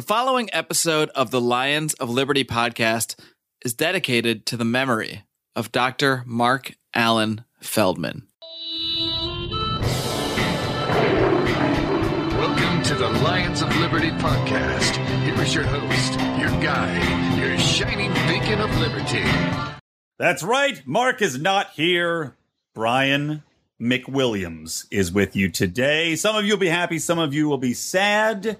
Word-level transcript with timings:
The 0.00 0.06
following 0.06 0.48
episode 0.54 1.10
of 1.10 1.30
the 1.30 1.42
Lions 1.42 1.92
of 1.92 2.08
Liberty 2.08 2.42
podcast 2.42 3.16
is 3.66 3.74
dedicated 3.74 4.46
to 4.46 4.56
the 4.56 4.64
memory 4.64 5.24
of 5.54 5.72
Dr. 5.72 6.22
Marc 6.24 6.74
Allan 6.94 7.44
Feldman. 7.60 8.26
Welcome 12.32 12.82
to 12.84 12.94
the 12.94 13.10
Lions 13.22 13.60
of 13.60 13.76
Liberty 13.76 14.08
podcast. 14.12 14.96
Here 15.22 15.38
is 15.42 15.54
your 15.54 15.64
host, 15.64 16.14
your 16.40 16.48
guide, 16.62 17.38
your 17.38 17.58
shining 17.58 18.10
beacon 18.26 18.62
of 18.62 18.74
liberty. 18.78 19.22
That's 20.18 20.42
right. 20.42 20.80
Mark 20.86 21.20
is 21.20 21.38
not 21.38 21.72
here. 21.72 22.36
Brian 22.74 23.42
McWilliams 23.78 24.86
is 24.90 25.12
with 25.12 25.36
you 25.36 25.50
today. 25.50 26.16
Some 26.16 26.36
of 26.36 26.46
you 26.46 26.54
will 26.54 26.60
be 26.60 26.68
happy, 26.68 26.98
some 26.98 27.18
of 27.18 27.34
you 27.34 27.50
will 27.50 27.58
be 27.58 27.74
sad. 27.74 28.56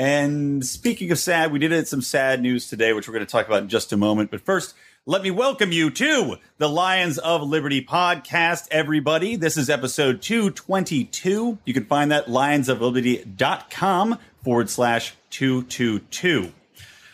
And 0.00 0.64
speaking 0.64 1.10
of 1.10 1.18
sad, 1.18 1.52
we 1.52 1.58
did 1.58 1.72
have 1.72 1.86
some 1.86 2.00
sad 2.00 2.40
news 2.40 2.70
today, 2.70 2.94
which 2.94 3.06
we're 3.06 3.12
going 3.12 3.26
to 3.26 3.30
talk 3.30 3.46
about 3.46 3.64
in 3.64 3.68
just 3.68 3.92
a 3.92 3.98
moment. 3.98 4.30
But 4.30 4.40
first, 4.40 4.74
let 5.04 5.20
me 5.20 5.30
welcome 5.30 5.72
you 5.72 5.90
to 5.90 6.36
the 6.56 6.70
Lions 6.70 7.18
of 7.18 7.42
Liberty 7.42 7.84
podcast, 7.84 8.66
everybody. 8.70 9.36
This 9.36 9.58
is 9.58 9.68
episode 9.68 10.22
222. 10.22 11.58
You 11.66 11.74
can 11.74 11.84
find 11.84 12.12
that 12.12 12.28
lionsofliberty.com 12.28 14.18
forward 14.42 14.70
slash 14.70 15.12
222. 15.28 16.50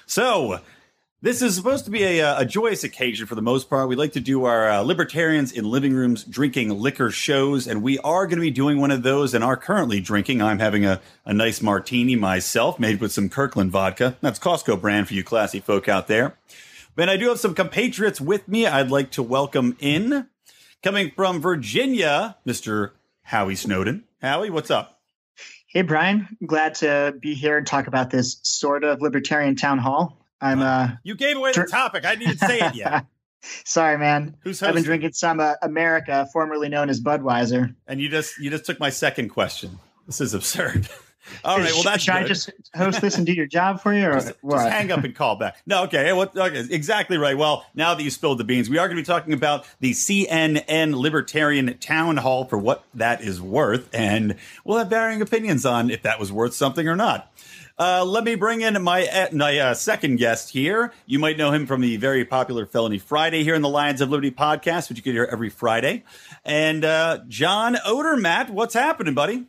So, 0.07 0.61
this 1.23 1.41
is 1.41 1.57
supposed 1.57 1.87
to 1.87 1.91
be 1.91 2.03
a, 2.03 2.21
uh, 2.21 2.41
a 2.41 2.45
joyous 2.45 2.85
occasion 2.85 3.27
for 3.27 3.35
the 3.35 3.43
most 3.43 3.71
part. 3.71 3.89
We 3.89 3.97
like 3.97 4.13
to 4.13 4.21
do 4.21 4.45
our 4.45 4.69
uh, 4.69 4.81
libertarians 4.81 5.51
in 5.51 5.65
living 5.65 5.95
rooms 5.95 6.23
drinking 6.25 6.71
liquor 6.71 7.11
shows, 7.11 7.67
and 7.67 7.83
we 7.83 7.99
are 8.01 8.27
going 8.27 8.37
to 8.37 8.43
be 8.43 8.51
doing 8.51 8.79
one 8.79 8.91
of 8.91 9.03
those 9.03 9.33
and 9.33 9.43
are 9.43 9.57
currently 9.57 10.01
drinking. 10.01 10.43
I'm 10.43 10.59
having 10.59 10.85
a, 10.85 11.01
a 11.25 11.33
nice 11.33 11.63
martini 11.63 12.17
myself, 12.17 12.79
made 12.79 13.01
with 13.01 13.13
some 13.13 13.31
Kirkland 13.31 13.71
vodka. 13.71 14.17
That's 14.21 14.39
Costco 14.39 14.79
brand 14.79 15.09
for 15.09 15.15
you 15.15 15.25
classy 15.25 15.59
folk 15.59 15.89
out 15.89 16.07
there. 16.07 16.37
But 16.95 17.09
I 17.09 17.17
do 17.17 17.29
have 17.31 17.41
some 17.41 17.55
compatriots 17.55 18.21
with 18.21 18.47
me. 18.47 18.67
I'd 18.67 18.91
like 18.91 19.11
to 19.13 19.23
welcome 19.23 19.77
in, 19.81 20.29
coming 20.83 21.13
from 21.17 21.41
Virginia, 21.41 22.37
Mr. 22.47 22.91
Howie 23.23 23.57
Snowden. 23.57 24.05
Howie, 24.21 24.51
what's 24.51 24.71
up? 24.71 25.01
Hey, 25.67 25.83
Brian. 25.83 26.29
Glad 26.45 26.77
to 26.77 27.15
be 27.19 27.35
here 27.35 27.57
and 27.57 27.67
talk 27.67 27.87
about 27.87 28.11
this 28.11 28.39
sort 28.43 28.85
of 28.85 29.01
libertarian 29.01 29.57
town 29.57 29.79
hall. 29.79 30.26
I'm 30.41 30.61
uh 30.61 30.91
You 31.03 31.15
gave 31.15 31.37
away 31.37 31.53
the 31.53 31.65
topic. 31.65 32.05
I 32.05 32.15
didn't 32.15 32.35
even 32.35 32.39
say 32.39 32.59
it 32.61 32.75
yet. 32.75 33.07
sorry, 33.65 33.99
man. 33.99 34.37
Who's 34.41 34.63
I've 34.63 34.75
been 34.75 34.83
drinking 34.83 35.13
some 35.13 35.41
uh, 35.41 35.55
America, 35.63 36.29
formerly 36.33 36.69
known 36.69 36.91
as 36.91 37.01
Budweiser. 37.01 37.75
And 37.87 38.01
you 38.01 38.09
just 38.09 38.39
you 38.39 38.51
just 38.51 38.65
took 38.65 38.81
my 38.81 38.91
second 38.91 39.31
question. 39.31 39.79
This 40.07 40.21
is 40.21 40.35
absurd. 40.35 40.89
All 41.45 41.59
right, 41.59 41.73
well 41.73 41.83
that's 41.83 42.05
should 42.05 42.15
I 42.15 42.25
just 42.25 42.51
host 42.75 43.01
this 43.01 43.17
and 43.17 43.27
do 43.27 43.33
your 43.33 43.47
job 43.47 43.81
for 43.81 43.93
you, 43.93 44.07
or 44.07 44.15
just, 44.15 44.33
what? 44.43 44.59
just 44.59 44.69
hang 44.69 44.93
up 44.93 45.03
and 45.03 45.15
call 45.15 45.37
back. 45.37 45.57
No, 45.67 45.85
okay, 45.85 46.13
what, 46.13 46.37
okay, 46.37 46.65
exactly 46.71 47.19
right. 47.19 47.37
Well, 47.37 47.67
now 47.75 47.95
that 47.95 48.03
you 48.03 48.11
spilled 48.11 48.39
the 48.39 48.45
beans, 48.45 48.71
we 48.71 48.79
are 48.79 48.87
going 48.87 48.97
to 48.97 49.03
be 49.03 49.07
talking 49.07 49.33
about 49.33 49.67
the 49.81 49.91
CNN 49.93 50.95
Libertarian 50.95 51.77
Town 51.79 52.17
Hall 52.19 52.45
for 52.45 52.59
what 52.59 52.85
that 52.95 53.23
is 53.23 53.41
worth, 53.41 53.89
and 53.93 54.37
we'll 54.65 54.79
have 54.79 54.89
varying 54.89 55.21
opinions 55.21 55.67
on 55.67 55.91
if 55.91 56.03
that 56.03 56.21
was 56.21 56.31
worth 56.31 56.55
something 56.55 56.87
or 56.87 56.97
not. 56.97 57.33
Uh, 57.79 58.03
let 58.07 58.25
me 58.25 58.35
bring 58.35 58.63
in 58.63 58.81
my 58.83 59.07
uh, 59.07 59.29
my 59.33 59.59
uh, 59.59 59.75
second 59.75 60.17
guest 60.17 60.51
here. 60.51 60.93
You 61.05 61.19
might 61.19 61.37
know 61.37 61.53
him 61.53 61.67
from 61.67 61.83
the 61.83 61.99
very 61.99 62.25
popular 62.25 62.65
Felony 62.65 62.99
Friday 62.99 63.45
here 63.45 63.55
in 63.55 63.61
the 63.61 63.69
Lions 63.69 64.01
of 64.01 64.09
Liberty 64.09 64.31
podcast, 64.31 64.89
which 64.89 64.97
you 64.97 65.03
can 65.03 65.13
hear 65.13 65.29
every 65.31 65.51
Friday. 65.51 66.05
And 66.43 66.87
uh, 66.87 67.21
John 67.29 67.75
Odermatt, 67.75 68.49
what's 68.49 68.73
happening, 68.73 69.13
buddy? 69.13 69.45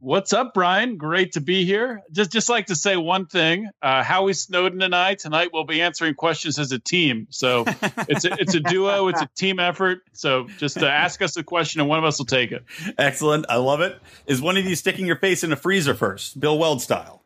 What's 0.00 0.34
up, 0.34 0.52
Brian? 0.52 0.98
Great 0.98 1.32
to 1.32 1.40
be 1.40 1.64
here. 1.64 2.02
Just 2.10 2.30
just 2.30 2.50
like 2.50 2.66
to 2.66 2.74
say 2.74 2.98
one 2.98 3.24
thing. 3.24 3.70
Uh, 3.80 4.02
Howie 4.02 4.34
Snowden 4.34 4.82
and 4.82 4.94
I 4.94 5.14
tonight 5.14 5.50
will 5.54 5.64
be 5.64 5.80
answering 5.80 6.14
questions 6.14 6.58
as 6.58 6.72
a 6.72 6.78
team. 6.78 7.28
So 7.30 7.64
it's 8.06 8.26
a, 8.26 8.34
it's 8.38 8.54
a 8.54 8.60
duo. 8.60 9.08
It's 9.08 9.22
a 9.22 9.30
team 9.34 9.58
effort. 9.58 10.00
So 10.12 10.46
just 10.58 10.76
uh, 10.82 10.86
ask 10.86 11.22
us 11.22 11.38
a 11.38 11.42
question 11.42 11.80
and 11.80 11.88
one 11.88 11.98
of 11.98 12.04
us 12.04 12.18
will 12.18 12.26
take 12.26 12.52
it. 12.52 12.64
Excellent, 12.98 13.46
I 13.48 13.56
love 13.56 13.80
it. 13.80 13.98
Is 14.26 14.42
one 14.42 14.58
of 14.58 14.66
you 14.66 14.76
sticking 14.76 15.06
your 15.06 15.16
face 15.16 15.42
in 15.42 15.52
a 15.52 15.56
freezer 15.56 15.94
first, 15.94 16.38
Bill 16.38 16.58
Weld 16.58 16.82
style? 16.82 17.21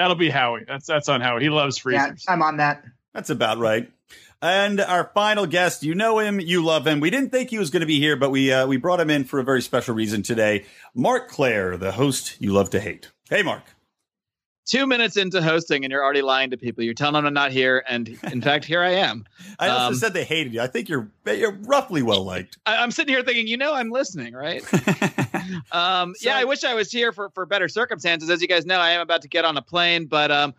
That'll 0.00 0.16
be 0.16 0.30
Howie. 0.30 0.64
That's 0.66 0.86
that's 0.86 1.10
on 1.10 1.20
Howie. 1.20 1.42
He 1.42 1.50
loves 1.50 1.82
yeah. 1.86 2.14
I'm 2.26 2.40
on 2.42 2.56
that. 2.56 2.82
That's 3.12 3.28
about 3.28 3.58
right. 3.58 3.92
And 4.40 4.80
our 4.80 5.10
final 5.12 5.44
guest, 5.44 5.82
you 5.82 5.94
know 5.94 6.20
him, 6.20 6.40
you 6.40 6.64
love 6.64 6.86
him. 6.86 7.00
We 7.00 7.10
didn't 7.10 7.28
think 7.28 7.50
he 7.50 7.58
was 7.58 7.68
going 7.68 7.82
to 7.82 7.86
be 7.86 7.98
here, 8.00 8.16
but 8.16 8.30
we 8.30 8.50
uh, 8.50 8.66
we 8.66 8.78
brought 8.78 8.98
him 8.98 9.10
in 9.10 9.24
for 9.24 9.40
a 9.40 9.44
very 9.44 9.60
special 9.60 9.94
reason 9.94 10.22
today. 10.22 10.64
Mark 10.94 11.28
Clare, 11.28 11.76
the 11.76 11.92
host 11.92 12.40
you 12.40 12.50
love 12.54 12.70
to 12.70 12.80
hate. 12.80 13.10
Hey, 13.28 13.42
Mark. 13.42 13.62
Two 14.64 14.86
minutes 14.86 15.18
into 15.18 15.42
hosting, 15.42 15.84
and 15.84 15.92
you're 15.92 16.02
already 16.02 16.22
lying 16.22 16.48
to 16.50 16.56
people. 16.56 16.82
You're 16.82 16.94
telling 16.94 17.14
them 17.14 17.26
I'm 17.26 17.34
not 17.34 17.50
here, 17.52 17.84
and 17.86 18.08
in 18.32 18.40
fact, 18.48 18.64
here 18.64 18.80
I 18.80 18.92
am. 18.92 19.26
I 19.58 19.68
also 19.68 19.86
Um, 19.88 19.94
said 19.96 20.14
they 20.14 20.24
hated 20.24 20.54
you. 20.54 20.62
I 20.62 20.66
think 20.66 20.88
you're 20.88 21.10
you're 21.26 21.58
roughly 21.64 22.00
well 22.02 22.24
liked. 22.24 22.56
I'm 22.64 22.90
sitting 22.90 23.12
here 23.14 23.22
thinking, 23.22 23.46
you 23.48 23.58
know, 23.58 23.74
I'm 23.74 23.90
listening, 23.90 24.32
right? 24.32 24.62
Um, 25.72 26.14
So- 26.16 26.28
yeah, 26.30 26.36
I 26.36 26.44
wish 26.44 26.64
I 26.64 26.74
was 26.74 26.90
here 26.90 27.12
for, 27.12 27.30
for 27.30 27.46
better 27.46 27.68
circumstances. 27.68 28.30
As 28.30 28.40
you 28.42 28.48
guys 28.48 28.66
know, 28.66 28.78
I 28.78 28.90
am 28.90 29.00
about 29.00 29.22
to 29.22 29.28
get 29.28 29.44
on 29.44 29.56
a 29.56 29.62
plane, 29.62 30.06
but 30.06 30.30
um, 30.30 30.54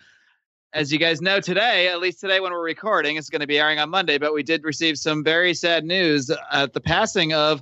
as 0.74 0.92
you 0.92 0.98
guys 1.00 1.22
know 1.22 1.40
today, 1.40 1.88
at 1.90 2.00
least 2.00 2.20
today 2.22 2.40
when 2.40 2.52
we're 2.52 2.64
recording, 2.64 3.18
it's 3.18 3.30
going 3.30 3.42
to 3.42 3.48
be 3.48 3.60
airing 3.60 3.80
on 3.80 3.90
Monday. 3.90 4.18
But 4.18 4.34
we 4.34 4.44
did 4.44 4.64
receive 4.64 4.98
some 4.98 5.24
very 5.24 5.54
sad 5.54 5.84
news 5.84 6.32
at 6.52 6.74
the 6.74 6.80
passing 6.82 7.34
of 7.34 7.62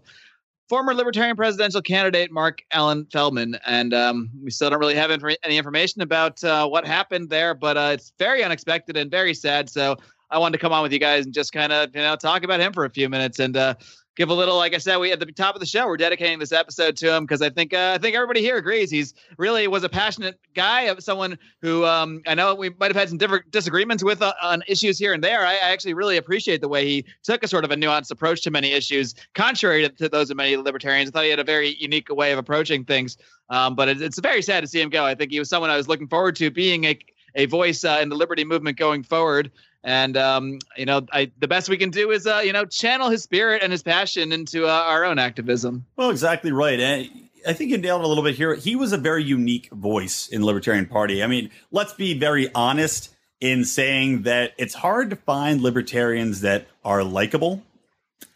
former 0.67 0.93
Libertarian 0.93 1.35
presidential 1.35 1.81
candidate 1.81 2.31
Marc 2.31 2.61
Allan 2.71 3.07
Feldman, 3.11 3.57
and 3.65 3.93
um, 3.93 4.29
we 4.43 4.51
still 4.51 4.69
don't 4.69 4.79
really 4.79 4.93
have 4.95 5.09
infor- 5.09 5.35
any 5.43 5.57
information 5.57 6.03
about 6.03 6.43
uh, 6.43 6.67
what 6.67 6.85
happened 6.85 7.29
there. 7.29 7.55
But 7.55 7.77
uh, 7.77 7.89
it's 7.93 8.13
very 8.19 8.43
unexpected 8.43 8.95
and 8.95 9.09
very 9.09 9.33
sad. 9.33 9.69
So 9.69 9.95
I 10.29 10.37
wanted 10.37 10.59
to 10.59 10.61
come 10.61 10.71
on 10.71 10.83
with 10.83 10.93
you 10.93 10.99
guys 10.99 11.25
and 11.25 11.33
just 11.33 11.51
kind 11.51 11.73
of 11.73 11.95
you 11.95 12.01
know 12.01 12.15
talk 12.15 12.43
about 12.43 12.59
him 12.59 12.73
for 12.73 12.85
a 12.85 12.89
few 12.89 13.09
minutes 13.09 13.39
and. 13.39 13.57
Uh, 13.57 13.73
give 14.15 14.29
a 14.29 14.33
little 14.33 14.57
like 14.57 14.73
i 14.73 14.77
said 14.77 14.97
we 14.97 15.11
at 15.11 15.19
the 15.19 15.25
top 15.31 15.55
of 15.55 15.59
the 15.59 15.65
show 15.65 15.87
we're 15.87 15.97
dedicating 15.97 16.39
this 16.39 16.51
episode 16.51 16.95
to 16.95 17.13
him 17.13 17.23
because 17.23 17.41
i 17.41 17.49
think 17.49 17.73
uh, 17.73 17.93
i 17.95 17.97
think 17.97 18.15
everybody 18.15 18.41
here 18.41 18.57
agrees. 18.57 18.91
He's 18.91 19.13
really 19.37 19.67
was 19.67 19.83
a 19.83 19.89
passionate 19.89 20.39
guy 20.53 20.83
of 20.83 21.01
someone 21.03 21.37
who 21.61 21.85
um, 21.85 22.21
i 22.27 22.35
know 22.35 22.55
we 22.55 22.69
might 22.79 22.87
have 22.87 22.95
had 22.95 23.09
some 23.09 23.17
different 23.17 23.49
disagreements 23.51 24.03
with 24.03 24.21
uh, 24.21 24.33
on 24.41 24.63
issues 24.67 24.97
here 24.97 25.13
and 25.13 25.23
there. 25.23 25.45
I, 25.45 25.53
I 25.53 25.71
actually 25.71 25.93
really 25.93 26.17
appreciate 26.17 26.61
the 26.61 26.67
way 26.67 26.85
he 26.85 27.05
took 27.23 27.43
a 27.43 27.47
sort 27.47 27.63
of 27.63 27.71
a 27.71 27.75
nuanced 27.75 28.11
approach 28.11 28.41
to 28.43 28.51
many 28.51 28.71
issues 28.71 29.15
contrary 29.35 29.83
to, 29.83 29.89
to 29.89 30.09
those 30.09 30.29
of 30.29 30.37
many 30.37 30.57
libertarians. 30.57 31.09
I 31.09 31.11
thought 31.11 31.23
he 31.23 31.29
had 31.29 31.39
a 31.39 31.43
very 31.43 31.75
unique 31.79 32.09
way 32.09 32.31
of 32.31 32.39
approaching 32.39 32.85
things 32.85 33.17
um, 33.49 33.75
but 33.75 33.89
it, 33.89 34.01
it's 34.01 34.19
very 34.19 34.41
sad 34.41 34.61
to 34.61 34.67
see 34.67 34.81
him 34.81 34.89
go. 34.89 35.05
I 35.05 35.15
think 35.15 35.31
he 35.31 35.39
was 35.39 35.49
someone 35.49 35.69
i 35.69 35.77
was 35.77 35.87
looking 35.87 36.07
forward 36.07 36.35
to 36.37 36.51
being 36.51 36.85
a 36.85 36.99
a 37.35 37.45
voice 37.45 37.83
uh, 37.83 37.99
in 38.01 38.09
the 38.09 38.15
liberty 38.15 38.43
movement 38.43 38.77
going 38.77 39.03
forward 39.03 39.51
and 39.83 40.17
um, 40.17 40.59
you 40.77 40.85
know, 40.85 41.05
I, 41.11 41.31
the 41.39 41.47
best 41.47 41.69
we 41.69 41.77
can 41.77 41.89
do 41.89 42.11
is 42.11 42.27
uh, 42.27 42.41
you 42.43 42.53
know 42.53 42.65
channel 42.65 43.09
his 43.09 43.23
spirit 43.23 43.63
and 43.63 43.71
his 43.71 43.83
passion 43.83 44.31
into 44.31 44.65
uh, 44.65 44.71
our 44.71 45.05
own 45.05 45.19
activism. 45.19 45.85
Well, 45.95 46.09
exactly 46.09 46.51
right. 46.51 46.79
And 46.79 47.09
I 47.47 47.53
think 47.53 47.71
you 47.71 47.77
nailed 47.77 48.01
it 48.01 48.05
a 48.05 48.07
little 48.07 48.23
bit 48.23 48.35
here. 48.35 48.55
He 48.55 48.75
was 48.75 48.91
a 48.91 48.97
very 48.97 49.23
unique 49.23 49.69
voice 49.71 50.27
in 50.27 50.41
the 50.41 50.47
Libertarian 50.47 50.85
Party. 50.85 51.23
I 51.23 51.27
mean, 51.27 51.49
let's 51.71 51.93
be 51.93 52.17
very 52.17 52.53
honest 52.53 53.13
in 53.39 53.63
saying 53.63 54.23
that 54.23 54.53
it's 54.57 54.73
hard 54.73 55.09
to 55.11 55.15
find 55.15 55.61
libertarians 55.61 56.41
that 56.41 56.67
are 56.83 57.03
likable. 57.03 57.63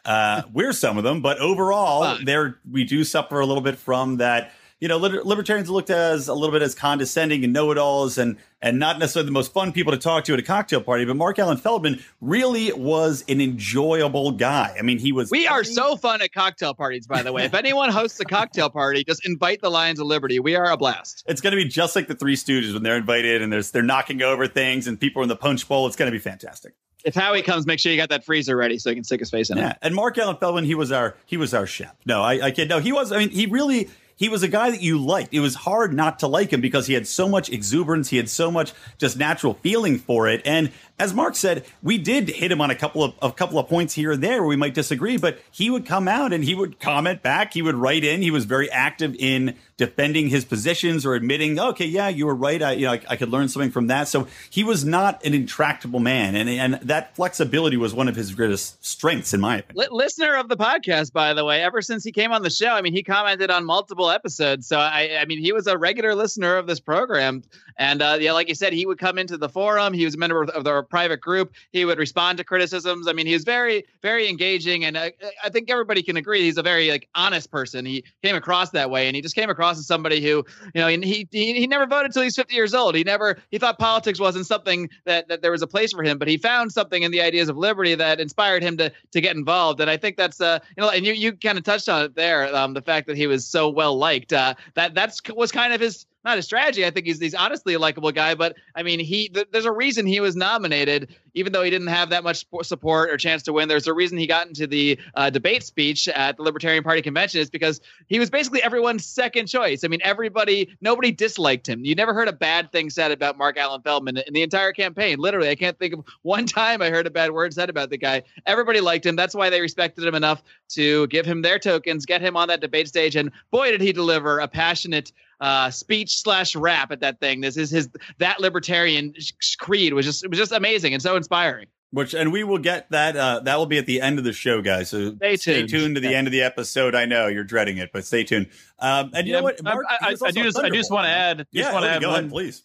Uh, 0.05 0.43
we're 0.53 0.73
some 0.73 0.97
of 0.97 1.03
them, 1.03 1.21
but 1.21 1.39
overall, 1.39 2.17
there 2.23 2.59
we 2.69 2.83
do 2.83 3.03
suffer 3.03 3.39
a 3.39 3.45
little 3.45 3.63
bit 3.63 3.77
from 3.77 4.17
that. 4.17 4.51
You 4.83 4.89
know, 4.89 4.97
liber- 4.97 5.23
libertarians 5.23 5.69
are 5.69 5.71
looked 5.71 5.89
as 5.89 6.27
a 6.27 6.33
little 6.33 6.51
bit 6.51 6.61
as 6.61 6.75
condescending 6.75 7.45
and 7.45 7.53
know-it-alls, 7.53 8.17
and 8.17 8.35
and 8.61 8.79
not 8.79 8.99
necessarily 8.99 9.27
the 9.27 9.31
most 9.31 9.53
fun 9.53 9.71
people 9.71 9.93
to 9.93 9.97
talk 9.97 10.25
to 10.25 10.33
at 10.33 10.39
a 10.39 10.43
cocktail 10.43 10.81
party. 10.81 11.05
But 11.05 11.15
Marc 11.15 11.39
Allan 11.39 11.55
Feldman 11.55 12.03
really 12.19 12.73
was 12.73 13.23
an 13.29 13.39
enjoyable 13.39 14.31
guy. 14.33 14.75
I 14.77 14.81
mean, 14.81 14.99
he 14.99 15.13
was. 15.13 15.31
We 15.31 15.47
are 15.47 15.63
so 15.63 15.95
fun 15.95 16.21
at 16.21 16.33
cocktail 16.33 16.73
parties, 16.73 17.07
by 17.07 17.23
the 17.23 17.31
way. 17.31 17.45
if 17.45 17.53
anyone 17.53 17.91
hosts 17.91 18.19
a 18.19 18.25
cocktail 18.25 18.69
party, 18.69 19.05
just 19.05 19.25
invite 19.25 19.61
the 19.61 19.71
Lions 19.71 20.01
of 20.01 20.07
Liberty. 20.07 20.41
We 20.41 20.53
are 20.57 20.69
a 20.69 20.75
blast. 20.75 21.23
It's 21.27 21.39
going 21.39 21.51
to 21.51 21.63
be 21.63 21.63
just 21.69 21.95
like 21.95 22.09
the 22.09 22.15
Three 22.15 22.35
Stooges 22.35 22.73
when 22.73 22.83
they're 22.83 22.97
invited 22.97 23.41
and 23.41 23.53
there's 23.53 23.71
they're 23.71 23.83
knocking 23.83 24.21
over 24.21 24.47
things 24.47 24.85
and 24.85 24.99
people 24.99 25.21
are 25.21 25.23
in 25.23 25.29
the 25.29 25.37
punch 25.37 25.65
bowl. 25.65 25.87
It's 25.87 25.95
going 25.95 26.11
to 26.11 26.15
be 26.17 26.19
fantastic. 26.19 26.73
If 27.05 27.15
Howie 27.15 27.41
comes, 27.41 27.65
make 27.65 27.79
sure 27.79 27.89
you 27.93 27.97
got 27.97 28.09
that 28.09 28.25
freezer 28.25 28.57
ready 28.57 28.77
so 28.79 28.89
he 28.89 28.95
can 28.95 29.05
stick 29.05 29.21
his 29.21 29.29
face 29.29 29.49
in 29.49 29.57
Yeah, 29.57 29.71
it. 29.71 29.77
and 29.81 29.95
Marc 29.95 30.17
Allan 30.17 30.35
Feldman, 30.37 30.65
he 30.65 30.75
was 30.75 30.91
our 30.91 31.15
he 31.25 31.37
was 31.37 31.53
our 31.53 31.65
chef. 31.65 31.95
No, 32.05 32.21
I, 32.21 32.47
I 32.47 32.51
kid. 32.51 32.67
No, 32.67 32.79
he 32.79 32.91
was. 32.91 33.13
I 33.13 33.19
mean, 33.19 33.29
he 33.29 33.45
really 33.45 33.89
he 34.15 34.29
was 34.29 34.43
a 34.43 34.47
guy 34.47 34.71
that 34.71 34.81
you 34.81 34.97
liked. 34.97 35.33
It 35.33 35.39
was 35.39 35.55
hard 35.55 35.93
not 35.93 36.19
to 36.19 36.27
like 36.27 36.51
him 36.51 36.61
because 36.61 36.87
he 36.87 36.93
had 36.93 37.07
so 37.07 37.27
much 37.27 37.49
exuberance. 37.49 38.09
He 38.09 38.17
had 38.17 38.29
so 38.29 38.51
much 38.51 38.73
just 38.97 39.17
natural 39.17 39.55
feeling 39.55 39.97
for 39.97 40.27
it. 40.27 40.41
And 40.45 40.71
as 40.99 41.13
Mark 41.13 41.35
said, 41.35 41.65
we 41.81 41.97
did 41.97 42.29
hit 42.29 42.51
him 42.51 42.61
on 42.61 42.69
a 42.69 42.75
couple 42.75 43.03
of 43.03 43.15
a 43.21 43.31
couple 43.31 43.57
of 43.57 43.67
points 43.67 43.95
here 43.95 44.11
and 44.11 44.23
there 44.23 44.41
where 44.41 44.49
we 44.49 44.55
might 44.55 44.75
disagree, 44.75 45.17
but 45.17 45.39
he 45.51 45.69
would 45.69 45.85
come 45.85 46.07
out 46.07 46.31
and 46.31 46.43
he 46.43 46.53
would 46.53 46.79
comment 46.79 47.23
back. 47.23 47.53
He 47.53 47.63
would 47.63 47.75
write 47.75 48.03
in. 48.03 48.21
He 48.21 48.29
was 48.29 48.45
very 48.45 48.69
active 48.71 49.15
in 49.17 49.55
defending 49.77 50.29
his 50.29 50.45
positions 50.45 51.03
or 51.03 51.15
admitting, 51.15 51.59
okay, 51.59 51.85
yeah, 51.85 52.09
you 52.09 52.27
were 52.27 52.35
right. 52.35 52.61
I, 52.61 52.71
you 52.73 52.85
know, 52.85 52.93
I, 52.93 53.01
I 53.09 53.15
could 53.15 53.29
learn 53.29 53.49
something 53.49 53.71
from 53.71 53.87
that. 53.87 54.07
So 54.07 54.27
he 54.51 54.63
was 54.63 54.85
not 54.85 55.25
an 55.25 55.33
intractable 55.33 55.99
man, 55.99 56.35
and 56.35 56.47
and 56.47 56.75
that 56.87 57.15
flexibility 57.15 57.75
was 57.75 57.93
one 57.93 58.07
of 58.07 58.15
his 58.15 58.33
greatest 58.35 58.85
strengths, 58.85 59.33
in 59.33 59.41
my 59.41 59.57
opinion. 59.57 59.87
L- 59.89 59.97
listener 59.97 60.35
of 60.35 60.47
the 60.47 60.57
podcast, 60.57 61.11
by 61.11 61.33
the 61.33 61.43
way, 61.43 61.63
ever 61.63 61.81
since 61.81 62.03
he 62.03 62.11
came 62.11 62.31
on 62.31 62.43
the 62.43 62.51
show, 62.51 62.69
I 62.69 62.81
mean, 62.81 62.93
he 62.93 63.01
commented 63.01 63.49
on 63.49 63.65
multiple 63.65 64.11
episodes. 64.11 64.67
So 64.67 64.77
I, 64.77 65.17
I 65.19 65.25
mean, 65.25 65.39
he 65.39 65.53
was 65.53 65.65
a 65.65 65.75
regular 65.75 66.13
listener 66.13 66.55
of 66.57 66.67
this 66.67 66.79
program, 66.79 67.41
and 67.77 68.01
uh, 68.01 68.17
yeah, 68.19 68.33
like 68.33 68.47
you 68.47 68.55
said, 68.55 68.73
he 68.73 68.85
would 68.85 68.99
come 68.99 69.17
into 69.17 69.37
the 69.37 69.49
forum. 69.49 69.93
He 69.93 70.05
was 70.05 70.13
a 70.13 70.19
member 70.19 70.43
of 70.43 70.63
the 70.63 70.82
private 70.83 71.21
group. 71.21 71.53
He 71.71 71.85
would 71.85 71.97
respond 71.97 72.37
to 72.37 72.43
criticisms. 72.43 73.07
I 73.07 73.13
mean, 73.13 73.25
he 73.25 73.33
was 73.33 73.43
very, 73.43 73.85
very 74.01 74.29
engaging, 74.29 74.85
and 74.85 74.97
uh, 74.97 75.09
I 75.43 75.49
think 75.49 75.69
everybody 75.69 76.03
can 76.03 76.17
agree 76.17 76.41
he's 76.41 76.57
a 76.57 76.63
very 76.63 76.89
like 76.89 77.07
honest 77.15 77.51
person. 77.51 77.85
He 77.85 78.03
came 78.23 78.35
across 78.35 78.71
that 78.71 78.89
way, 78.89 79.07
and 79.07 79.15
he 79.15 79.21
just 79.21 79.35
came 79.35 79.49
across 79.49 79.79
as 79.79 79.87
somebody 79.87 80.21
who, 80.21 80.45
you 80.73 80.81
know, 80.81 80.87
he 80.87 81.27
he, 81.31 81.53
he 81.53 81.67
never 81.67 81.85
voted 81.85 82.07
until 82.07 82.23
he's 82.23 82.35
50 82.35 82.53
years 82.53 82.73
old. 82.73 82.95
He 82.95 83.03
never 83.03 83.37
he 83.51 83.57
thought 83.57 83.79
politics 83.79 84.19
wasn't 84.19 84.45
something 84.45 84.89
that 85.05 85.27
that 85.27 85.41
there 85.41 85.51
was 85.51 85.61
a 85.61 85.67
place 85.67 85.91
for 85.91 86.03
him, 86.03 86.17
but 86.17 86.27
he 86.27 86.37
found 86.37 86.71
something 86.71 87.03
in 87.03 87.11
the 87.11 87.21
ideas 87.21 87.49
of 87.49 87.57
liberty 87.57 87.95
that 87.95 88.19
inspired 88.19 88.63
him 88.63 88.77
to 88.77 88.91
to 89.11 89.21
get 89.21 89.35
involved. 89.35 89.79
And 89.79 89.89
I 89.89 89.97
think 89.97 90.17
that's 90.17 90.41
uh 90.41 90.59
you 90.77 90.83
know, 90.83 90.89
and 90.89 91.05
you 91.05 91.13
you 91.13 91.33
kind 91.33 91.57
of 91.57 91.63
touched 91.63 91.89
on 91.89 92.05
it 92.05 92.15
there, 92.15 92.53
um, 92.55 92.73
the 92.73 92.81
fact 92.81 93.07
that 93.07 93.17
he 93.17 93.27
was 93.27 93.45
so 93.45 93.69
well 93.69 93.97
liked. 93.97 94.33
Uh, 94.33 94.55
that 94.75 94.93
that's 94.93 95.21
was 95.29 95.51
kind 95.51 95.73
of 95.73 95.81
his 95.81 96.05
not 96.23 96.37
a 96.37 96.41
strategy. 96.41 96.85
I 96.85 96.91
think 96.91 97.05
he's 97.05 97.19
he's 97.19 97.35
honestly 97.35 97.73
a 97.73 97.79
likable 97.79 98.11
guy, 98.11 98.35
but 98.35 98.55
I 98.75 98.83
mean, 98.83 98.99
he 98.99 99.29
th- 99.29 99.47
there's 99.51 99.65
a 99.65 99.71
reason 99.71 100.05
he 100.05 100.19
was 100.19 100.35
nominated, 100.35 101.15
even 101.33 101.51
though 101.51 101.63
he 101.63 101.69
didn't 101.69 101.87
have 101.87 102.09
that 102.11 102.23
much 102.23 102.45
support 102.63 103.09
or 103.09 103.17
chance 103.17 103.43
to 103.43 103.53
win. 103.53 103.67
There's 103.67 103.87
a 103.87 103.93
reason 103.93 104.17
he 104.17 104.27
got 104.27 104.47
into 104.47 104.67
the 104.67 104.99
uh, 105.15 105.29
debate 105.29 105.63
speech 105.63 106.07
at 106.07 106.37
the 106.37 106.43
Libertarian 106.43 106.83
Party 106.83 107.01
convention 107.01 107.41
is 107.41 107.49
because 107.49 107.81
he 108.07 108.19
was 108.19 108.29
basically 108.29 108.63
everyone's 108.63 109.05
second 109.05 109.47
choice. 109.47 109.83
I 109.83 109.87
mean, 109.87 110.01
everybody, 110.03 110.75
nobody 110.81 111.11
disliked 111.11 111.67
him. 111.67 111.83
You 111.83 111.95
never 111.95 112.13
heard 112.13 112.27
a 112.27 112.33
bad 112.33 112.71
thing 112.71 112.89
said 112.89 113.11
about 113.11 113.37
Marc 113.37 113.57
Allan 113.57 113.81
Feldman 113.81 114.17
in 114.17 114.33
the 114.33 114.43
entire 114.43 114.71
campaign. 114.71 115.17
Literally, 115.19 115.49
I 115.49 115.55
can't 115.55 115.77
think 115.77 115.93
of 115.93 116.05
one 116.21 116.45
time 116.47 116.81
I 116.81 116.89
heard 116.89 117.07
a 117.07 117.11
bad 117.11 117.31
word 117.31 117.53
said 117.53 117.69
about 117.69 117.89
the 117.89 117.97
guy. 117.97 118.23
Everybody 118.45 118.79
liked 118.79 119.05
him. 119.05 119.15
That's 119.15 119.35
why 119.35 119.49
they 119.49 119.61
respected 119.61 120.05
him 120.05 120.15
enough 120.15 120.43
to 120.69 121.07
give 121.07 121.25
him 121.25 121.41
their 121.41 121.59
tokens, 121.59 122.05
get 122.05 122.21
him 122.21 122.37
on 122.37 122.47
that 122.47 122.61
debate 122.61 122.87
stage, 122.87 123.15
and 123.15 123.31
boy, 123.51 123.71
did 123.71 123.81
he 123.81 123.91
deliver 123.91 124.39
a 124.39 124.47
passionate 124.47 125.11
uh, 125.39 125.69
speech 125.69 126.21
slash 126.21 126.55
rap 126.55 126.91
at 126.91 127.01
that 127.01 127.19
thing. 127.19 127.41
This 127.41 127.57
is 127.57 127.69
his 127.69 127.89
that 128.19 128.39
libertarian 128.39 129.13
creed 129.59 129.93
was 129.93 130.05
just 130.05 130.23
it 130.23 130.29
was 130.29 130.39
just 130.39 130.51
amazing 130.51 130.93
and 130.93 131.01
so 131.01 131.15
inspiring. 131.15 131.67
Which 131.93 132.15
and 132.15 132.31
we 132.31 132.43
will 132.43 132.57
get 132.57 132.89
that. 132.89 133.15
Uh, 133.15 133.41
that 133.41 133.59
will 133.59 133.67
be 133.67 133.77
at 133.77 133.85
the 133.85 134.01
end 134.01 134.17
of 134.17 134.25
the 134.25 134.33
show, 134.33 134.63
guys. 134.63 134.89
So 134.89 135.15
stay 135.15 135.37
tuned, 135.37 135.39
stay 135.39 135.67
tuned 135.67 135.95
to 135.95 136.01
the 136.01 136.09
yeah. 136.09 136.17
end 136.17 136.27
of 136.27 136.31
the 136.31 136.41
episode. 136.41 136.95
I 136.95 137.05
know 137.05 137.27
you're 137.27 137.43
dreading 137.43 137.77
it, 137.77 137.91
but 137.93 138.03
stay 138.03 138.23
tuned. 138.23 138.47
Um, 138.79 139.11
and 139.13 139.27
you 139.27 139.33
yeah, 139.33 139.39
know 139.39 139.43
what, 139.43 139.61
Mark, 139.61 139.85
I, 139.87 139.97
I, 140.01 140.15
I, 140.25 140.31
do 140.31 140.41
just 140.41 140.57
I 140.57 140.71
just 140.71 140.89
want 140.89 141.05
to 141.05 141.11
add. 141.11 141.37
Just 141.37 141.49
yeah, 141.51 141.71
want 141.71 141.85
to 141.85 141.91
add 141.91 142.01
go 142.01 142.09
one, 142.09 142.19
ahead, 142.21 142.31
please. 142.31 142.63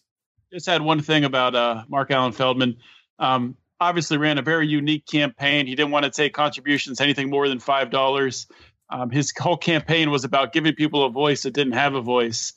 Just 0.51 0.67
add 0.67 0.81
one 0.81 1.01
thing 1.01 1.25
about 1.25 1.53
uh, 1.53 1.83
Marc 1.89 2.09
Allan 2.09 2.31
Feldman. 2.31 2.77
Um, 3.19 3.55
obviously, 3.79 4.17
ran 4.17 4.39
a 4.39 4.41
very 4.41 4.67
unique 4.67 5.05
campaign. 5.05 5.67
He 5.67 5.75
didn't 5.75 5.91
want 5.91 6.05
to 6.05 6.11
take 6.11 6.33
contributions 6.33 6.99
anything 6.99 7.29
more 7.29 7.47
than 7.47 7.59
five 7.59 7.91
dollars. 7.91 8.47
Um, 8.89 9.09
his 9.09 9.33
whole 9.39 9.57
campaign 9.57 10.11
was 10.11 10.23
about 10.23 10.53
giving 10.53 10.73
people 10.73 11.05
a 11.05 11.09
voice 11.09 11.43
that 11.43 11.53
didn't 11.53 11.73
have 11.73 11.95
a 11.95 12.01
voice. 12.01 12.53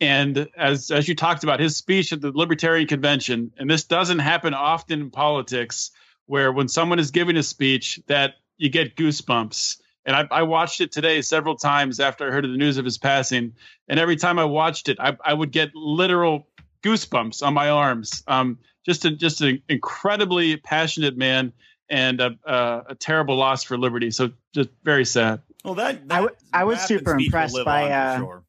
And 0.00 0.48
as 0.56 0.90
as 0.90 1.08
you 1.08 1.14
talked 1.14 1.44
about 1.44 1.60
his 1.60 1.76
speech 1.76 2.12
at 2.12 2.20
the 2.20 2.32
Libertarian 2.32 2.86
Convention, 2.86 3.52
and 3.56 3.70
this 3.70 3.84
doesn't 3.84 4.18
happen 4.18 4.52
often 4.52 5.00
in 5.02 5.10
politics, 5.10 5.92
where 6.26 6.52
when 6.52 6.68
someone 6.68 6.98
is 6.98 7.10
giving 7.10 7.36
a 7.36 7.42
speech 7.42 8.00
that 8.06 8.34
you 8.58 8.68
get 8.68 8.96
goosebumps. 8.96 9.78
And 10.06 10.14
I, 10.14 10.28
I 10.30 10.42
watched 10.42 10.82
it 10.82 10.92
today 10.92 11.22
several 11.22 11.56
times 11.56 11.98
after 11.98 12.28
I 12.28 12.30
heard 12.30 12.44
of 12.44 12.50
the 12.50 12.58
news 12.58 12.76
of 12.76 12.84
his 12.84 12.98
passing, 12.98 13.54
and 13.88 13.98
every 13.98 14.16
time 14.16 14.38
I 14.38 14.44
watched 14.44 14.90
it, 14.90 14.98
I, 15.00 15.16
I 15.24 15.32
would 15.32 15.50
get 15.50 15.74
literal 15.74 16.46
goosebumps 16.82 17.42
on 17.42 17.54
my 17.54 17.70
arms. 17.70 18.22
Um, 18.26 18.58
just 18.84 19.04
a 19.04 19.10
just 19.10 19.40
an 19.40 19.62
incredibly 19.68 20.56
passionate 20.56 21.16
man 21.16 21.52
and 21.88 22.20
a, 22.20 22.38
a, 22.44 22.82
a, 22.90 22.94
terrible 22.94 23.36
loss 23.36 23.62
for 23.62 23.78
liberty. 23.78 24.10
So 24.10 24.32
just 24.54 24.70
very 24.82 25.04
sad. 25.04 25.40
Well, 25.64 25.74
that, 25.74 26.06
that 26.08 26.14
I, 26.14 26.20
w- 26.20 26.36
I 26.52 26.64
was 26.64 26.80
super 26.82 27.16
impressed 27.18 27.56
by 27.64 27.90
uh, 27.90 28.18
sure. 28.18 28.44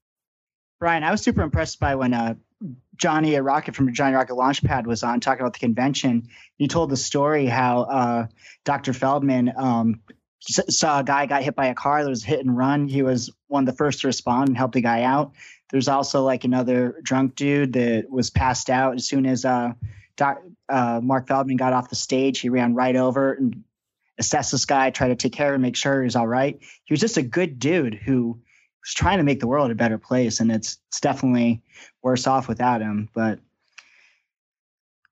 Brian, 0.79 1.03
I 1.03 1.11
was 1.11 1.21
super 1.21 1.41
impressed 1.41 1.79
by 1.79 1.95
when 1.95 2.13
uh, 2.13 2.35
Johnny 2.97 3.35
Rocket 3.39 3.75
from 3.75 3.85
the 3.85 3.91
Johnny 3.93 4.15
Rocket 4.15 4.33
Launchpad 4.33 4.85
was 4.85 5.03
on 5.03 5.21
talking 5.21 5.41
about 5.41 5.53
the 5.53 5.59
convention. 5.59 6.27
He 6.57 6.67
told 6.67 6.89
the 6.89 6.97
story 6.97 7.45
how 7.45 7.81
uh, 7.83 8.27
Dr. 8.65 8.91
Feldman 8.93 9.53
um, 9.55 10.01
saw 10.41 10.99
a 10.99 11.03
guy 11.03 11.25
got 11.25 11.43
hit 11.43 11.55
by 11.55 11.67
a 11.67 11.73
car 11.73 12.03
that 12.03 12.09
was 12.09 12.23
hit 12.23 12.41
and 12.41 12.55
run. 12.55 12.87
He 12.87 13.01
was 13.01 13.31
one 13.47 13.63
of 13.63 13.73
the 13.73 13.77
first 13.77 14.01
to 14.01 14.07
respond 14.07 14.49
and 14.49 14.57
help 14.57 14.73
the 14.73 14.81
guy 14.81 15.03
out. 15.03 15.31
There's 15.71 15.87
also 15.87 16.23
like 16.23 16.43
another 16.43 16.99
drunk 17.01 17.35
dude 17.35 17.73
that 17.73 18.09
was 18.09 18.29
passed 18.29 18.69
out 18.69 18.95
as 18.95 19.07
soon 19.07 19.25
as 19.25 19.45
uh, 19.45 19.73
doc, 20.17 20.41
uh, 20.69 20.99
Marc 21.01 21.27
Feldman 21.27 21.57
got 21.57 21.73
off 21.73 21.89
the 21.89 21.95
stage. 21.95 22.39
He 22.39 22.49
ran 22.49 22.75
right 22.75 22.95
over 22.95 23.33
and 23.33 23.63
assessed 24.17 24.51
this 24.51 24.65
guy, 24.65 24.89
try 24.89 25.07
to 25.09 25.15
take 25.15 25.33
care 25.33 25.49
of 25.49 25.55
him, 25.55 25.61
make 25.61 25.75
sure 25.75 26.01
he 26.01 26.05
was 26.05 26.15
all 26.15 26.27
right. 26.27 26.57
He 26.85 26.93
was 26.93 26.99
just 26.99 27.17
a 27.17 27.21
good 27.21 27.59
dude 27.59 27.95
who 27.95 28.39
was 28.81 28.93
trying 28.93 29.17
to 29.17 29.23
make 29.23 29.39
the 29.39 29.47
world 29.47 29.71
a 29.71 29.75
better 29.75 29.97
place, 29.97 30.39
and 30.39 30.51
it's 30.51 30.77
it's 30.89 30.99
definitely 30.99 31.61
worse 32.01 32.27
off 32.27 32.47
without 32.47 32.81
him. 32.81 33.09
But 33.13 33.39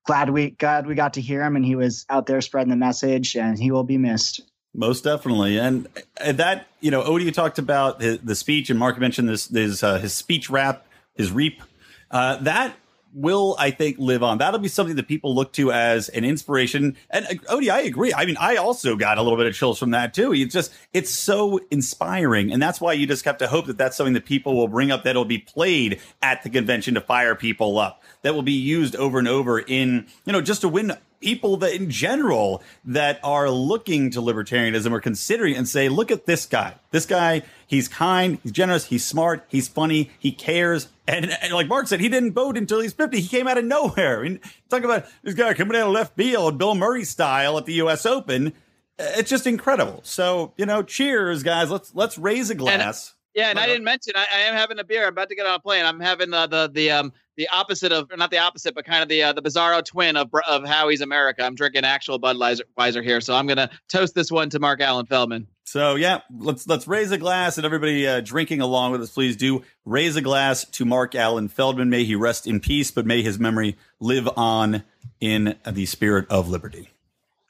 glad 0.05 0.29
we 0.29 0.51
glad 0.51 0.87
we 0.87 0.95
got 0.95 1.15
to 1.15 1.21
hear 1.21 1.43
him, 1.43 1.55
and 1.55 1.65
he 1.65 1.75
was 1.75 2.05
out 2.09 2.25
there 2.25 2.41
spreading 2.41 2.69
the 2.69 2.75
message, 2.75 3.35
and 3.35 3.57
he 3.57 3.71
will 3.71 3.83
be 3.83 3.97
missed. 3.97 4.41
Most 4.75 5.03
definitely, 5.03 5.59
and 5.59 5.87
that 6.19 6.67
you 6.79 6.91
know, 6.91 7.03
Odie 7.03 7.33
talked 7.33 7.59
about 7.59 7.99
the, 7.99 8.19
the 8.23 8.35
speech, 8.35 8.69
and 8.69 8.79
Mark 8.79 8.99
mentioned 8.99 9.29
this, 9.29 9.45
this 9.47 9.83
uh, 9.83 9.99
his 9.99 10.13
speech 10.13 10.49
rap, 10.49 10.85
his 11.13 11.31
reap. 11.31 11.61
Uh, 12.09 12.37
that 12.37 12.75
will, 13.13 13.55
I 13.59 13.71
think, 13.71 13.97
live 13.99 14.23
on. 14.23 14.39
That'll 14.39 14.59
be 14.59 14.67
something 14.67 14.95
that 14.95 15.07
people 15.07 15.35
look 15.35 15.53
to 15.53 15.71
as 15.71 16.09
an 16.09 16.25
inspiration. 16.25 16.97
And 17.09 17.25
uh, 17.25 17.53
Odie, 17.53 17.69
I 17.69 17.81
agree. 17.81 18.13
I 18.13 18.25
mean, 18.25 18.37
I 18.39 18.55
also 18.55 18.95
got 18.95 19.17
a 19.17 19.21
little 19.21 19.37
bit 19.37 19.47
of 19.47 19.53
chills 19.53 19.79
from 19.79 19.91
that 19.91 20.13
too. 20.13 20.33
It's 20.33 20.53
just, 20.53 20.73
it's 20.93 21.11
so 21.11 21.59
inspiring. 21.71 22.51
And 22.51 22.61
that's 22.61 22.81
why 22.81 22.93
you 22.93 23.07
just 23.07 23.25
have 23.25 23.37
to 23.37 23.47
hope 23.47 23.67
that 23.67 23.77
that's 23.77 23.95
something 23.95 24.13
that 24.13 24.25
people 24.25 24.55
will 24.55 24.67
bring 24.67 24.91
up 24.91 25.03
that'll 25.03 25.25
be 25.25 25.39
played 25.39 26.01
at 26.21 26.43
the 26.43 26.49
convention 26.49 26.95
to 26.95 27.01
fire 27.01 27.35
people 27.35 27.77
up, 27.77 28.03
that 28.23 28.33
will 28.33 28.41
be 28.41 28.53
used 28.53 28.95
over 28.95 29.19
and 29.19 29.27
over 29.27 29.59
in, 29.59 30.07
you 30.25 30.33
know, 30.33 30.41
just 30.41 30.61
to 30.61 30.69
win 30.69 30.93
people 31.23 31.57
that 31.57 31.73
in 31.73 31.89
general 31.89 32.61
that 32.85 33.19
are 33.23 33.49
looking 33.49 34.11
to 34.11 34.21
libertarianism 34.21 34.91
or 34.91 34.99
considering 34.99 35.55
and 35.55 35.67
say, 35.67 35.89
look 35.89 36.11
at 36.11 36.25
this 36.25 36.45
guy. 36.45 36.75
This 36.91 37.05
guy, 37.05 37.43
he's 37.65 37.87
kind, 37.87 38.39
he's 38.43 38.51
generous, 38.51 38.85
he's 38.85 39.05
smart, 39.05 39.45
he's 39.47 39.67
funny, 39.67 40.11
he 40.19 40.31
cares. 40.31 40.89
And, 41.07 41.31
and 41.41 41.53
like 41.53 41.67
Mark 41.67 41.87
said, 41.87 41.99
he 41.99 42.09
didn't 42.09 42.33
vote 42.33 42.57
until 42.57 42.79
he's 42.79 42.93
50. 42.93 43.19
He 43.19 43.27
came 43.27 43.47
out 43.47 43.57
of 43.57 43.65
nowhere. 43.65 44.19
I 44.19 44.23
mean, 44.23 44.39
talk 44.69 44.83
about 44.83 45.05
this 45.23 45.33
guy 45.33 45.53
coming 45.53 45.77
out 45.77 45.87
of 45.87 45.93
left 45.93 46.15
field, 46.15 46.57
Bill 46.57 46.75
Murray 46.75 47.05
style 47.05 47.57
at 47.57 47.65
the 47.65 47.73
US 47.75 48.05
Open. 48.05 48.53
It's 48.99 49.29
just 49.29 49.47
incredible. 49.47 50.01
So, 50.03 50.53
you 50.57 50.65
know, 50.65 50.83
cheers, 50.83 51.41
guys. 51.41 51.71
Let's 51.71 51.95
let's 51.95 52.17
raise 52.17 52.51
a 52.51 52.55
glass. 52.55 53.09
And, 53.09 53.41
yeah, 53.41 53.49
and 53.49 53.59
I 53.59 53.65
didn't 53.65 53.83
mention 53.83 54.13
I, 54.15 54.27
I, 54.31 54.39
am 54.41 54.53
having 54.53 54.77
a 54.77 54.83
beer. 54.83 55.03
I'm 55.03 55.09
about 55.09 55.29
to 55.29 55.35
get 55.35 55.47
on 55.47 55.55
a 55.55 55.59
plane. 55.59 55.83
I'm 55.83 55.99
having 55.99 56.31
uh, 56.31 56.45
the 56.45 56.69
the 56.71 56.91
um 56.91 57.13
the 57.35 57.49
opposite 57.49 57.91
of 57.91 58.09
not 58.15 58.31
the 58.31 58.39
opposite, 58.39 58.75
but 58.75 58.85
kind 58.85 59.03
of 59.03 59.09
the 59.09 59.23
uh, 59.23 59.33
the 59.33 59.41
bizarro 59.41 59.83
twin 59.83 60.17
of 60.17 60.29
of 60.47 60.65
Howie's 60.65 61.01
America. 61.01 61.43
I'm 61.43 61.55
drinking 61.55 61.85
actual 61.85 62.19
Budweiser 62.19 63.03
here, 63.03 63.21
so 63.21 63.35
I'm 63.35 63.47
gonna 63.47 63.69
toast 63.89 64.15
this 64.15 64.31
one 64.31 64.49
to 64.51 64.59
Marc 64.59 64.81
Allan 64.81 65.05
Feldman. 65.05 65.47
So 65.65 65.95
yeah, 65.95 66.21
let's 66.37 66.67
let's 66.67 66.87
raise 66.87 67.11
a 67.11 67.17
glass, 67.17 67.57
and 67.57 67.65
everybody 67.65 68.07
uh, 68.07 68.21
drinking 68.21 68.61
along 68.61 68.91
with 68.91 69.01
us, 69.01 69.11
please 69.11 69.35
do 69.35 69.63
raise 69.85 70.15
a 70.15 70.21
glass 70.21 70.65
to 70.65 70.85
Marc 70.85 71.15
Allan 71.15 71.47
Feldman. 71.47 71.89
May 71.89 72.03
he 72.03 72.15
rest 72.15 72.45
in 72.47 72.59
peace, 72.59 72.91
but 72.91 73.05
may 73.05 73.21
his 73.21 73.39
memory 73.39 73.77
live 73.99 74.29
on 74.37 74.83
in 75.19 75.55
the 75.65 75.85
spirit 75.85 76.29
of 76.29 76.49
liberty. 76.49 76.89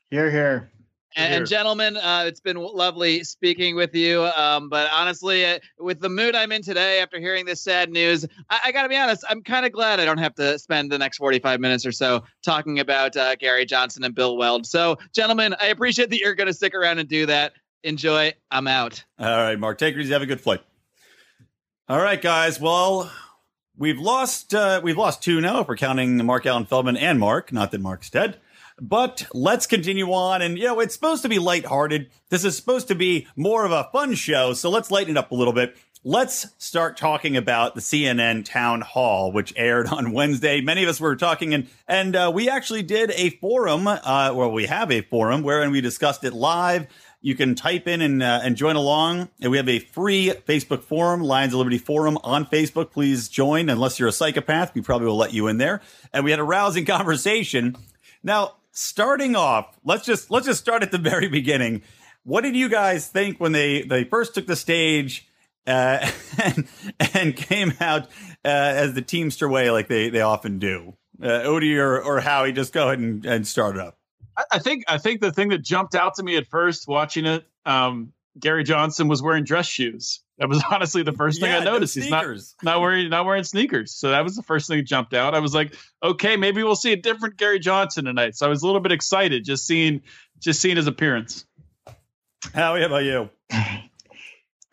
Hear, 0.09 0.29
hear. 0.29 0.69
And, 1.15 1.33
and, 1.33 1.47
gentlemen, 1.47 1.97
uh, 1.97 2.23
it's 2.25 2.39
been 2.39 2.57
lovely 2.57 3.23
speaking 3.23 3.75
with 3.75 3.93
you. 3.93 4.23
Um, 4.25 4.69
but 4.69 4.89
honestly, 4.91 5.45
uh, 5.45 5.59
with 5.79 5.99
the 5.99 6.09
mood 6.09 6.35
I'm 6.35 6.51
in 6.51 6.61
today 6.61 7.01
after 7.01 7.19
hearing 7.19 7.45
this 7.45 7.61
sad 7.61 7.91
news, 7.91 8.25
I, 8.49 8.59
I 8.65 8.71
got 8.71 8.83
to 8.83 8.89
be 8.89 8.97
honest, 8.97 9.23
I'm 9.29 9.41
kind 9.43 9.65
of 9.65 9.71
glad 9.71 9.99
I 9.99 10.05
don't 10.05 10.17
have 10.17 10.35
to 10.35 10.57
spend 10.57 10.91
the 10.91 10.97
next 10.97 11.17
45 11.17 11.59
minutes 11.59 11.85
or 11.85 11.91
so 11.91 12.23
talking 12.43 12.79
about 12.79 13.15
uh, 13.15 13.35
Gary 13.35 13.65
Johnson 13.65 14.03
and 14.03 14.15
Bill 14.15 14.37
Weld. 14.37 14.65
So, 14.65 14.97
gentlemen, 15.13 15.55
I 15.61 15.67
appreciate 15.67 16.09
that 16.09 16.19
you're 16.19 16.35
going 16.35 16.47
to 16.47 16.53
stick 16.53 16.73
around 16.73 16.99
and 16.99 17.07
do 17.07 17.25
that. 17.27 17.53
Enjoy. 17.83 18.33
I'm 18.49 18.67
out. 18.67 19.03
All 19.19 19.27
right, 19.27 19.59
Mark. 19.59 19.77
Take 19.77 19.95
it 19.95 20.01
easy. 20.01 20.13
Have 20.13 20.21
a 20.21 20.25
good 20.25 20.41
flight. 20.41 20.61
All 21.89 21.99
right, 21.99 22.21
guys. 22.21 22.59
Well, 22.59 23.11
we've 23.77 23.99
lost 23.99 24.53
uh, 24.53 24.79
we've 24.81 24.97
lost 24.97 25.21
two 25.21 25.41
now 25.41 25.59
if 25.59 25.67
we're 25.67 25.75
counting 25.75 26.25
Marc 26.25 26.45
Allan 26.45 26.65
Feldman 26.65 26.97
and 26.97 27.19
Mark. 27.19 27.51
Not 27.51 27.71
that 27.71 27.81
Mark's 27.81 28.09
dead. 28.09 28.39
But 28.81 29.27
let's 29.33 29.67
continue 29.67 30.11
on. 30.11 30.41
And, 30.41 30.57
you 30.57 30.65
know, 30.65 30.79
it's 30.79 30.93
supposed 30.93 31.21
to 31.23 31.29
be 31.29 31.39
lighthearted. 31.39 32.09
This 32.29 32.43
is 32.43 32.55
supposed 32.55 32.87
to 32.87 32.95
be 32.95 33.27
more 33.35 33.65
of 33.65 33.71
a 33.71 33.89
fun 33.91 34.15
show. 34.15 34.53
So 34.53 34.69
let's 34.69 34.91
lighten 34.91 35.15
it 35.15 35.19
up 35.19 35.31
a 35.31 35.35
little 35.35 35.53
bit. 35.53 35.77
let's 36.03 36.47
start 36.57 36.97
talking 36.97 37.37
about 37.37 37.75
the 37.75 37.81
CNN 37.81 38.43
town 38.45 38.81
hall, 38.81 39.31
which 39.31 39.53
aired 39.55 39.87
on 39.87 40.11
Wednesday. 40.13 40.61
Many 40.61 40.83
of 40.83 40.89
us 40.89 40.99
were 40.99 41.15
talking, 41.15 41.53
and 41.53 41.67
and 41.87 42.15
uh, 42.15 42.31
we 42.33 42.49
actually 42.49 42.83
did 42.83 43.11
a 43.11 43.29
forum. 43.31 43.87
Uh, 43.87 44.33
well, 44.33 44.51
we 44.51 44.65
have 44.65 44.91
a 44.91 45.01
forum 45.01 45.43
wherein 45.43 45.71
we 45.71 45.81
discussed 45.81 46.23
it 46.23 46.33
live. 46.33 46.87
You 47.21 47.35
can 47.35 47.55
type 47.55 47.87
in 47.87 48.01
and 48.01 48.21
uh, 48.21 48.41
and 48.43 48.55
join 48.57 48.75
along. 48.75 49.29
And 49.41 49.51
we 49.51 49.57
have 49.57 49.69
a 49.69 49.79
free 49.79 50.33
Facebook 50.45 50.83
forum, 50.83 51.21
Lions 51.21 51.53
of 51.53 51.59
Liberty 51.59 51.77
forum 51.77 52.17
on 52.23 52.45
Facebook. 52.45 52.91
Please 52.91 53.29
join. 53.29 53.69
Unless 53.69 53.97
you're 53.97 54.09
a 54.09 54.13
psychopath, 54.13 54.75
we 54.75 54.81
probably 54.81 55.07
will 55.07 55.17
let 55.17 55.33
you 55.33 55.47
in 55.47 55.57
there. 55.57 55.81
And 56.11 56.25
we 56.25 56.31
had 56.31 56.39
a 56.39 56.43
rousing 56.43 56.85
conversation. 56.97 57.77
Now, 58.23 58.55
starting 58.73 59.37
off, 59.37 59.79
let's 59.85 60.05
just 60.05 60.29
let's 60.29 60.45
just 60.45 60.59
start 60.59 60.83
at 60.83 60.91
the 60.91 60.97
very 61.11 61.29
beginning. 61.29 61.83
What 62.25 62.41
did 62.41 62.55
you 62.55 62.67
guys 62.67 63.07
think 63.07 63.39
when 63.39 63.53
they 63.53 63.83
they 63.83 64.03
first 64.03 64.35
took 64.35 64.47
the 64.47 64.57
stage? 64.57 65.29
uh, 65.65 66.09
and, 66.43 66.67
and 67.13 67.35
came 67.35 67.73
out 67.79 68.03
uh, 68.45 68.47
as 68.47 68.93
the 68.93 69.01
Teamster 69.01 69.47
way, 69.49 69.71
like 69.71 69.87
they, 69.87 70.09
they 70.09 70.21
often 70.21 70.59
do. 70.59 70.95
Uh, 71.21 71.27
Odie 71.27 71.77
or, 71.77 72.01
or 72.01 72.19
Howie, 72.19 72.51
just 72.51 72.73
go 72.73 72.87
ahead 72.87 72.99
and, 72.99 73.25
and 73.25 73.47
start 73.47 73.75
it 73.75 73.81
up. 73.81 73.97
I 74.51 74.57
think 74.57 74.85
I 74.87 74.97
think 74.97 75.21
the 75.21 75.31
thing 75.31 75.49
that 75.49 75.61
jumped 75.61 75.93
out 75.93 76.15
to 76.15 76.23
me 76.23 76.37
at 76.37 76.47
first 76.47 76.87
watching 76.87 77.27
it, 77.27 77.45
um, 77.67 78.13
Gary 78.39 78.63
Johnson 78.63 79.07
was 79.07 79.21
wearing 79.21 79.43
dress 79.43 79.67
shoes. 79.67 80.21
That 80.43 80.49
was 80.49 80.61
honestly 80.69 81.03
the 81.03 81.13
first 81.13 81.39
thing 81.39 81.49
yeah, 81.49 81.59
I 81.59 81.63
noticed. 81.63 81.95
He's 81.95 82.09
not 82.09 82.25
not 82.61 82.81
wearing 82.81 83.09
not 83.09 83.25
wearing 83.25 83.45
sneakers. 83.45 83.93
So 83.93 84.09
that 84.09 84.25
was 84.25 84.35
the 84.35 84.43
first 84.43 84.67
thing 84.67 84.77
that 84.79 84.83
jumped 84.83 85.13
out. 85.13 85.33
I 85.33 85.39
was 85.39 85.55
like, 85.55 85.73
okay, 86.03 86.35
maybe 86.35 86.61
we'll 86.63 86.75
see 86.75 86.91
a 86.91 86.97
different 86.97 87.37
Gary 87.37 87.59
Johnson 87.59 88.03
tonight. 88.03 88.35
So 88.35 88.45
I 88.45 88.49
was 88.49 88.61
a 88.61 88.65
little 88.65 88.81
bit 88.81 88.91
excited 88.91 89.45
just 89.45 89.65
seeing 89.65 90.01
just 90.39 90.59
seeing 90.59 90.75
his 90.75 90.85
appearance. 90.85 91.45
Howie, 92.53 92.81
how 92.81 92.87
about 92.87 93.05
you? 93.05 93.29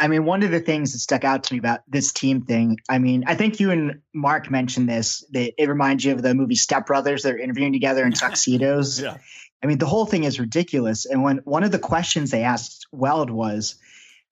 I 0.00 0.08
mean, 0.08 0.24
one 0.24 0.42
of 0.42 0.50
the 0.50 0.58
things 0.58 0.92
that 0.92 0.98
stuck 0.98 1.22
out 1.22 1.44
to 1.44 1.54
me 1.54 1.60
about 1.60 1.82
this 1.86 2.12
team 2.12 2.42
thing, 2.42 2.78
I 2.88 2.98
mean, 2.98 3.22
I 3.28 3.36
think 3.36 3.60
you 3.60 3.70
and 3.70 4.00
Mark 4.12 4.50
mentioned 4.50 4.88
this, 4.88 5.24
that 5.30 5.52
it 5.56 5.68
reminds 5.68 6.04
you 6.04 6.12
of 6.12 6.22
the 6.22 6.34
movie 6.34 6.56
Step 6.56 6.86
Brothers. 6.86 7.22
They're 7.22 7.38
interviewing 7.38 7.74
together 7.74 8.04
in 8.04 8.12
tuxedos. 8.14 9.00
yeah. 9.00 9.18
I 9.62 9.66
mean, 9.66 9.78
the 9.78 9.86
whole 9.86 10.06
thing 10.06 10.24
is 10.24 10.40
ridiculous. 10.40 11.06
And 11.06 11.22
when 11.22 11.36
one 11.44 11.62
of 11.62 11.70
the 11.70 11.78
questions 11.78 12.32
they 12.32 12.42
asked 12.42 12.88
Weld 12.90 13.30
was, 13.30 13.76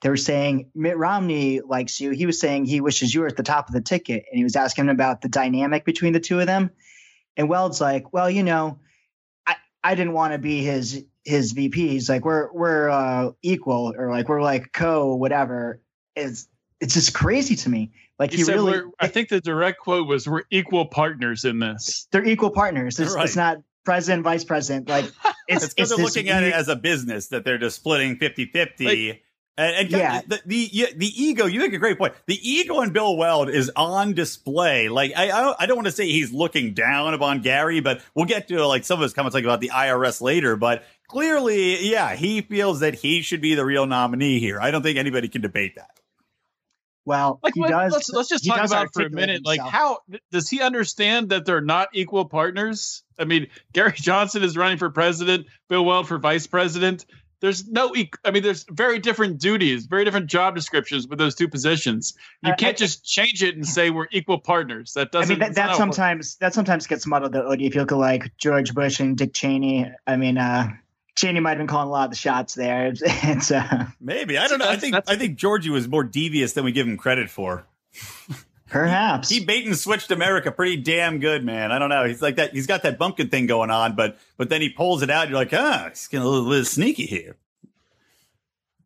they 0.00 0.08
were 0.08 0.16
saying, 0.16 0.70
Mitt 0.74 0.96
Romney 0.96 1.60
likes 1.60 2.00
you. 2.00 2.10
He 2.10 2.26
was 2.26 2.38
saying 2.38 2.66
he 2.66 2.80
wishes 2.80 3.12
you 3.12 3.22
were 3.22 3.26
at 3.26 3.36
the 3.36 3.42
top 3.42 3.68
of 3.68 3.74
the 3.74 3.80
ticket. 3.80 4.24
And 4.30 4.38
he 4.38 4.44
was 4.44 4.54
asking 4.54 4.88
about 4.88 5.22
the 5.22 5.28
dynamic 5.28 5.84
between 5.84 6.12
the 6.12 6.20
two 6.20 6.38
of 6.38 6.46
them. 6.46 6.70
And 7.36 7.48
Weld's 7.48 7.80
like, 7.80 8.12
well, 8.12 8.30
you 8.30 8.42
know, 8.42 8.78
I, 9.46 9.56
I 9.82 9.94
didn't 9.94 10.12
want 10.12 10.34
to 10.34 10.38
be 10.38 10.62
his 10.62 11.04
his 11.24 11.52
VP. 11.52 11.88
He's 11.88 12.08
like, 12.08 12.24
we're 12.24 12.52
we're 12.52 12.88
uh, 12.88 13.30
equal 13.42 13.92
or 13.96 14.10
like 14.10 14.28
we're 14.28 14.42
like 14.42 14.72
co 14.72 15.14
whatever. 15.14 15.80
It's 16.14 16.48
it's 16.80 16.94
just 16.94 17.14
crazy 17.14 17.56
to 17.56 17.68
me. 17.68 17.92
Like 18.18 18.32
he, 18.32 18.38
he 18.38 18.44
really. 18.44 18.82
I 18.98 19.08
think 19.08 19.28
the 19.28 19.40
direct 19.40 19.78
quote 19.78 20.08
was, 20.08 20.28
"We're 20.28 20.42
equal 20.50 20.86
partners 20.86 21.44
in 21.44 21.60
this." 21.60 22.08
They're 22.10 22.24
equal 22.24 22.50
partners. 22.50 22.98
It's, 22.98 23.14
right. 23.14 23.24
it's 23.24 23.36
not 23.36 23.58
president, 23.84 24.24
vice 24.24 24.44
president. 24.44 24.88
Like 24.88 25.04
it's, 25.48 25.64
it's, 25.64 25.74
it's 25.76 25.88
they're 25.90 26.04
looking 26.04 26.28
at 26.28 26.42
it 26.42 26.52
as 26.52 26.68
a 26.68 26.74
business 26.74 27.28
that 27.28 27.44
they're 27.44 27.58
just 27.58 27.76
splitting 27.76 28.16
50 28.16 28.46
50. 28.46 28.84
Like, 28.84 29.22
and, 29.58 29.76
and 29.76 29.90
yeah, 29.90 30.20
the, 30.24 30.40
the, 30.46 30.86
the 30.96 31.22
ego. 31.22 31.46
You 31.46 31.58
make 31.58 31.72
a 31.72 31.78
great 31.78 31.98
point. 31.98 32.14
The 32.26 32.38
ego 32.48 32.80
in 32.80 32.92
Bill 32.92 33.16
Weld 33.16 33.50
is 33.50 33.72
on 33.74 34.14
display. 34.14 34.88
Like 34.88 35.12
I 35.16 35.54
I 35.58 35.66
don't 35.66 35.76
want 35.76 35.86
to 35.86 35.92
say 35.92 36.06
he's 36.06 36.32
looking 36.32 36.74
down 36.74 37.12
upon 37.12 37.42
Gary, 37.42 37.80
but 37.80 38.00
we'll 38.14 38.26
get 38.26 38.46
to 38.48 38.64
like 38.66 38.84
some 38.84 39.00
of 39.00 39.02
his 39.02 39.12
comments 39.12 39.34
like 39.34 39.42
about 39.42 39.60
the 39.60 39.70
IRS 39.70 40.20
later. 40.20 40.54
But 40.54 40.84
clearly, 41.08 41.90
yeah, 41.90 42.14
he 42.14 42.40
feels 42.40 42.80
that 42.80 42.94
he 42.94 43.20
should 43.20 43.40
be 43.40 43.56
the 43.56 43.64
real 43.64 43.86
nominee 43.86 44.38
here. 44.38 44.60
I 44.60 44.70
don't 44.70 44.82
think 44.82 44.96
anybody 44.96 45.26
can 45.26 45.42
debate 45.42 45.74
that. 45.74 45.90
Well, 47.04 47.40
like, 47.42 47.56
let, 47.56 47.70
does, 47.70 47.92
let's 47.92 48.10
let's 48.10 48.28
just 48.28 48.46
talk 48.46 48.64
about 48.64 48.94
for 48.94 49.02
a 49.02 49.10
minute. 49.10 49.44
Like, 49.44 49.60
how 49.60 49.98
does 50.30 50.48
he 50.48 50.60
understand 50.60 51.30
that 51.30 51.46
they're 51.46 51.60
not 51.60 51.88
equal 51.94 52.26
partners? 52.26 53.02
I 53.18 53.24
mean, 53.24 53.48
Gary 53.72 53.92
Johnson 53.96 54.44
is 54.44 54.56
running 54.56 54.78
for 54.78 54.90
president, 54.90 55.46
Bill 55.68 55.84
Weld 55.84 56.06
for 56.06 56.18
vice 56.18 56.46
president 56.46 57.06
there's 57.40 57.66
no 57.68 57.94
i 58.24 58.30
mean 58.30 58.42
there's 58.42 58.64
very 58.70 58.98
different 58.98 59.38
duties 59.38 59.86
very 59.86 60.04
different 60.04 60.26
job 60.26 60.54
descriptions 60.54 61.06
with 61.06 61.18
those 61.18 61.34
two 61.34 61.48
positions 61.48 62.14
you 62.42 62.52
can't 62.58 62.76
uh, 62.76 62.78
just 62.78 63.04
change 63.04 63.42
it 63.42 63.54
and 63.54 63.66
say 63.66 63.90
we're 63.90 64.08
equal 64.10 64.38
partners 64.38 64.92
that 64.94 65.12
doesn't 65.12 65.36
i 65.36 65.38
mean 65.38 65.54
that, 65.54 65.54
that 65.54 65.76
sometimes 65.76 66.36
that 66.36 66.54
sometimes 66.54 66.86
gets 66.86 67.06
muddled 67.06 67.32
though 67.32 67.52
if 67.52 67.74
you 67.74 67.80
look 67.80 67.92
at 67.92 67.98
like 67.98 68.36
george 68.38 68.74
bush 68.74 69.00
and 69.00 69.16
dick 69.16 69.32
cheney 69.32 69.90
i 70.06 70.16
mean 70.16 70.38
uh 70.38 70.68
Cheney 71.16 71.40
might 71.40 71.50
have 71.50 71.58
been 71.58 71.66
calling 71.66 71.88
a 71.88 71.90
lot 71.90 72.04
of 72.04 72.10
the 72.10 72.16
shots 72.16 72.54
there. 72.54 72.86
It's, 72.86 73.02
it's 73.04 73.50
uh, 73.50 73.86
maybe 74.00 74.38
I 74.38 74.46
don't 74.46 74.60
know. 74.60 74.68
I 74.68 74.76
think 74.76 74.94
I 75.08 75.16
think 75.16 75.36
Georgie 75.36 75.68
was 75.68 75.88
more 75.88 76.04
devious 76.04 76.52
than 76.52 76.62
we 76.64 76.70
give 76.70 76.86
him 76.86 76.96
credit 76.96 77.28
for. 77.28 77.66
Perhaps 78.68 79.28
he, 79.28 79.38
he 79.38 79.44
bait 79.44 79.66
and 79.66 79.76
switched 79.76 80.10
America 80.10 80.52
pretty 80.52 80.76
damn 80.76 81.20
good, 81.20 81.44
man. 81.44 81.72
I 81.72 81.78
don't 81.78 81.88
know. 81.88 82.04
He's 82.04 82.20
like 82.20 82.36
that. 82.36 82.52
He's 82.52 82.66
got 82.66 82.82
that 82.82 82.98
bumpkin 82.98 83.28
thing 83.28 83.46
going 83.46 83.70
on, 83.70 83.94
but 83.94 84.18
but 84.36 84.48
then 84.50 84.60
he 84.60 84.68
pulls 84.68 85.02
it 85.02 85.10
out. 85.10 85.28
You're 85.28 85.38
like, 85.38 85.52
ah, 85.52 85.86
he's 85.88 86.06
getting 86.08 86.26
a 86.26 86.28
little, 86.28 86.46
little 86.46 86.64
sneaky 86.64 87.06
here. 87.06 87.36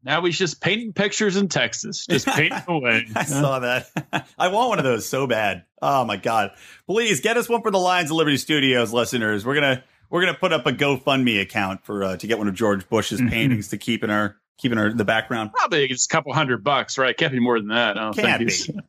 Now 0.05 0.25
he's 0.25 0.39
just 0.39 0.61
painting 0.61 0.93
pictures 0.93 1.37
in 1.37 1.49
Texas, 1.49 2.07
just 2.07 2.27
painting 2.29 2.63
away. 2.67 3.07
I 3.15 3.25
saw 3.25 3.61
that. 3.61 3.89
I 4.39 4.49
want 4.49 4.71
one 4.71 4.79
of 4.79 4.85
those 4.85 5.09
so 5.09 5.27
bad. 5.27 5.65
Oh 5.81 6.05
my 6.05 6.17
god! 6.17 6.53
Please 6.87 7.21
get 7.21 7.37
us 7.37 7.49
one 7.49 7.63
for 7.63 7.71
the 7.71 7.79
Lions 7.79 8.11
of 8.11 8.17
Liberty 8.17 8.37
Studios 8.37 8.93
listeners. 8.93 9.45
We're 9.45 9.55
gonna 9.55 9.85
we're 10.11 10.21
gonna 10.25 10.39
put 10.39 10.53
up 10.53 10.67
a 10.67 10.73
GoFundMe 10.73 11.41
account 11.41 11.85
for 11.85 12.05
uh, 12.05 12.17
to 12.17 12.27
get 12.27 12.39
one 12.39 12.49
of 12.49 12.55
George 12.55 12.89
Bush's 12.89 13.21
mm-hmm. 13.21 13.31
paintings 13.31 13.69
to 13.69 13.79
keep 13.79 14.05
in 14.05 14.11
our 14.11 14.37
keep 14.59 14.73
in 14.73 14.79
our 14.79 14.93
the 14.93 15.05
background. 15.05 15.53
Probably 15.53 15.87
it's 15.87 16.07
a 16.07 16.09
couple 16.09 16.33
hundred 16.33 16.63
bucks, 16.65 16.99
right? 16.99 17.17
Can't 17.17 17.33
be 17.33 17.41
more 17.41 17.59
than 17.59 17.69
that. 17.69 17.97
I 17.97 18.03
don't 18.03 18.17
Can't 18.17 18.49
think 18.49 18.77
be 18.77 18.81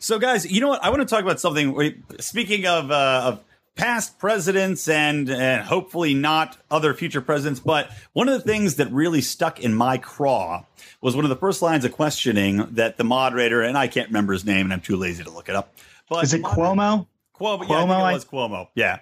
so, 0.00 0.18
guys, 0.18 0.50
you 0.50 0.60
know 0.60 0.68
what? 0.68 0.84
I 0.84 0.90
want 0.90 1.00
to 1.00 1.06
talk 1.06 1.22
about 1.22 1.40
something. 1.40 2.02
Speaking 2.20 2.66
of 2.66 2.90
uh, 2.90 3.22
of 3.24 3.44
past 3.78 4.18
presidents 4.18 4.88
and 4.88 5.30
and 5.30 5.62
hopefully 5.62 6.12
not 6.12 6.58
other 6.70 6.92
future 6.92 7.20
presidents, 7.20 7.60
but 7.60 7.90
one 8.12 8.28
of 8.28 8.34
the 8.34 8.46
things 8.46 8.76
that 8.76 8.90
really 8.92 9.20
stuck 9.20 9.60
in 9.60 9.74
my 9.74 9.96
craw 9.96 10.64
was 11.00 11.14
one 11.16 11.24
of 11.24 11.28
the 11.28 11.36
first 11.36 11.62
lines 11.62 11.84
of 11.84 11.92
questioning 11.92 12.66
that 12.72 12.96
the 12.96 13.04
moderator 13.04 13.62
and 13.62 13.78
I 13.78 13.86
can't 13.88 14.08
remember 14.08 14.32
his 14.32 14.44
name 14.44 14.66
and 14.66 14.72
I'm 14.72 14.80
too 14.80 14.96
lazy 14.96 15.24
to 15.24 15.30
look 15.30 15.48
it 15.48 15.54
up. 15.54 15.72
But 16.10 16.24
is 16.24 16.34
it 16.34 16.42
Cuomo? 16.42 17.06
Cuomo, 17.38 17.62
Cuomo, 17.62 17.68
yeah, 17.68 17.76
I 17.76 17.80
think 17.80 18.10
it 18.10 18.14
was 18.14 18.24
Cuomo. 18.24 18.68
Yeah. 18.74 18.98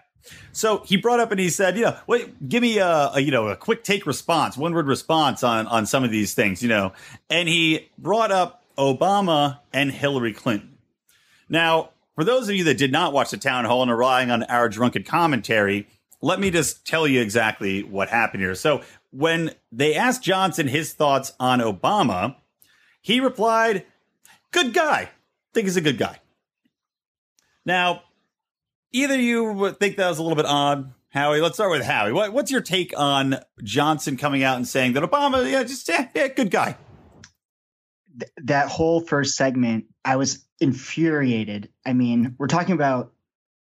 So 0.53 0.83
he 0.85 0.97
brought 0.97 1.21
up 1.21 1.31
and 1.31 1.41
he 1.41 1.49
said, 1.51 1.77
you 1.77 1.85
know, 1.85 1.97
wait, 2.07 2.49
give 2.49 2.61
me 2.61 2.79
a, 2.79 3.13
a, 3.15 3.21
you 3.21 3.31
know 3.31 3.49
a 3.49 3.57
quick 3.57 3.85
take 3.85 4.07
response, 4.07 4.57
one 4.57 4.75
word 4.75 4.87
response 4.87 5.43
on 5.43 5.67
on 5.69 5.87
some 5.87 6.05
of 6.05 6.11
these 6.11 6.35
things, 6.35 6.63
you 6.63 6.69
know. 6.69 6.93
And 7.31 7.49
he 7.49 7.89
brought 7.97 8.31
up 8.31 8.63
Obama 8.79 9.61
and 9.73 9.91
Hillary 9.91 10.33
Clinton. 10.33 10.79
Now, 11.49 11.91
for 12.15 12.25
those 12.25 12.49
of 12.49 12.55
you 12.55 12.65
that 12.65 12.79
did 12.79 12.93
not 12.93 13.13
watch 13.13 13.31
the 13.31 13.37
town 13.37 13.65
hall 13.65 13.83
and 13.83 13.91
are 13.91 13.97
relying 13.97 14.31
on 14.31 14.43
our 14.45 14.69
drunken 14.69 15.03
commentary, 15.03 15.87
let 16.23 16.41
me 16.41 16.51
just 16.51 16.87
tell 16.87 17.07
you 17.07 17.21
exactly 17.21 17.83
what 17.83 18.09
happened 18.09 18.43
here. 18.43 18.55
So, 18.55 18.83
when 19.11 19.53
they 19.71 19.95
asked 19.95 20.23
Johnson 20.23 20.69
his 20.69 20.93
thoughts 20.93 21.33
on 21.39 21.61
Obama, 21.61 22.37
he 23.01 23.21
replied, 23.21 23.85
Good 24.51 24.75
guy. 24.75 25.11
Think 25.55 25.67
he's 25.67 25.77
a 25.77 25.83
good 25.83 25.99
guy. 25.99 26.21
Now, 27.65 28.03
either 28.93 29.19
you 29.21 29.73
think 29.73 29.97
that 29.97 30.09
was 30.09 30.19
a 30.19 30.23
little 30.23 30.37
bit 30.37 30.47
odd, 30.47 30.93
Howie. 31.09 31.41
Let's 31.41 31.57
start 31.57 31.71
with 31.71 31.83
Howie. 31.83 32.13
What, 32.13 32.33
what's 32.33 32.51
your 32.51 32.61
take 32.61 32.93
on 32.97 33.39
Johnson 33.63 34.17
coming 34.17 34.43
out 34.43 34.57
and 34.57 34.67
saying 34.67 34.93
that 34.95 35.03
Obama, 35.03 35.51
yeah, 35.51 35.63
just 35.63 35.89
yeah, 35.89 36.09
yeah 36.15 36.29
good 36.29 36.51
guy? 36.51 36.77
Th- 38.19 38.31
that 38.45 38.69
whole 38.69 39.01
first 39.01 39.37
segment, 39.37 39.87
I 40.05 40.17
was 40.17 40.45
infuriated. 40.61 41.71
I 41.85 41.93
mean, 41.93 42.35
we're 42.39 42.47
talking 42.47 42.75
about 42.75 43.13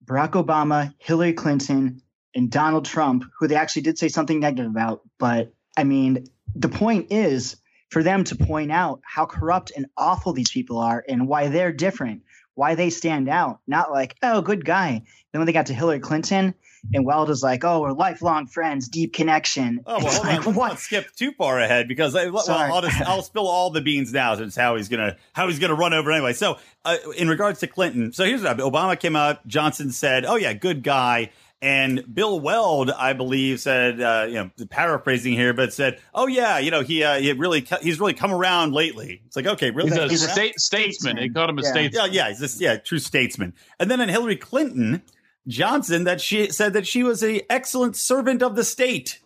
Barack 0.05 0.31
Obama, 0.31 0.93
Hillary 0.97 1.33
Clinton, 1.33 2.01
and 2.35 2.51
Donald 2.51 2.85
Trump, 2.85 3.24
who 3.39 3.47
they 3.47 3.55
actually 3.55 3.83
did 3.83 3.97
say 3.97 4.09
something 4.09 4.39
negative 4.39 4.69
about. 4.69 5.01
But 5.17 5.53
I 5.77 5.83
mean, 5.83 6.25
the 6.53 6.69
point 6.69 7.12
is 7.12 7.57
for 7.89 8.03
them 8.03 8.24
to 8.25 8.35
point 8.35 8.71
out 8.71 9.01
how 9.03 9.25
corrupt 9.25 9.71
and 9.75 9.85
awful 9.97 10.33
these 10.33 10.51
people 10.51 10.77
are 10.79 11.03
and 11.07 11.27
why 11.27 11.47
they're 11.47 11.71
different, 11.71 12.24
why 12.53 12.75
they 12.75 12.89
stand 12.89 13.29
out. 13.29 13.59
Not 13.67 13.91
like, 13.91 14.15
oh, 14.21 14.41
good 14.41 14.65
guy. 14.65 15.01
Then 15.31 15.39
when 15.39 15.45
they 15.45 15.53
got 15.53 15.67
to 15.67 15.74
Hillary 15.74 16.00
Clinton, 16.00 16.53
and 16.94 17.06
Weld 17.06 17.30
is 17.30 17.44
like, 17.44 17.63
"Oh, 17.63 17.82
we're 17.82 17.92
lifelong 17.92 18.48
friends, 18.48 18.88
deep 18.88 19.13
connection." 19.13 19.82
Oh 19.86 20.04
well, 20.04 20.13
hold 20.13 20.25
like, 20.25 20.39
on. 20.39 20.46
Let's 20.46 20.58
not 20.58 20.80
skip 20.80 21.15
too 21.15 21.32
far 21.32 21.60
ahead 21.60 21.88
because 21.88 22.15
I, 22.15 22.30
well, 22.30 22.44
I'll 22.50 22.82
just 22.82 23.01
I'll 23.01 23.22
spill 23.22 23.48
all 23.48 23.70
the 23.70 23.82
beans 23.82 24.13
now 24.13 24.36
since 24.36 24.56
how 24.56 24.75
he's 24.75 24.89
gonna 24.89 25.18
how 25.34 25.48
he's 25.48 25.60
gonna 25.60 25.75
run 25.75 25.94
over 25.94 26.12
anyway. 26.12 26.34
So, 26.34 26.58
uh, 26.84 26.98
in 27.18 27.27
regards 27.27 27.60
to 27.62 27.68
Clinton, 27.68 28.13
so 28.13 28.24
here's 28.25 28.44
what 28.44 28.58
Obama 28.58 29.00
came 29.00 29.15
out. 29.15 29.46
Johnson 29.48 29.92
said, 29.92 30.25
"Oh 30.25 30.36
yeah, 30.36 30.54
good 30.54 30.84
guy." 30.84 31.32
And 31.62 32.13
Bill 32.13 32.39
Weld, 32.39 32.92
I 32.92 33.13
believe, 33.13 33.60
said, 33.60 34.00
uh, 34.00 34.25
you 34.27 34.36
know, 34.36 34.51
paraphrasing 34.70 35.34
here, 35.34 35.54
but 35.54 35.74
said, 35.74 36.00
"Oh 36.13 36.27
yeah, 36.27 36.60
you 36.60 36.70
know, 36.70 36.82
he 36.82 37.04
uh, 37.04 37.20
he 37.20 37.32
really 37.32 37.65
he's 37.82 38.00
really 38.00 38.13
come 38.13 38.32
around 38.32 38.74
lately." 38.74 39.22
It's 39.25 39.36
like, 39.36 39.48
okay, 39.48 39.72
really, 39.72 39.89
he's 39.89 39.98
a, 39.98 40.08
he's 40.08 40.24
a 40.24 40.30
state, 40.30 40.60
statesman. 40.60 41.18
He 41.18 41.30
called 41.30 41.50
him 41.50 41.58
a 41.58 41.63
yeah. 41.63 41.72
statesman. 41.72 42.06
Yeah, 42.06 42.12
yeah, 42.12 42.30
he's 42.30 42.39
this, 42.39 42.62
yeah, 42.62 42.75
true 42.77 43.00
statesman. 43.00 43.54
And 43.80 43.89
then 43.89 44.00
in 44.00 44.10
Hillary 44.10 44.36
Clinton, 44.36 45.01
Johnson 45.48 46.06
that 46.06 46.22
she 46.22 46.52
said 46.52 46.74
that 46.74 46.88
she 46.88 47.04
was 47.04 47.24
an 47.24 47.42
excellent 47.50 47.96
servant 47.96 48.42
of 48.42 48.56
the 48.56 48.64
state. 48.64 49.20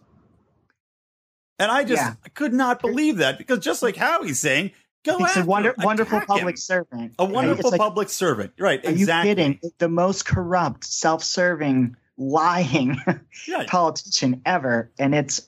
And 1.57 1.71
I 1.71 1.83
just 1.83 2.01
yeah. 2.01 2.13
could 2.33 2.53
not 2.53 2.81
believe 2.81 3.17
that 3.17 3.37
because 3.37 3.59
just 3.59 3.83
like 3.83 3.95
Howie's 3.95 4.39
saying, 4.39 4.71
Go 5.05 5.17
He's 5.17 5.37
a 5.37 5.45
wonder, 5.45 5.73
wonderful 5.77 6.19
public 6.21 6.53
him. 6.53 6.57
servant. 6.57 7.13
A 7.17 7.25
wonderful 7.25 7.71
like, 7.71 7.79
public 7.79 8.09
servant. 8.09 8.51
Right. 8.59 8.85
Are 8.85 8.89
exactly. 8.89 9.29
you 9.29 9.35
kidding? 9.35 9.59
The 9.77 9.87
most 9.87 10.25
corrupt, 10.25 10.83
self-serving, 10.83 11.95
lying 12.17 12.97
right. 13.47 13.67
politician 13.67 14.41
ever. 14.45 14.91
And 14.99 15.15
it's 15.15 15.47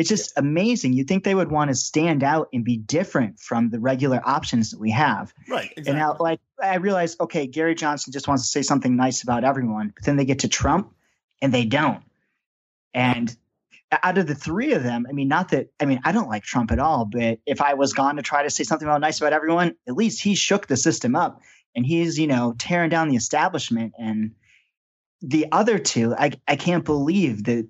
it's 0.00 0.08
just 0.08 0.32
amazing. 0.38 0.94
You 0.94 1.04
think 1.04 1.24
they 1.24 1.34
would 1.34 1.50
want 1.50 1.68
to 1.68 1.74
stand 1.74 2.24
out 2.24 2.48
and 2.54 2.64
be 2.64 2.78
different 2.78 3.38
from 3.38 3.68
the 3.68 3.78
regular 3.78 4.22
options 4.24 4.70
that 4.70 4.80
we 4.80 4.90
have. 4.92 5.34
Right. 5.46 5.74
Exactly. 5.76 5.90
And 5.90 5.98
now 5.98 6.16
like 6.18 6.40
I 6.62 6.76
realized, 6.76 7.20
okay, 7.20 7.46
Gary 7.46 7.74
Johnson 7.74 8.10
just 8.10 8.26
wants 8.26 8.44
to 8.44 8.48
say 8.48 8.62
something 8.62 8.96
nice 8.96 9.22
about 9.22 9.44
everyone, 9.44 9.92
but 9.94 10.06
then 10.06 10.16
they 10.16 10.24
get 10.24 10.38
to 10.38 10.48
Trump 10.48 10.94
and 11.42 11.52
they 11.52 11.66
don't. 11.66 12.02
And 12.94 13.36
out 14.02 14.16
of 14.16 14.26
the 14.26 14.34
three 14.34 14.72
of 14.72 14.82
them, 14.82 15.04
I 15.06 15.12
mean, 15.12 15.28
not 15.28 15.50
that 15.50 15.68
I 15.80 15.84
mean, 15.84 16.00
I 16.02 16.12
don't 16.12 16.30
like 16.30 16.44
Trump 16.44 16.72
at 16.72 16.78
all, 16.78 17.04
but 17.04 17.38
if 17.44 17.60
I 17.60 17.74
was 17.74 17.92
gone 17.92 18.16
to 18.16 18.22
try 18.22 18.42
to 18.42 18.48
say 18.48 18.64
something 18.64 18.88
about 18.88 19.02
nice 19.02 19.20
about 19.20 19.34
everyone, 19.34 19.74
at 19.86 19.96
least 19.96 20.22
he 20.22 20.34
shook 20.34 20.66
the 20.66 20.78
system 20.78 21.14
up 21.14 21.42
and 21.76 21.84
he's, 21.84 22.18
you 22.18 22.26
know, 22.26 22.54
tearing 22.58 22.88
down 22.88 23.10
the 23.10 23.16
establishment. 23.16 23.92
And 23.98 24.30
the 25.20 25.46
other 25.52 25.78
two, 25.78 26.14
I 26.16 26.30
I 26.48 26.56
can't 26.56 26.86
believe 26.86 27.44
that 27.44 27.68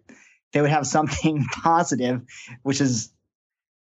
they 0.52 0.60
would 0.60 0.70
have 0.70 0.86
something 0.86 1.44
positive, 1.62 2.22
which 2.62 2.80
is 2.80 3.12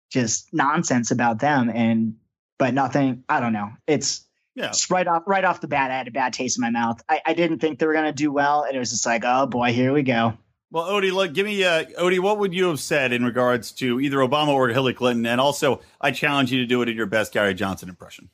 just 0.09 0.49
nonsense 0.53 1.11
about 1.11 1.39
them. 1.39 1.69
And 1.69 2.15
but 2.57 2.73
nothing, 2.73 3.23
I 3.29 3.39
don't 3.39 3.53
know. 3.53 3.71
It's 3.87 4.25
yeah. 4.55 4.71
right 4.89 5.07
off 5.07 5.23
right 5.25 5.45
off 5.45 5.61
the 5.61 5.67
bat, 5.67 5.91
I 5.91 5.97
had 5.97 6.07
a 6.07 6.11
bad 6.11 6.33
taste 6.33 6.57
in 6.57 6.61
my 6.61 6.71
mouth. 6.71 7.01
I, 7.07 7.21
I 7.25 7.33
didn't 7.33 7.59
think 7.59 7.79
they 7.79 7.85
were 7.85 7.93
gonna 7.93 8.11
do 8.11 8.31
well, 8.31 8.63
and 8.63 8.75
it 8.75 8.79
was 8.79 8.91
just 8.91 9.05
like, 9.05 9.23
oh 9.25 9.47
boy, 9.47 9.71
here 9.71 9.93
we 9.93 10.03
go. 10.03 10.37
Well, 10.71 10.85
Odie, 10.85 11.11
look, 11.11 11.33
give 11.33 11.47
me, 11.47 11.63
uh, 11.63 11.83
Odie, 11.97 12.19
what 12.19 12.37
would 12.37 12.53
you 12.53 12.67
have 12.67 12.79
said 12.79 13.11
in 13.11 13.25
regards 13.25 13.71
to 13.73 13.99
either 13.99 14.17
Obama 14.17 14.49
or 14.49 14.67
Hillary 14.67 14.93
Clinton? 14.93 15.25
And 15.25 15.41
also, 15.41 15.81
I 15.99 16.11
challenge 16.11 16.51
you 16.51 16.59
to 16.59 16.67
do 16.67 16.83
it 16.83 16.89
in 16.89 16.95
your 16.95 17.07
best 17.07 17.33
Gary 17.33 17.55
Johnson 17.55 17.89
impression. 17.89 18.29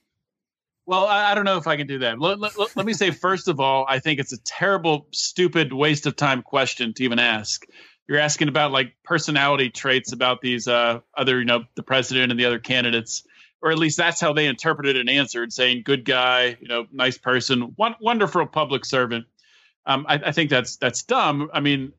Well, 0.86 1.06
I, 1.06 1.32
I 1.32 1.36
don't 1.36 1.46
know 1.46 1.58
if 1.58 1.66
I 1.66 1.78
can 1.78 1.88
do 1.88 2.00
that. 2.00 2.20
Let, 2.20 2.40
let, 2.40 2.58
let, 2.76 2.86
me 2.86 2.92
say, 2.92 3.12
first 3.12 3.48
of 3.48 3.62
all, 3.62 3.86
I 3.88 4.00
think 4.00 4.20
it's 4.20 4.34
a 4.34 4.38
terrible, 4.40 5.08
stupid, 5.12 5.72
waste 5.72 6.08
of 6.08 6.18
time 6.18 6.42
question 6.42 6.94
to 6.96 7.04
even 7.06 7.20
ask. 7.20 7.66
You're 8.08 8.20
asking 8.20 8.50
about 8.50 8.72
like 8.72 8.94
personality 9.04 9.70
traits 9.70 10.12
about 10.12 10.42
these 10.42 10.68
uh, 10.68 11.00
other, 11.18 11.40
you 11.40 11.46
know, 11.46 11.64
the 11.76 11.84
president 11.84 12.32
and 12.32 12.40
the 12.40 12.46
other 12.46 12.60
candidates, 12.60 13.24
or 13.62 13.72
at 13.72 13.80
least 13.80 13.98
that's 13.98 14.22
how 14.22 14.34
they 14.34 14.46
interpreted 14.46 14.96
and 14.96 15.10
answered, 15.10 15.52
saying 15.52 15.84
good 15.86 16.06
guy, 16.06 16.58
you 16.60 16.68
know, 16.68 16.86
nice 16.92 17.18
person, 17.18 17.76
wonderful 17.78 18.46
public 18.46 18.86
servant. 18.86 19.26
Um, 19.88 20.06
I, 20.08 20.16
I 20.26 20.32
think 20.32 20.50
that's 20.50 20.78
that's 20.78 21.04
dumb. 21.04 21.50
I 21.54 21.60
mean, 21.60 21.94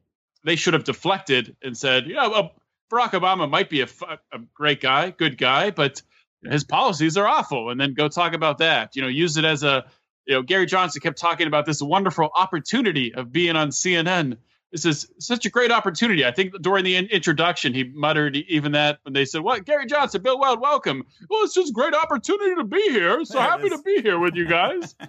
they 0.44 0.56
should 0.56 0.74
have 0.74 0.84
deflected 0.84 1.56
and 1.62 1.76
said, 1.76 2.06
yeah, 2.06 2.28
well, 2.28 2.52
Barack 2.90 3.10
Obama 3.10 3.50
might 3.50 3.68
be 3.68 3.80
a, 3.80 3.88
a 4.32 4.38
great 4.54 4.80
guy, 4.80 5.10
good 5.10 5.36
guy, 5.36 5.70
but 5.70 6.02
his 6.44 6.64
policies 6.64 7.16
are 7.16 7.26
awful. 7.26 7.70
And 7.70 7.80
then 7.80 7.94
go 7.94 8.08
talk 8.08 8.32
about 8.32 8.58
that. 8.58 8.94
You 8.94 9.02
know, 9.02 9.08
use 9.08 9.36
it 9.36 9.44
as 9.44 9.64
a, 9.64 9.86
you 10.26 10.34
know, 10.34 10.42
Gary 10.42 10.66
Johnson 10.66 11.00
kept 11.00 11.18
talking 11.18 11.46
about 11.46 11.66
this 11.66 11.82
wonderful 11.82 12.30
opportunity 12.34 13.14
of 13.14 13.32
being 13.32 13.56
on 13.56 13.70
CNN. 13.70 14.38
This 14.76 14.84
is 14.84 15.08
such 15.18 15.46
a 15.46 15.50
great 15.50 15.72
opportunity. 15.72 16.26
I 16.26 16.30
think 16.30 16.52
during 16.60 16.84
the 16.84 16.96
in- 16.96 17.06
introduction, 17.06 17.72
he 17.72 17.84
muttered 17.84 18.36
even 18.36 18.72
that 18.72 18.98
when 19.04 19.14
they 19.14 19.24
said, 19.24 19.40
"What, 19.40 19.64
Gary 19.64 19.86
Johnson, 19.86 20.20
Bill 20.20 20.38
Weld, 20.38 20.60
welcome." 20.60 21.02
Well, 21.30 21.44
it's 21.44 21.54
just 21.54 21.70
a 21.70 21.72
great 21.72 21.94
opportunity 21.94 22.54
to 22.56 22.64
be 22.64 22.82
here. 22.90 23.24
So 23.24 23.38
yeah, 23.38 23.46
happy 23.48 23.70
to 23.70 23.78
be 23.78 24.02
here 24.02 24.18
with 24.18 24.34
you 24.34 24.44
guys. 24.46 24.94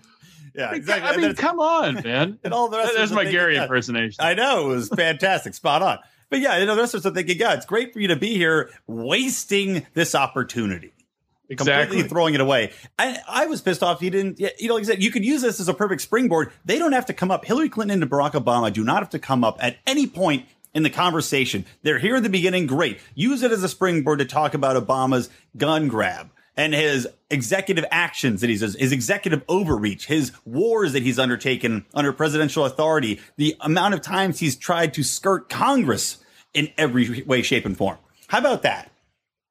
Yeah, 0.55 0.73
exactly. 0.73 1.07
I 1.07 1.17
mean, 1.17 1.35
come 1.35 1.59
on, 1.59 2.01
man. 2.01 2.39
and 2.43 2.51
all 2.51 2.67
the 2.67 2.77
rest 2.77 2.93
That's 2.95 3.11
my 3.11 3.25
Gary 3.25 3.57
impersonation. 3.57 4.25
I 4.25 4.33
know 4.33 4.71
it 4.71 4.73
was 4.73 4.89
fantastic, 4.89 5.53
spot 5.53 5.83
on. 5.83 5.99
But 6.31 6.39
yeah, 6.39 6.57
you 6.57 6.65
know, 6.65 6.73
the 6.73 6.81
rest 6.81 6.95
of 6.95 7.01
us 7.01 7.05
are 7.05 7.13
thinking, 7.13 7.37
yeah, 7.37 7.53
it's 7.53 7.65
great 7.67 7.93
for 7.93 7.99
you 7.99 8.07
to 8.07 8.15
be 8.15 8.33
here, 8.33 8.71
wasting 8.87 9.85
this 9.93 10.15
opportunity. 10.15 10.93
Exactly. 11.49 11.85
Completely 11.85 12.09
throwing 12.09 12.33
it 12.33 12.41
away. 12.41 12.73
I, 12.99 13.19
I 13.27 13.45
was 13.45 13.61
pissed 13.61 13.81
off. 13.81 13.99
He 14.01 14.09
didn't, 14.09 14.39
you 14.39 14.67
know, 14.67 14.75
like 14.75 14.83
I 14.83 14.87
said, 14.87 15.03
you 15.03 15.11
could 15.11 15.23
use 15.23 15.41
this 15.41 15.59
as 15.59 15.69
a 15.69 15.73
perfect 15.73 16.01
springboard. 16.01 16.51
They 16.65 16.77
don't 16.77 16.91
have 16.91 17.05
to 17.05 17.13
come 17.13 17.31
up. 17.31 17.45
Hillary 17.45 17.69
Clinton 17.69 18.01
and 18.01 18.11
Barack 18.11 18.33
Obama 18.33 18.71
do 18.71 18.83
not 18.83 18.99
have 18.99 19.09
to 19.11 19.19
come 19.19 19.43
up 19.43 19.57
at 19.61 19.77
any 19.87 20.07
point 20.07 20.45
in 20.73 20.83
the 20.83 20.89
conversation. 20.89 21.65
They're 21.83 21.99
here 21.99 22.17
in 22.17 22.23
the 22.23 22.29
beginning. 22.29 22.67
Great. 22.67 22.99
Use 23.15 23.43
it 23.43 23.51
as 23.51 23.63
a 23.63 23.69
springboard 23.69 24.19
to 24.19 24.25
talk 24.25 24.53
about 24.53 24.75
Obama's 24.75 25.29
gun 25.55 25.87
grab 25.87 26.29
and 26.57 26.73
his 26.73 27.07
executive 27.29 27.85
actions 27.91 28.41
that 28.41 28.49
he 28.49 28.57
does, 28.57 28.75
his 28.75 28.91
executive 28.91 29.43
overreach, 29.47 30.07
his 30.07 30.31
wars 30.43 30.93
that 30.93 31.03
he's 31.03 31.19
undertaken 31.19 31.85
under 31.93 32.11
presidential 32.11 32.65
authority, 32.65 33.21
the 33.37 33.55
amount 33.61 33.93
of 33.93 34.01
times 34.01 34.39
he's 34.39 34.55
tried 34.55 34.93
to 34.95 35.03
skirt 35.03 35.49
Congress 35.49 36.17
in 36.53 36.69
every 36.77 37.21
way, 37.23 37.41
shape, 37.43 37.65
and 37.65 37.77
form. 37.77 37.97
How 38.27 38.39
about 38.39 38.63
that? 38.63 38.91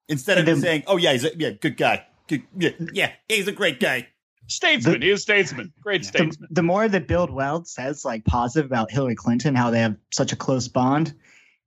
Instead 0.08 0.38
of 0.38 0.46
then, 0.46 0.60
saying, 0.60 0.84
"Oh 0.86 0.96
yeah, 0.96 1.12
he's 1.12 1.24
a 1.24 1.36
yeah, 1.36 1.50
good 1.50 1.76
guy, 1.76 2.06
good, 2.28 2.42
yeah, 2.56 2.70
yeah, 2.92 3.12
he's 3.28 3.48
a 3.48 3.52
great 3.52 3.80
guy." 3.80 4.08
Statesman, 4.48 5.00
the, 5.00 5.06
he's 5.06 5.18
a 5.18 5.22
statesman, 5.22 5.72
great 5.80 6.04
statesman. 6.04 6.46
The, 6.50 6.56
the 6.56 6.62
more 6.62 6.88
that 6.88 7.08
Bill 7.08 7.26
Weld 7.26 7.66
says 7.66 8.04
like 8.04 8.24
positive 8.24 8.70
about 8.70 8.92
Hillary 8.92 9.16
Clinton, 9.16 9.56
how 9.56 9.70
they 9.70 9.80
have 9.80 9.96
such 10.12 10.32
a 10.32 10.36
close 10.36 10.68
bond, 10.68 11.14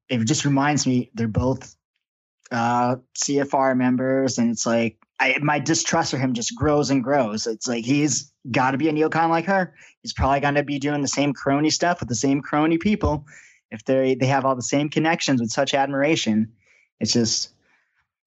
it 0.07 0.23
just 0.25 0.45
reminds 0.45 0.87
me 0.87 1.11
they're 1.13 1.27
both 1.27 1.75
uh, 2.51 2.95
CFR 3.17 3.75
members, 3.75 4.37
and 4.37 4.51
it's 4.51 4.65
like 4.65 4.97
I, 5.19 5.37
my 5.41 5.59
distrust 5.59 6.11
for 6.11 6.17
him 6.17 6.33
just 6.33 6.55
grows 6.55 6.89
and 6.89 7.03
grows. 7.03 7.45
It's 7.45 7.67
like 7.67 7.83
he's 7.83 8.31
got 8.49 8.71
to 8.71 8.77
be 8.77 8.87
a 8.87 8.93
neocon 8.93 9.29
like 9.29 9.45
her. 9.45 9.73
He's 10.01 10.13
probably 10.13 10.39
going 10.39 10.55
to 10.55 10.63
be 10.63 10.79
doing 10.79 11.01
the 11.01 11.07
same 11.09 11.33
crony 11.33 11.69
stuff 11.69 11.99
with 11.99 12.07
the 12.07 12.15
same 12.15 12.41
crony 12.41 12.77
people. 12.77 13.25
If 13.71 13.83
they 13.83 14.15
they 14.15 14.27
have 14.27 14.45
all 14.45 14.55
the 14.55 14.61
same 14.61 14.89
connections 14.89 15.41
with 15.41 15.51
such 15.51 15.73
admiration, 15.73 16.53
it's 16.99 17.13
just. 17.13 17.53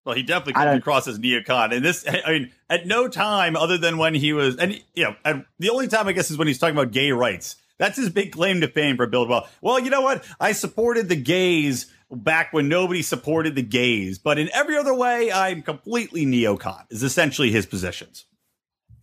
Well, 0.05 0.17
he 0.17 0.23
definitely 0.23 0.55
comes 0.55 0.79
across 0.79 1.07
as 1.07 1.19
neocon, 1.19 1.73
and 1.73 1.85
this, 1.85 2.05
I 2.09 2.31
mean, 2.33 2.53
at 2.69 2.87
no 2.87 3.07
time 3.07 3.55
other 3.55 3.79
than 3.79 3.99
when 3.99 4.15
he 4.15 4.33
was, 4.33 4.57
and 4.57 4.83
you 4.95 5.05
know, 5.05 5.17
and 5.25 5.45
the 5.61 5.71
only 5.71 5.87
time 5.87 6.09
I 6.09 6.13
guess 6.13 6.31
is 6.31 6.37
when 6.37 6.49
he's 6.49 6.59
talking 6.59 6.77
about 6.77 6.93
gay 6.93 7.13
rights. 7.13 7.57
That's 7.79 7.97
his 7.97 8.11
big 8.11 8.33
claim 8.33 8.61
to 8.61 8.69
fame 8.69 8.97
for 8.97 9.07
Bill 9.07 9.27
Weld. 9.27 9.49
Well, 9.61 9.81
you 9.81 9.91
know 9.91 10.03
what? 10.03 10.25
I 10.39 10.53
supported 10.53 11.09
the 11.09 11.17
gays 11.17 11.93
back 12.11 12.53
when 12.53 12.69
nobody 12.69 13.03
supported 13.03 13.55
the 13.55 13.63
gays, 13.63 14.19
but 14.19 14.39
in 14.39 14.51
every 14.53 14.77
other 14.77 14.95
way, 14.95 15.33
I'm 15.33 15.63
completely 15.63 16.27
neocon. 16.27 16.85
Is 16.91 17.03
essentially 17.03 17.51
his 17.51 17.67
positions. 17.67 18.27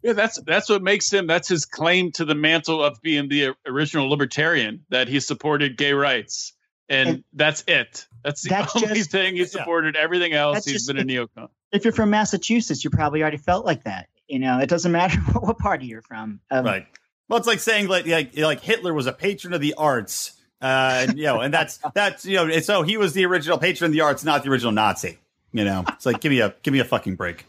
Yeah, 0.01 0.13
that's 0.13 0.39
that's 0.43 0.69
what 0.69 0.81
makes 0.81 1.11
him. 1.11 1.27
That's 1.27 1.49
his 1.49 1.65
claim 1.65 2.11
to 2.13 2.25
the 2.25 2.35
mantle 2.35 2.81
of 2.83 3.01
being 3.01 3.27
the 3.27 3.53
original 3.65 4.09
libertarian 4.09 4.85
that 4.89 5.09
he 5.09 5.19
supported 5.19 5.77
gay 5.77 5.91
rights, 5.91 6.53
and, 6.89 7.09
and 7.09 7.23
that's 7.33 7.63
it. 7.67 8.07
That's 8.23 8.41
the 8.41 8.49
that's 8.49 8.75
only 8.81 8.95
just, 8.95 9.11
thing 9.11 9.35
he 9.35 9.45
supported. 9.45 9.95
Yeah. 9.95 10.01
Everything 10.01 10.33
else, 10.33 10.65
he's 10.65 10.85
just, 10.85 10.87
been 10.87 10.97
a 10.97 11.03
neocon. 11.03 11.49
If 11.71 11.85
you're 11.85 11.93
from 11.93 12.09
Massachusetts, 12.09 12.83
you 12.83 12.89
probably 12.89 13.21
already 13.21 13.37
felt 13.37 13.65
like 13.65 13.83
that. 13.83 14.07
You 14.27 14.39
know, 14.39 14.59
it 14.59 14.69
doesn't 14.69 14.91
matter 14.91 15.17
what, 15.31 15.43
what 15.43 15.57
party 15.59 15.87
you're 15.87 16.01
from. 16.01 16.39
Um, 16.51 16.65
right. 16.65 16.87
Well, 17.27 17.37
it's 17.37 17.47
like 17.47 17.59
saying 17.59 17.87
like, 17.87 18.07
like 18.07 18.37
like 18.37 18.61
Hitler 18.61 18.93
was 18.93 19.05
a 19.05 19.13
patron 19.13 19.53
of 19.53 19.61
the 19.61 19.75
arts 19.75 20.39
uh, 20.61 21.07
you 21.15 21.23
know, 21.23 21.39
and 21.39 21.53
that's 21.53 21.79
that's 21.93 22.25
you 22.25 22.35
know, 22.35 22.59
so 22.59 22.83
he 22.83 22.97
was 22.97 23.13
the 23.13 23.25
original 23.25 23.57
patron 23.57 23.87
of 23.87 23.93
the 23.93 24.01
arts, 24.01 24.23
not 24.23 24.43
the 24.43 24.49
original 24.49 24.71
Nazi. 24.71 25.19
You 25.51 25.65
know, 25.65 25.83
it's 25.87 26.05
like 26.05 26.21
give 26.21 26.31
me 26.31 26.41
a 26.41 26.53
give 26.63 26.73
me 26.73 26.79
a 26.79 26.85
fucking 26.85 27.15
break. 27.15 27.45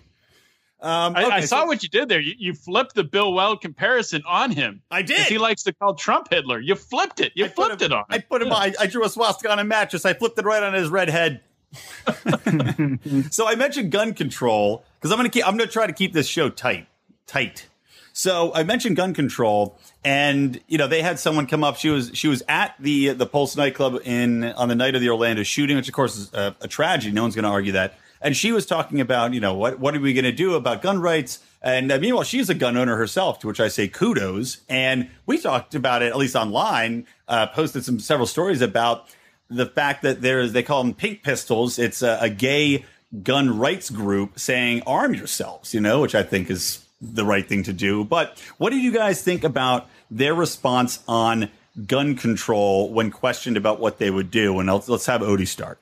Um, 0.83 1.15
okay, 1.15 1.25
I, 1.25 1.37
I, 1.37 1.41
saw 1.41 1.63
so, 1.63 1.67
what 1.67 1.83
you 1.83 1.89
did 1.91 2.09
there. 2.09 2.21
You, 2.21 2.35
you, 2.39 2.55
flipped 2.55 2.95
the 2.95 3.05
Bill 3.05 3.33
Weld 3.35 3.61
comparison 3.61 4.23
on 4.27 4.51
him. 4.51 4.81
I 4.91 5.03
did. 5.03 5.27
He 5.27 5.37
likes 5.37 5.65
to 5.65 5.75
call 5.75 5.95
Trump 5.95 6.29
Hitler. 6.31 6.59
You 6.59 6.75
flipped 6.75 7.21
it. 7.21 7.33
You 7.35 7.47
I 7.47 7.49
flipped 7.49 7.83
him, 7.83 7.93
it 7.93 7.93
on. 7.93 8.05
I 8.09 8.19
put 8.19 8.41
him. 8.41 8.49
Yeah. 8.49 8.55
I, 8.55 8.73
I, 8.81 8.87
drew 8.87 9.05
a 9.05 9.09
swastika 9.11 9.53
on 9.53 9.59
a 9.59 9.65
mattress. 9.65 10.07
I 10.07 10.15
flipped 10.15 10.39
it 10.39 10.45
right 10.45 10.63
on 10.63 10.73
his 10.73 10.89
red 10.89 11.11
head. 11.11 11.43
so 13.31 13.47
I 13.47 13.55
mentioned 13.57 13.93
gun 13.93 14.15
control 14.15 14.85
because 14.99 15.13
I'm 15.13 15.19
gonna 15.19 15.29
keep. 15.29 15.47
I'm 15.47 15.57
gonna 15.57 15.71
try 15.71 15.87
to 15.87 15.93
keep 15.93 16.13
this 16.13 16.27
show 16.27 16.49
tight, 16.49 16.89
tight. 17.27 17.69
So 18.13 18.53
I 18.55 18.65
mentioned 18.65 18.97
gun 18.97 19.15
control, 19.15 19.79
and 20.05 20.61
you 20.67 20.79
know 20.79 20.89
they 20.89 21.03
had 21.03 21.19
someone 21.19 21.47
come 21.47 21.63
up. 21.63 21.77
She 21.77 21.89
was 21.89 22.11
she 22.15 22.29
was 22.29 22.43
at 22.49 22.75
the 22.81 23.11
the 23.11 23.27
Pulse 23.27 23.57
nightclub 23.57 24.01
in 24.05 24.45
on 24.45 24.69
the 24.69 24.75
night 24.75 24.95
of 24.95 25.01
the 25.01 25.11
Orlando 25.11 25.43
shooting, 25.43 25.77
which 25.77 25.89
of 25.89 25.95
course 25.95 26.17
is 26.17 26.35
a, 26.35 26.57
a 26.61 26.69
tragedy. 26.69 27.13
No 27.13 27.23
one's 27.23 27.35
going 27.35 27.45
to 27.45 27.51
argue 27.51 27.73
that. 27.73 27.99
And 28.21 28.37
she 28.37 28.53
was 28.53 28.67
talking 28.67 29.01
about 29.01 29.33
you 29.35 29.41
know 29.41 29.55
what 29.55 29.79
what 29.79 29.95
are 29.95 30.01
we 30.01 30.13
going 30.13 30.25
to 30.25 30.33
do 30.33 30.55
about 30.55 30.83
gun 30.83 31.01
rights? 31.01 31.41
And 31.63 31.93
uh, 31.93 31.99
meanwhile, 31.99 32.25
she's 32.25 32.49
a 32.49 32.55
gun 32.55 32.77
owner 32.77 32.97
herself, 32.97 33.39
to 33.41 33.47
which 33.47 33.61
I 33.61 33.69
say 33.69 33.87
kudos. 33.89 34.59
And 34.69 35.11
we 35.27 35.39
talked 35.39 35.75
about 35.75 36.03
it 36.03 36.07
at 36.07 36.17
least 36.17 36.35
online. 36.35 37.07
Uh, 37.29 37.47
posted 37.49 37.85
some 37.85 38.01
several 38.01 38.27
stories 38.27 38.63
about 38.63 39.09
the 39.51 39.67
fact 39.67 40.03
that 40.03 40.23
there's 40.23 40.53
they 40.53 40.63
call 40.63 40.83
them 40.83 40.95
pink 40.95 41.23
pistols. 41.23 41.79
It's 41.79 42.03
a, 42.03 42.19
a 42.23 42.31
gay 42.31 42.85
gun 43.23 43.59
rights 43.59 43.91
group 43.91 44.39
saying 44.39 44.83
arm 44.87 45.15
yourselves, 45.15 45.75
you 45.75 45.81
know, 45.81 46.01
which 46.01 46.15
I 46.15 46.23
think 46.23 46.51
is 46.51 46.85
the 47.01 47.25
right 47.25 47.47
thing 47.47 47.63
to 47.65 47.73
do. 47.73 48.05
But 48.05 48.39
what 48.59 48.71
did 48.71 48.83
you 48.83 48.93
guys 48.93 49.23
think 49.23 49.43
about 49.45 49.89
their 50.11 50.35
response 50.35 51.03
on 51.09 51.51
gun 51.87 52.17
control 52.17 52.93
when 52.93 53.11
questioned 53.11 53.57
about 53.57 53.81
what 53.81 53.99
they 53.99 54.11
would 54.11 54.31
do? 54.31 54.59
And 54.61 54.71
let's, 54.71 54.89
let's 54.89 55.07
have 55.07 55.23
Odie 55.23 55.49
start. 55.49 55.81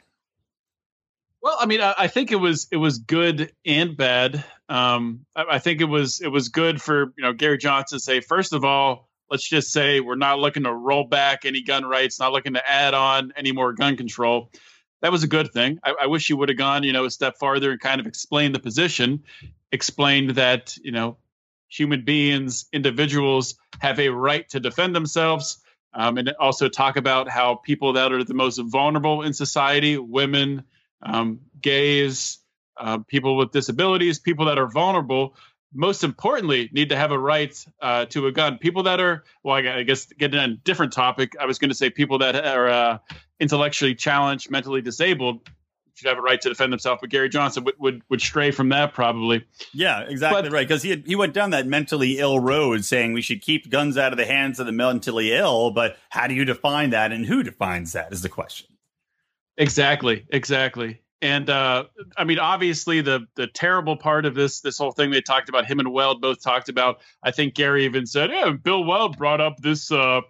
Well, 1.41 1.57
I 1.59 1.67
mean, 1.67 1.81
I, 1.81 1.95
I, 1.97 2.09
think 2.09 2.33
it 2.33 2.37
was 2.37 2.67
it 2.73 2.77
was 2.77 2.99
good 2.99 3.53
and 3.65 3.97
bad. 3.97 4.45
Um, 4.69 5.25
I, 5.37 5.45
I, 5.53 5.59
think 5.59 5.81
it 5.81 5.85
was 5.85 6.21
it 6.21 6.29
was 6.29 6.49
good 6.49 6.83
for 6.83 7.13
you 7.17 7.25
know 7.25 7.33
Gary 7.33 7.59
Johnson 7.59 7.99
to 7.99 8.03
say 8.03 8.21
first 8.21 8.53
of 8.53 8.65
all, 8.65 9.09
let's 9.31 9.49
just 9.49 9.73
say 9.73 10.01
we're 10.01 10.17
not 10.17 10.41
looking 10.41 10.65
to 10.65 10.73
roll 10.73 11.05
back 11.05 11.45
any 11.45 11.63
gun 11.63 11.85
rights, 11.85 12.19
not 12.19 12.33
looking 12.33 12.55
to 12.55 12.69
add 12.71 12.95
on 12.95 13.33
any 13.37 13.53
more 13.53 13.73
gun 13.73 13.97
control. 13.97 14.51
That 15.01 15.13
was 15.13 15.23
a 15.23 15.29
good 15.29 15.53
thing. 15.53 15.79
I, 15.85 15.95
I 16.03 16.07
wish 16.07 16.27
he 16.27 16.35
would 16.35 16.49
have 16.49 16.59
gone, 16.59 16.83
you 16.83 16.93
know, 16.93 17.05
a 17.05 17.11
step 17.11 17.39
farther 17.39 17.71
and 17.71 17.81
kind 17.81 18.01
of 18.01 18.07
explained 18.07 18.55
the 18.55 18.61
position. 18.61 19.23
explained 19.71 20.31
that 20.31 20.77
you 20.83 20.91
know 20.91 21.19
human 21.69 22.05
beings, 22.05 22.67
individuals 22.73 23.55
have 23.79 24.01
a 24.01 24.09
right 24.09 24.49
to 24.49 24.61
defend 24.61 24.95
themselves. 24.95 25.59
Um, 25.95 26.19
and 26.19 26.35
also 26.39 26.69
talk 26.69 26.97
about 26.97 27.31
how 27.31 27.55
people 27.55 27.95
that 27.95 28.13
are 28.13 28.23
the 28.23 28.35
most 28.35 28.59
vulnerable 28.59 29.23
in 29.23 29.33
society, 29.33 29.97
women, 29.97 30.65
um, 31.03 31.41
gays, 31.61 32.39
uh, 32.77 32.99
people 33.07 33.37
with 33.37 33.53
disabilities, 33.53 34.19
people 34.19 34.47
that 34.47 34.59
are 34.59 34.69
vulnerable, 34.69 35.37
most 35.73 36.05
importantly, 36.05 36.71
need 36.73 36.89
to 36.91 36.97
have 36.97 37.11
a 37.11 37.19
right 37.19 37.53
uh, 37.81 38.07
to 38.07 38.27
a 38.27 38.33
gun. 38.33 38.59
People 38.59 38.85
that 38.85 39.01
are, 39.01 39.25
well, 39.43 39.57
I 39.57 39.83
guess 39.83 40.07
getting 40.07 40.39
on 40.41 40.51
a 40.51 40.57
different 40.57 40.93
topic, 40.93 41.35
I 41.39 41.47
was 41.47 41.59
going 41.59 41.71
to 41.71 41.75
say 41.75 41.91
people 41.91 42.19
that 42.19 42.37
are 42.37 42.69
uh, 42.69 42.99
intellectually 43.39 43.95
challenged, 43.95 44.51
mentally 44.51 44.81
disabled 44.81 45.49
should 45.95 46.09
have 46.09 46.19
a 46.19 46.23
right 46.23 46.41
to 46.41 46.49
defend 46.49 46.73
themselves. 46.73 47.01
But 47.01 47.11
Gary 47.11 47.29
Johnson 47.29 47.65
would, 47.65 47.75
would, 47.79 48.03
would 48.09 48.21
stray 48.21 48.51
from 48.51 48.69
that 48.71 48.95
probably. 48.95 49.45
Yeah, 49.75 50.01
exactly 50.01 50.43
but, 50.43 50.53
right. 50.53 50.67
Because 50.67 50.83
he 50.83 51.03
he 51.05 51.17
went 51.17 51.35
down 51.35 51.51
that 51.51 51.67
mentally 51.67 52.19
ill 52.19 52.39
road, 52.39 52.85
saying 52.85 53.13
we 53.13 53.23
should 53.23 53.43
keep 53.43 53.69
guns 53.69 53.99
out 53.99 54.13
of 54.13 54.19
the 54.19 54.25
hands 54.25 54.61
of 54.61 54.67
the 54.67 54.73
mentally 54.73 55.33
ill. 55.33 55.71
But 55.71 55.97
how 56.09 56.29
do 56.29 56.35
you 56.35 56.45
define 56.45 56.91
that, 56.91 57.13
and 57.13 57.27
who 57.27 57.43
defines 57.43 57.93
that 57.93 58.13
is 58.13 58.23
the 58.23 58.29
question. 58.29 58.69
Exactly, 59.59 60.25
exactly. 60.31 61.03
And 61.21 61.51
uh, 61.51 61.85
I 62.17 62.23
mean, 62.23 62.39
obviously, 62.39 63.01
the 63.01 63.27
the 63.35 63.49
terrible 63.49 63.97
part 63.97 64.25
of 64.25 64.37
this 64.37 64.61
this 64.61 64.79
whole 64.79 64.93
thing 64.93 65.11
they 65.11 65.21
talked 65.21 65.49
about, 65.49 65.67
him 65.67 65.81
and 65.81 65.93
Weld 65.93 66.23
both 66.23 66.41
talked 66.41 66.69
about. 66.69 67.01
I 67.25 67.33
think 67.33 67.55
Gary 67.55 67.85
even 67.85 68.07
said, 68.07 68.31
"Yeah, 68.31 68.51
Bill 68.51 68.85
Weld 68.85 69.19
brought 69.19 69.41
up 69.41 69.57
this." 69.59 69.91
Uh, 69.91 70.21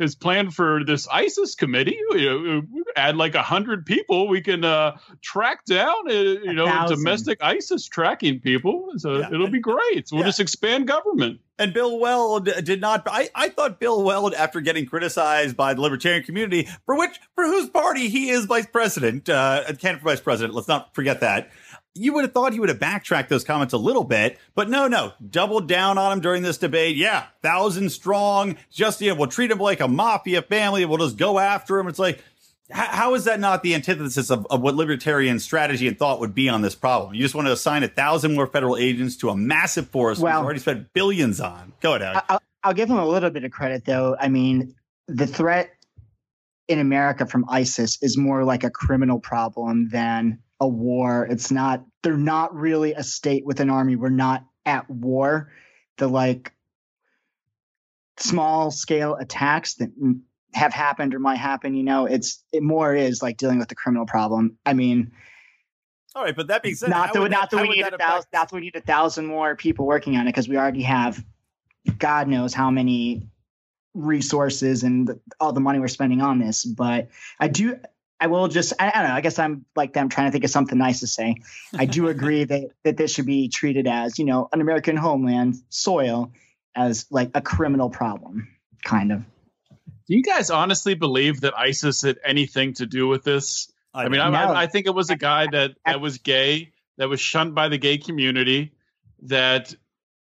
his 0.00 0.14
plan 0.14 0.50
for 0.50 0.82
this 0.84 1.06
ISIS 1.08 1.54
committee. 1.54 1.98
You 2.12 2.40
know, 2.40 2.82
add 2.96 3.16
like 3.16 3.34
a 3.34 3.42
hundred 3.42 3.86
people, 3.86 4.26
we 4.26 4.40
can 4.40 4.64
uh, 4.64 4.96
track 5.20 5.64
down, 5.66 6.08
uh, 6.08 6.12
you 6.12 6.52
know, 6.54 6.86
domestic 6.88 7.42
ISIS 7.42 7.86
tracking 7.86 8.40
people. 8.40 8.92
So 8.96 9.18
yeah. 9.18 9.28
it'll 9.32 9.50
be 9.50 9.60
great. 9.60 10.08
So 10.08 10.16
We'll 10.16 10.24
yeah. 10.24 10.28
just 10.28 10.40
expand 10.40 10.88
government. 10.88 11.40
And 11.58 11.74
Bill 11.74 11.98
Weld 11.98 12.48
did 12.64 12.80
not. 12.80 13.06
I, 13.06 13.28
I 13.34 13.50
thought 13.50 13.78
Bill 13.78 14.02
Weld, 14.02 14.32
after 14.32 14.62
getting 14.62 14.86
criticized 14.86 15.56
by 15.56 15.74
the 15.74 15.82
libertarian 15.82 16.22
community, 16.22 16.68
for 16.86 16.96
which 16.96 17.20
for 17.34 17.44
whose 17.44 17.68
party 17.68 18.08
he 18.08 18.30
is 18.30 18.46
vice 18.46 18.66
president, 18.66 19.28
uh, 19.28 19.64
candidate 19.66 19.98
for 19.98 20.08
vice 20.08 20.20
president. 20.20 20.54
Let's 20.54 20.68
not 20.68 20.94
forget 20.94 21.20
that 21.20 21.50
you 21.94 22.12
would 22.12 22.24
have 22.24 22.32
thought 22.32 22.52
he 22.52 22.60
would 22.60 22.68
have 22.68 22.78
backtracked 22.78 23.28
those 23.28 23.44
comments 23.44 23.74
a 23.74 23.78
little 23.78 24.04
bit, 24.04 24.38
but 24.54 24.68
no, 24.68 24.86
no, 24.86 25.12
doubled 25.28 25.68
down 25.68 25.98
on 25.98 26.12
him 26.12 26.20
during 26.20 26.42
this 26.42 26.58
debate. 26.58 26.96
Yeah, 26.96 27.26
thousand 27.42 27.90
strong. 27.90 28.56
Just, 28.70 29.00
you 29.00 29.10
know, 29.10 29.16
we'll 29.16 29.28
treat 29.28 29.50
him 29.50 29.58
like 29.58 29.80
a 29.80 29.88
mafia 29.88 30.42
family. 30.42 30.84
We'll 30.84 30.98
just 30.98 31.16
go 31.16 31.38
after 31.38 31.78
him. 31.78 31.88
It's 31.88 31.98
like, 31.98 32.22
how 32.70 33.14
is 33.14 33.24
that 33.24 33.40
not 33.40 33.64
the 33.64 33.74
antithesis 33.74 34.30
of, 34.30 34.46
of 34.48 34.60
what 34.60 34.76
libertarian 34.76 35.40
strategy 35.40 35.88
and 35.88 35.98
thought 35.98 36.20
would 36.20 36.34
be 36.34 36.48
on 36.48 36.62
this 36.62 36.76
problem? 36.76 37.14
You 37.14 37.22
just 37.22 37.34
want 37.34 37.48
to 37.48 37.52
assign 37.52 37.82
a 37.82 37.88
thousand 37.88 38.34
more 38.34 38.46
federal 38.46 38.76
agents 38.76 39.16
to 39.18 39.30
a 39.30 39.36
massive 39.36 39.88
force 39.88 40.20
well, 40.20 40.38
we've 40.38 40.44
already 40.44 40.60
spent 40.60 40.92
billions 40.92 41.40
on. 41.40 41.72
Go 41.80 41.94
ahead. 41.94 42.22
I'll, 42.28 42.40
I'll 42.62 42.74
give 42.74 42.88
him 42.88 42.98
a 42.98 43.06
little 43.06 43.30
bit 43.30 43.42
of 43.42 43.50
credit, 43.50 43.84
though. 43.84 44.16
I 44.20 44.28
mean, 44.28 44.76
the 45.08 45.26
threat 45.26 45.70
in 46.68 46.78
America 46.78 47.26
from 47.26 47.44
ISIS 47.48 48.00
is 48.00 48.16
more 48.16 48.44
like 48.44 48.62
a 48.62 48.70
criminal 48.70 49.18
problem 49.18 49.88
than 49.88 50.38
a 50.60 50.68
war. 50.68 51.26
It's 51.26 51.50
not, 51.50 51.84
they're 52.02 52.16
not 52.16 52.54
really 52.54 52.92
a 52.92 53.02
state 53.02 53.44
with 53.46 53.60
an 53.60 53.70
army. 53.70 53.96
We're 53.96 54.10
not 54.10 54.44
at 54.66 54.88
war. 54.90 55.50
The 55.96 56.06
like 56.06 56.52
small 58.18 58.70
scale 58.70 59.14
attacks 59.14 59.74
that 59.74 59.90
have 60.52 60.72
happened 60.72 61.14
or 61.14 61.18
might 61.18 61.36
happen, 61.36 61.74
you 61.74 61.82
know, 61.82 62.06
it's, 62.06 62.44
it 62.52 62.62
more 62.62 62.94
is 62.94 63.22
like 63.22 63.36
dealing 63.36 63.58
with 63.58 63.68
the 63.68 63.74
criminal 63.74 64.04
problem. 64.04 64.58
I 64.66 64.74
mean, 64.74 65.12
all 66.14 66.24
right, 66.24 66.34
but 66.34 66.48
that 66.48 66.62
being 66.62 66.74
said, 66.74 66.90
not 66.90 67.12
that, 67.12 67.30
not 67.30 67.50
that 67.50 67.62
we 67.62 67.68
need 67.68 67.86
a 67.86 67.96
thousand, 67.96 68.28
not 68.32 68.50
that 68.50 68.54
we 68.54 68.60
need 68.62 68.74
a 68.74 68.80
thousand 68.80 69.26
more 69.26 69.54
people 69.54 69.86
working 69.86 70.16
on 70.16 70.26
it 70.26 70.32
because 70.32 70.48
we 70.48 70.56
already 70.56 70.82
have, 70.82 71.24
God 71.98 72.26
knows 72.26 72.52
how 72.52 72.70
many 72.70 73.28
resources 73.94 74.82
and 74.82 75.06
the, 75.06 75.20
all 75.38 75.52
the 75.52 75.60
money 75.60 75.78
we're 75.78 75.88
spending 75.88 76.20
on 76.20 76.40
this. 76.40 76.64
But 76.64 77.08
I 77.38 77.46
do, 77.48 77.78
I 78.20 78.26
will 78.26 78.48
just 78.48 78.74
I, 78.78 78.92
I, 78.94 79.00
don't 79.00 79.08
know. 79.08 79.14
I 79.14 79.20
guess 79.22 79.38
I'm 79.38 79.64
like 79.74 79.94
them 79.94 80.08
trying 80.08 80.28
to 80.28 80.32
think 80.32 80.44
of 80.44 80.50
something 80.50 80.76
nice 80.76 81.00
to 81.00 81.06
say. 81.06 81.36
I 81.74 81.86
do 81.86 82.08
agree 82.14 82.44
that 82.44 82.70
that 82.84 82.96
this 82.96 83.12
should 83.12 83.26
be 83.26 83.48
treated 83.48 83.86
as 83.86 84.18
you 84.18 84.26
know 84.26 84.48
an 84.52 84.60
American 84.60 84.96
homeland 84.96 85.56
soil 85.70 86.32
as 86.76 87.06
like 87.10 87.30
a 87.34 87.40
criminal 87.40 87.88
problem, 87.88 88.48
kind 88.84 89.12
of. 89.12 89.22
Do 90.06 90.16
you 90.16 90.22
guys 90.22 90.50
honestly 90.50 90.94
believe 90.94 91.40
that 91.42 91.56
ISIS 91.56 92.02
had 92.02 92.18
anything 92.24 92.74
to 92.74 92.86
do 92.86 93.08
with 93.08 93.24
this? 93.24 93.72
I, 93.94 94.04
I 94.04 94.08
mean, 94.08 94.20
I, 94.20 94.62
I, 94.62 94.66
think 94.66 94.86
it 94.86 94.94
was 94.94 95.10
a 95.10 95.16
guy 95.16 95.46
that 95.50 95.72
that 95.86 96.00
was 96.00 96.18
gay, 96.18 96.72
that 96.98 97.08
was 97.08 97.20
shunned 97.20 97.54
by 97.54 97.68
the 97.68 97.78
gay 97.78 97.98
community, 97.98 98.72
that 99.22 99.74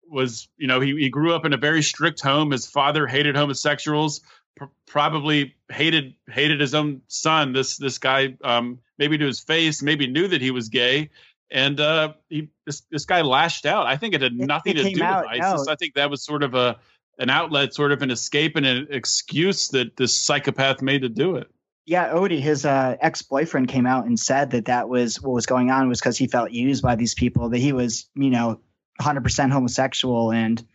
was 0.09 0.47
you 0.57 0.67
know 0.67 0.79
he, 0.79 0.95
he 0.95 1.09
grew 1.09 1.33
up 1.33 1.45
in 1.45 1.53
a 1.53 1.57
very 1.57 1.81
strict 1.81 2.21
home. 2.21 2.51
His 2.51 2.67
father 2.67 3.07
hated 3.07 3.35
homosexuals 3.35 4.21
pr- 4.57 4.65
probably 4.85 5.55
hated 5.69 6.15
hated 6.29 6.59
his 6.59 6.73
own 6.73 7.01
son. 7.07 7.53
This 7.53 7.77
this 7.77 7.97
guy, 7.97 8.35
um, 8.43 8.79
maybe 8.97 9.17
to 9.17 9.25
his 9.25 9.39
face, 9.39 9.81
maybe 9.81 10.07
knew 10.07 10.27
that 10.27 10.41
he 10.41 10.51
was 10.51 10.69
gay, 10.69 11.09
and 11.51 11.79
uh, 11.79 12.13
he 12.29 12.49
this 12.65 12.81
this 12.91 13.05
guy 13.05 13.21
lashed 13.21 13.65
out. 13.65 13.85
I 13.85 13.97
think 13.97 14.13
it 14.13 14.21
had 14.21 14.35
nothing 14.35 14.77
it, 14.77 14.83
to 14.83 14.91
do 14.91 15.03
out, 15.03 15.25
with 15.31 15.41
ISIS. 15.41 15.67
I 15.67 15.75
think 15.75 15.95
that 15.95 16.09
was 16.09 16.23
sort 16.23 16.43
of 16.43 16.53
a 16.55 16.77
an 17.19 17.29
outlet, 17.29 17.73
sort 17.73 17.91
of 17.91 18.01
an 18.01 18.11
escape 18.11 18.55
and 18.55 18.65
an 18.65 18.87
excuse 18.89 19.69
that 19.69 19.97
this 19.97 20.15
psychopath 20.15 20.81
made 20.81 21.01
to 21.01 21.09
do 21.09 21.35
it. 21.35 21.49
Yeah, 21.85 22.09
Odie, 22.09 22.39
his 22.39 22.65
uh, 22.65 22.97
ex 22.99 23.21
boyfriend 23.21 23.69
came 23.69 23.85
out 23.85 24.05
and 24.05 24.19
said 24.19 24.51
that 24.51 24.65
that 24.65 24.89
was 24.89 25.21
what 25.21 25.31
was 25.31 25.45
going 25.45 25.71
on 25.71 25.87
was 25.87 25.99
because 25.99 26.17
he 26.17 26.27
felt 26.27 26.51
used 26.51 26.83
by 26.83 26.95
these 26.95 27.13
people. 27.13 27.49
That 27.49 27.59
he 27.59 27.71
was, 27.71 28.09
you 28.15 28.29
know, 28.29 28.59
100% 29.01 29.51
homosexual 29.51 30.31
and 30.31 30.65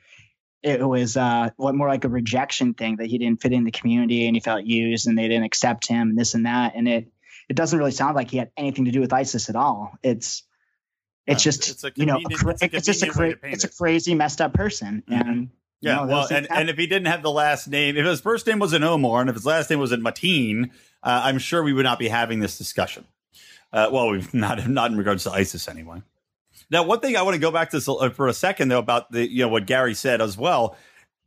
it 0.62 0.87
was 0.87 1.16
uh, 1.16 1.51
what 1.57 1.75
more 1.75 1.88
like 1.88 2.05
a 2.05 2.09
rejection 2.09 2.75
thing 2.75 2.96
that 2.96 3.07
he 3.07 3.18
didn't 3.18 3.42
fit 3.42 3.53
in 3.53 3.64
the 3.64 3.70
community 3.70 4.27
and 4.27 4.37
he 4.37 4.40
felt 4.40 4.64
used 4.64 5.07
and 5.07 5.18
they 5.18 5.29
didn't 5.29 5.44
accept 5.44 5.88
him 5.88 6.11
and 6.11 6.18
this 6.18 6.35
and 6.35 6.46
that 6.46 6.75
and 6.77 6.88
it 6.88 7.12
it 7.48 7.57
doesn't 7.57 7.79
really 7.79 7.90
sound 7.90 8.14
like 8.14 8.31
he 8.31 8.38
had 8.38 8.51
anything 8.57 8.85
to 8.87 8.90
do 8.90 9.01
with 9.01 9.12
ISIS 9.12 9.51
at 9.51 9.57
all. 9.57 9.92
It's 10.03 10.44
it's 11.27 11.42
just 11.42 11.85
it's 11.85 11.98
you 11.98 12.07
know 12.07 12.18
it's, 12.20 12.62
it's 12.62 12.87
just 12.87 13.03
a 13.03 13.09
cra- 13.09 13.37
it's 13.42 13.64
a 13.64 13.68
crazy 13.68 14.14
messed 14.14 14.40
up 14.40 14.55
person 14.55 15.03
mm-hmm. 15.09 15.29
and 15.29 15.51
yeah 15.81 15.96
know, 15.96 16.07
well 16.07 16.27
and, 16.31 16.48
and 16.51 16.68
if 16.68 16.77
he 16.77 16.87
didn't 16.87 17.07
have 17.07 17.22
the 17.22 17.31
last 17.31 17.68
name 17.68 17.96
if 17.96 18.05
his 18.05 18.20
first 18.20 18.46
name 18.46 18.59
was 18.59 18.72
an 18.72 18.83
Omar 18.83 19.20
and 19.20 19.31
if 19.31 19.37
his 19.37 19.46
last 19.46 19.70
name 19.70 19.79
was 19.79 19.92
in 19.92 20.03
Mateen 20.03 20.70
uh, 21.03 21.22
I'm 21.25 21.38
sure 21.38 21.62
we 21.62 21.72
would 21.72 21.85
not 21.85 21.98
be 21.98 22.09
having 22.09 22.40
this 22.40 22.59
discussion. 22.59 23.05
Uh, 23.72 23.88
well, 23.92 24.11
we've 24.11 24.33
not 24.35 24.66
not 24.68 24.90
in 24.90 24.96
regards 24.96 25.25
to 25.25 25.31
ISIS 25.31 25.68
anyway. 25.68 26.03
Now, 26.72 26.85
one 26.85 27.00
thing 27.00 27.18
I 27.18 27.22
want 27.22 27.35
to 27.35 27.40
go 27.40 27.50
back 27.50 27.70
to 27.70 27.92
uh, 27.92 28.08
for 28.08 28.28
a 28.28 28.32
second 28.32 28.68
though 28.68 28.78
about 28.78 29.12
the 29.12 29.30
you 29.30 29.42
know 29.42 29.48
what 29.48 29.66
Gary 29.66 29.94
said 29.94 30.22
as 30.22 30.38
well. 30.38 30.74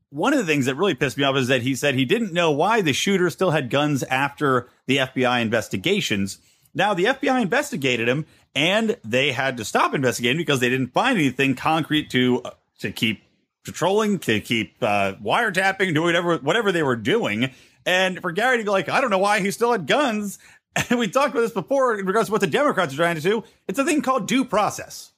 One 0.10 0.34
of 0.34 0.39
the 0.39 0.45
things 0.45 0.65
that 0.65 0.75
really 0.75 0.95
pissed 0.95 1.17
me 1.17 1.23
off 1.23 1.36
is 1.36 1.49
that 1.49 1.62
he 1.62 1.75
said 1.75 1.93
he 1.93 2.05
didn't 2.05 2.34
know 2.34 2.51
why 2.51 2.81
the 2.81 2.93
shooter 2.93 3.29
still 3.29 3.51
had 3.51 3.69
guns 3.69 4.01
after 4.03 4.69
the 4.88 4.97
FBI 4.97 5.41
investigations. 5.41 6.39
Now, 6.73 6.93
the 6.93 7.05
FBI 7.05 7.41
investigated 7.41 8.08
him, 8.08 8.25
and 8.55 8.97
they 9.03 9.34
had 9.34 9.58
to 9.58 9.65
stop 9.65 9.93
investigating 9.93 10.38
because 10.38 10.62
they 10.62 10.69
didn't 10.69 10.93
find 10.93 11.17
anything 11.17 11.53
concrete 11.53 12.10
to 12.10 12.41
uh, 12.43 12.51
to 12.79 12.91
keep 12.91 13.21
patrolling, 13.63 14.17
to 14.19 14.39
keep 14.39 14.75
uh, 14.81 15.13
wiretapping, 15.23 15.93
doing 15.93 16.05
whatever 16.05 16.38
whatever 16.38 16.71
they 16.71 16.84
were 16.84 16.95
doing. 16.95 17.51
And 17.86 18.19
for 18.19 18.31
Gary 18.31 18.58
to 18.58 18.63
be 18.63 18.71
like, 18.71 18.89
I 18.89 18.99
don't 18.99 19.12
know 19.12 19.19
why 19.19 19.41
he 19.41 19.51
still 19.51 19.71
had 19.71 19.86
guns. 19.86 20.39
And 20.89 20.99
we 20.99 21.08
talked 21.08 21.29
about 21.29 21.39
this 21.39 21.53
before 21.53 21.97
in 21.97 22.05
regards 22.05 22.27
to 22.27 22.34
what 22.34 22.41
the 22.41 22.47
Democrats 22.47 22.93
are 22.93 22.97
trying 22.97 23.15
to 23.15 23.21
do. 23.21 23.45
It's 23.65 23.79
a 23.79 23.86
thing 23.86 24.01
called 24.01 24.27
due 24.27 24.43
process. 24.43 25.13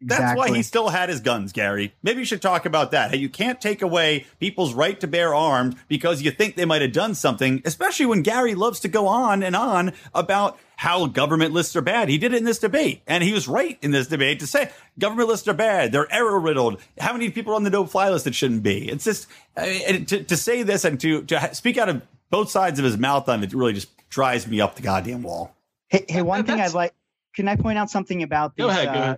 Exactly. 0.00 0.26
That's 0.26 0.36
why 0.36 0.56
he 0.56 0.62
still 0.62 0.88
had 0.88 1.08
his 1.08 1.20
guns, 1.20 1.52
Gary. 1.52 1.94
Maybe 2.02 2.18
you 2.18 2.24
should 2.24 2.42
talk 2.42 2.66
about 2.66 2.90
that. 2.90 3.12
Hey, 3.12 3.16
you 3.16 3.28
can't 3.28 3.60
take 3.60 3.80
away 3.80 4.26
people's 4.38 4.74
right 4.74 4.98
to 5.00 5.06
bear 5.06 5.34
arms 5.34 5.76
because 5.88 6.20
you 6.20 6.30
think 6.30 6.56
they 6.56 6.64
might 6.64 6.82
have 6.82 6.92
done 6.92 7.14
something, 7.14 7.62
especially 7.64 8.06
when 8.06 8.22
Gary 8.22 8.54
loves 8.54 8.80
to 8.80 8.88
go 8.88 9.06
on 9.06 9.42
and 9.42 9.56
on 9.56 9.92
about 10.12 10.58
how 10.76 11.06
government 11.06 11.54
lists 11.54 11.74
are 11.76 11.80
bad. 11.80 12.08
He 12.08 12.18
did 12.18 12.34
it 12.34 12.38
in 12.38 12.44
this 12.44 12.58
debate, 12.58 13.02
and 13.06 13.24
he 13.24 13.32
was 13.32 13.48
right 13.48 13.78
in 13.80 13.92
this 13.92 14.08
debate 14.08 14.40
to 14.40 14.46
say 14.46 14.70
government 14.98 15.28
lists 15.28 15.48
are 15.48 15.54
bad. 15.54 15.92
They're 15.92 16.12
error 16.12 16.38
riddled. 16.38 16.80
How 16.98 17.12
many 17.12 17.30
people 17.30 17.52
are 17.52 17.56
on 17.56 17.62
the 17.64 17.70
no 17.70 17.86
fly 17.86 18.10
list 18.10 18.24
that 18.24 18.34
shouldn't 18.34 18.62
be? 18.62 18.88
It's 18.88 19.04
just 19.04 19.26
uh, 19.56 19.64
to, 19.64 20.24
to 20.24 20.36
say 20.36 20.62
this 20.64 20.84
and 20.84 21.00
to, 21.00 21.22
to 21.22 21.54
speak 21.54 21.78
out 21.78 21.88
of 21.88 22.02
both 22.30 22.50
sides 22.50 22.78
of 22.78 22.84
his 22.84 22.98
mouth 22.98 23.28
on 23.28 23.42
it 23.44 23.54
really 23.54 23.72
just 23.72 23.88
drives 24.10 24.46
me 24.46 24.60
up 24.60 24.74
the 24.74 24.82
goddamn 24.82 25.22
wall. 25.22 25.54
Hey, 25.88 26.04
hey 26.08 26.22
one 26.22 26.44
thing 26.44 26.60
I'd 26.60 26.74
like, 26.74 26.94
can 27.34 27.48
I 27.48 27.56
point 27.56 27.78
out 27.78 27.90
something 27.90 28.22
about 28.22 28.56
these? 28.56 28.64
Go 28.64 28.70
ahead, 28.70 28.86
go 28.86 28.92
ahead. 28.92 29.10
Uh, 29.10 29.16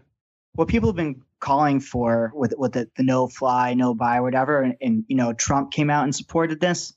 what 0.56 0.68
people 0.68 0.88
have 0.88 0.96
been 0.96 1.22
calling 1.38 1.80
for 1.80 2.32
with 2.34 2.54
with 2.56 2.72
the, 2.72 2.90
the 2.96 3.02
no 3.02 3.28
fly, 3.28 3.74
no 3.74 3.94
buy, 3.94 4.20
whatever, 4.20 4.62
and, 4.62 4.74
and, 4.80 5.04
you 5.06 5.16
know 5.16 5.32
Trump 5.32 5.70
came 5.70 5.90
out 5.90 6.04
and 6.04 6.14
supported 6.14 6.60
this. 6.60 6.94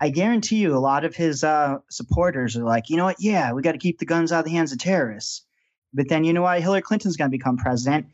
I 0.00 0.10
guarantee 0.10 0.56
you, 0.56 0.76
a 0.76 0.78
lot 0.78 1.04
of 1.04 1.16
his 1.16 1.44
uh, 1.44 1.78
supporters 1.88 2.56
are 2.56 2.64
like, 2.64 2.90
you 2.90 2.96
know 2.96 3.04
what? 3.04 3.16
Yeah, 3.20 3.52
we 3.52 3.62
got 3.62 3.72
to 3.72 3.78
keep 3.78 3.98
the 3.98 4.06
guns 4.06 4.32
out 4.32 4.40
of 4.40 4.44
the 4.44 4.50
hands 4.50 4.72
of 4.72 4.78
terrorists. 4.78 5.42
But 5.92 6.08
then 6.08 6.24
you 6.24 6.32
know 6.32 6.42
what? 6.42 6.60
Hillary 6.60 6.82
Clinton's 6.82 7.16
going 7.16 7.30
to 7.30 7.36
become 7.36 7.56
president, 7.56 8.06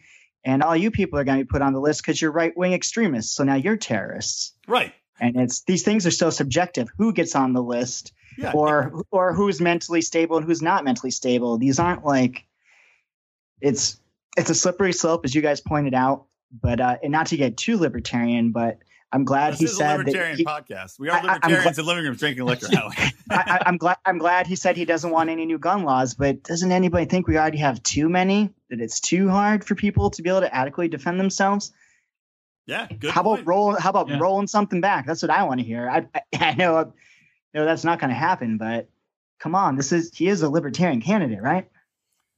and 0.44 0.62
all 0.62 0.76
you 0.76 0.90
people 0.90 1.18
are 1.18 1.24
going 1.24 1.38
to 1.38 1.44
be 1.44 1.48
put 1.48 1.62
on 1.62 1.72
the 1.72 1.80
list 1.80 2.02
because 2.02 2.20
you're 2.20 2.32
right 2.32 2.56
wing 2.56 2.72
extremists. 2.72 3.34
So 3.34 3.44
now 3.44 3.56
you're 3.56 3.76
terrorists, 3.76 4.52
right? 4.68 4.92
And 5.18 5.36
it's 5.36 5.62
these 5.62 5.82
things 5.82 6.06
are 6.06 6.12
so 6.12 6.30
subjective. 6.30 6.88
Who 6.96 7.12
gets 7.12 7.34
on 7.34 7.54
the 7.54 7.62
list, 7.62 8.12
yeah, 8.38 8.52
or 8.52 8.92
yeah. 8.94 9.02
or 9.10 9.34
who's 9.34 9.60
mentally 9.60 10.02
stable 10.02 10.36
and 10.36 10.46
who's 10.46 10.62
not 10.62 10.84
mentally 10.84 11.10
stable? 11.10 11.58
These 11.58 11.78
aren't 11.78 12.04
like 12.04 12.46
it's 13.60 13.99
it's 14.36 14.50
a 14.50 14.54
slippery 14.54 14.92
slope, 14.92 15.24
as 15.24 15.34
you 15.34 15.42
guys 15.42 15.60
pointed 15.60 15.94
out. 15.94 16.26
But 16.52 16.80
uh, 16.80 16.96
and 17.02 17.12
not 17.12 17.28
to 17.28 17.36
get 17.36 17.56
too 17.56 17.76
libertarian, 17.76 18.52
but 18.52 18.78
I'm 19.12 19.24
glad 19.24 19.54
this 19.54 19.58
he 19.60 19.64
is 19.66 19.76
said 19.76 19.96
a 19.96 19.98
libertarian 19.98 20.36
he, 20.36 20.44
podcast. 20.44 20.98
We 20.98 21.08
are 21.08 21.22
libertarians 21.22 21.78
in 21.78 21.84
the 21.84 21.88
living 21.88 22.04
rooms 22.04 22.18
drinking 22.18 22.44
liquor. 22.44 22.68
I, 23.30 23.62
am 23.66 23.76
glad. 23.76 23.96
I'm 24.04 24.18
glad 24.18 24.46
he 24.46 24.56
said 24.56 24.76
he 24.76 24.84
doesn't 24.84 25.10
want 25.10 25.30
any 25.30 25.46
new 25.46 25.58
gun 25.58 25.84
laws. 25.84 26.14
But 26.14 26.44
doesn't 26.44 26.70
anybody 26.70 27.06
think 27.06 27.26
we 27.26 27.36
already 27.36 27.58
have 27.58 27.82
too 27.82 28.08
many? 28.08 28.50
That 28.68 28.80
it's 28.80 29.00
too 29.00 29.28
hard 29.28 29.64
for 29.64 29.74
people 29.74 30.10
to 30.10 30.22
be 30.22 30.30
able 30.30 30.42
to 30.42 30.54
adequately 30.54 30.88
defend 30.88 31.18
themselves? 31.18 31.72
Yeah. 32.66 32.86
Good 32.86 33.10
how 33.10 33.24
point. 33.24 33.40
about 33.40 33.48
roll? 33.48 33.74
How 33.74 33.90
about 33.90 34.08
yeah. 34.08 34.18
rolling 34.20 34.46
something 34.46 34.80
back? 34.80 35.06
That's 35.06 35.22
what 35.22 35.30
I 35.30 35.42
want 35.42 35.60
to 35.60 35.66
hear. 35.66 35.88
I, 35.88 36.06
I, 36.14 36.22
I 36.50 36.54
know, 36.54 36.76
I 36.76 36.84
know 37.58 37.64
that's 37.64 37.84
not 37.84 37.98
going 37.98 38.10
to 38.10 38.16
happen. 38.16 38.58
But 38.58 38.88
come 39.40 39.56
on, 39.56 39.76
this 39.76 39.90
is 39.90 40.12
he 40.14 40.28
is 40.28 40.42
a 40.42 40.48
libertarian 40.48 41.00
candidate, 41.00 41.42
right? 41.42 41.68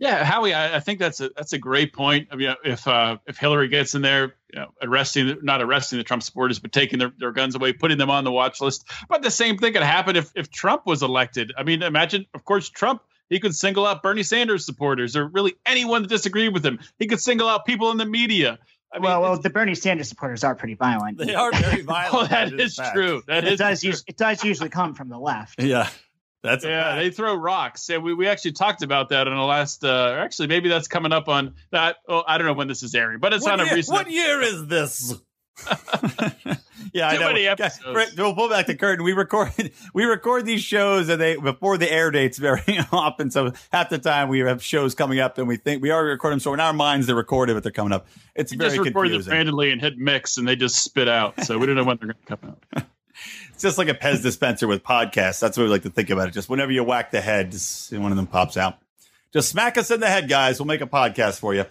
Yeah, 0.03 0.25
Howie, 0.25 0.53
I, 0.53 0.79
I, 0.79 0.81
think 0.81 0.99
that's 0.99 1.21
a 1.21 1.31
that's 1.37 1.53
a 1.53 1.59
great 1.59 1.93
point. 1.93 2.27
I 2.33 2.35
mean, 2.35 2.53
if 2.65 2.89
uh, 2.89 3.19
if 3.29 3.37
Hillary 3.39 3.69
gets 3.69 3.95
in 3.95 4.03
there, 4.03 4.35
you 4.53 4.59
know, 4.59 4.73
arresting 4.83 5.39
not 5.43 5.63
arresting 5.63 5.99
the 5.99 6.03
Trump 6.03 6.25
supporters, 6.25 6.59
but 6.59 6.73
taking 6.73 6.99
their, 6.99 7.13
their 7.19 7.31
guns 7.31 7.55
away, 7.55 7.73
putting 7.73 7.99
them 7.99 8.11
on 8.11 8.25
the 8.25 8.33
watch 8.33 8.61
list. 8.61 8.85
But 9.09 9.23
the 9.23 9.31
same 9.31 9.59
thing 9.59 9.75
could 9.75 9.85
happen 9.85 10.17
if 10.17 10.33
if 10.35 10.51
Trump 10.51 10.87
was 10.87 11.05
elected. 11.05 11.53
I 11.57 11.63
mean, 11.63 11.85
imagine, 11.85 12.27
of 12.35 12.45
course, 12.45 12.69
Trump 12.69 13.01
he 13.31 13.39
could 13.39 13.55
single 13.55 13.87
out 13.87 14.03
Bernie 14.03 14.25
Sanders 14.25 14.67
supporters 14.67 15.15
or 15.15 15.29
really 15.29 15.55
anyone 15.65 16.03
that 16.03 16.09
disagreed 16.09 16.53
with 16.53 16.67
him. 16.67 16.81
He 16.99 17.07
could 17.07 17.21
single 17.21 17.49
out 17.49 17.65
people 17.65 17.93
in 17.93 17.97
the 17.97 18.05
media. 18.05 18.59
I 18.93 18.99
mean, 18.99 19.05
well, 19.05 19.23
well, 19.23 19.41
the 19.41 19.51
Bernie 19.51 19.77
Sanders 19.77 20.09
supporters 20.09 20.43
are 20.43 20.57
pretty 20.57 20.75
violent. 20.75 21.17
They 21.17 21.37
are 21.37 21.53
very 21.53 21.83
violent. 21.83 22.15
oh, 22.15 22.27
that, 22.27 22.51
that 22.51 22.61
is, 22.61 22.77
is 22.77 22.91
true. 22.93 23.23
That 23.29 23.45
it 23.45 23.53
is 23.53 23.59
does. 23.61 23.81
true. 23.83 23.91
Use, 23.91 24.05
it 24.09 24.17
does 24.17 24.43
usually 24.43 24.69
come 24.69 24.95
from 24.95 25.09
the 25.09 25.19
left. 25.19 25.63
Yeah. 25.63 25.89
That's 26.43 26.65
yeah. 26.65 26.97
They 26.97 27.11
throw 27.11 27.35
rocks. 27.35 27.89
Yeah, 27.89 27.99
we, 27.99 28.15
we 28.15 28.27
actually 28.27 28.53
talked 28.53 28.83
about 28.83 29.11
that 29.11 29.29
in 29.29 29.35
the 29.35 29.43
last. 29.43 29.85
Uh, 29.85 30.17
actually, 30.19 30.49
maybe 30.49 30.69
that's 30.69 30.89
coming 30.89 31.13
up 31.13 31.29
on 31.29 31.55
that. 31.71 31.97
Oh, 32.09 32.25
I 32.27 32.39
don't 32.39 32.47
know 32.47 32.55
when 32.55 32.69
this 32.69 32.83
is 32.83 32.95
airing, 32.95 33.21
but 33.21 33.33
it's 33.33 33.45
what 33.45 33.61
on 33.61 33.67
year, 33.67 33.73
a 33.73 33.77
recent. 33.77 33.97
What 33.97 34.11
year 34.11 34.41
is 34.41 34.67
this? 34.67 35.15
yeah, 36.93 37.11
Too 37.11 37.17
I 37.17 37.21
know. 37.21 37.29
Many 37.29 37.47
episodes. 37.47 38.17
We'll 38.17 38.35
pull 38.35 38.49
back 38.49 38.67
the 38.67 38.75
curtain. 38.75 39.05
We 39.05 39.13
record 39.13 39.53
we 39.95 40.05
record 40.05 40.47
these 40.47 40.63
shows 40.63 41.09
and 41.09 41.21
they 41.21 41.37
before 41.37 41.79
the 41.79 41.91
air 41.91 42.11
dates 42.11 42.39
very 42.39 42.79
often. 42.93 43.31
So 43.31 43.53
half 43.71 43.91
the 43.91 43.99
time 43.99 44.29
we 44.29 44.41
have 44.41 44.63
shows 44.63 44.95
coming 44.95 45.21
up 45.21 45.39
and 45.39 45.47
we 45.47 45.57
think 45.57 45.83
we 45.83 45.93
already 45.93 46.11
record 46.11 46.33
them. 46.33 46.41
So 46.41 46.55
in 46.55 46.61
our 46.61 46.73
minds 46.73 47.07
they're 47.07 47.17
recorded, 47.17 47.55
but 47.55 47.63
they're 47.63 47.73
coming 47.73 47.93
up. 47.93 48.07
It's 48.35 48.53
we 48.53 48.59
very 48.59 48.71
just 48.71 48.79
record 48.79 49.05
confusing. 49.05 49.31
them 49.31 49.37
randomly 49.37 49.71
and 49.71 49.81
hit 49.81 49.99
mix, 49.99 50.39
and 50.39 50.49
they 50.49 50.57
just 50.57 50.83
spit 50.83 51.09
out. 51.09 51.45
So 51.45 51.59
we 51.59 51.67
don't 51.67 51.77
know 51.77 51.85
when 51.85 51.99
they're 51.99 52.15
going 52.15 52.27
to 52.27 52.37
come 52.37 52.57
out. 52.75 52.87
Just 53.63 53.79
like 53.79 53.89
a 53.89 53.95
Pez 53.95 54.23
dispenser 54.23 54.67
with 54.67 54.83
podcasts. 54.83 55.41
That's 55.41 55.57
what 55.57 55.65
we 55.65 55.71
like 55.71 55.85
to 55.85 55.91
think 55.91 56.11
about 56.11 56.29
it. 56.29 56.33
Just 56.33 56.49
whenever 56.51 56.73
you 56.73 56.83
whack 56.83 57.13
the 57.13 57.21
head, 57.21 57.55
one 57.93 58.11
of 58.11 58.17
them 58.17 58.27
pops 58.27 58.57
out. 58.57 58.79
Just 59.33 59.49
smack 59.49 59.79
us 59.79 59.91
in 59.91 60.01
the 60.01 60.09
head, 60.09 60.29
guys. 60.29 60.59
We'll 60.59 60.67
make 60.67 60.81
a 60.81 60.87
podcast 60.87 61.39
for 61.39 61.55
you. 61.55 61.65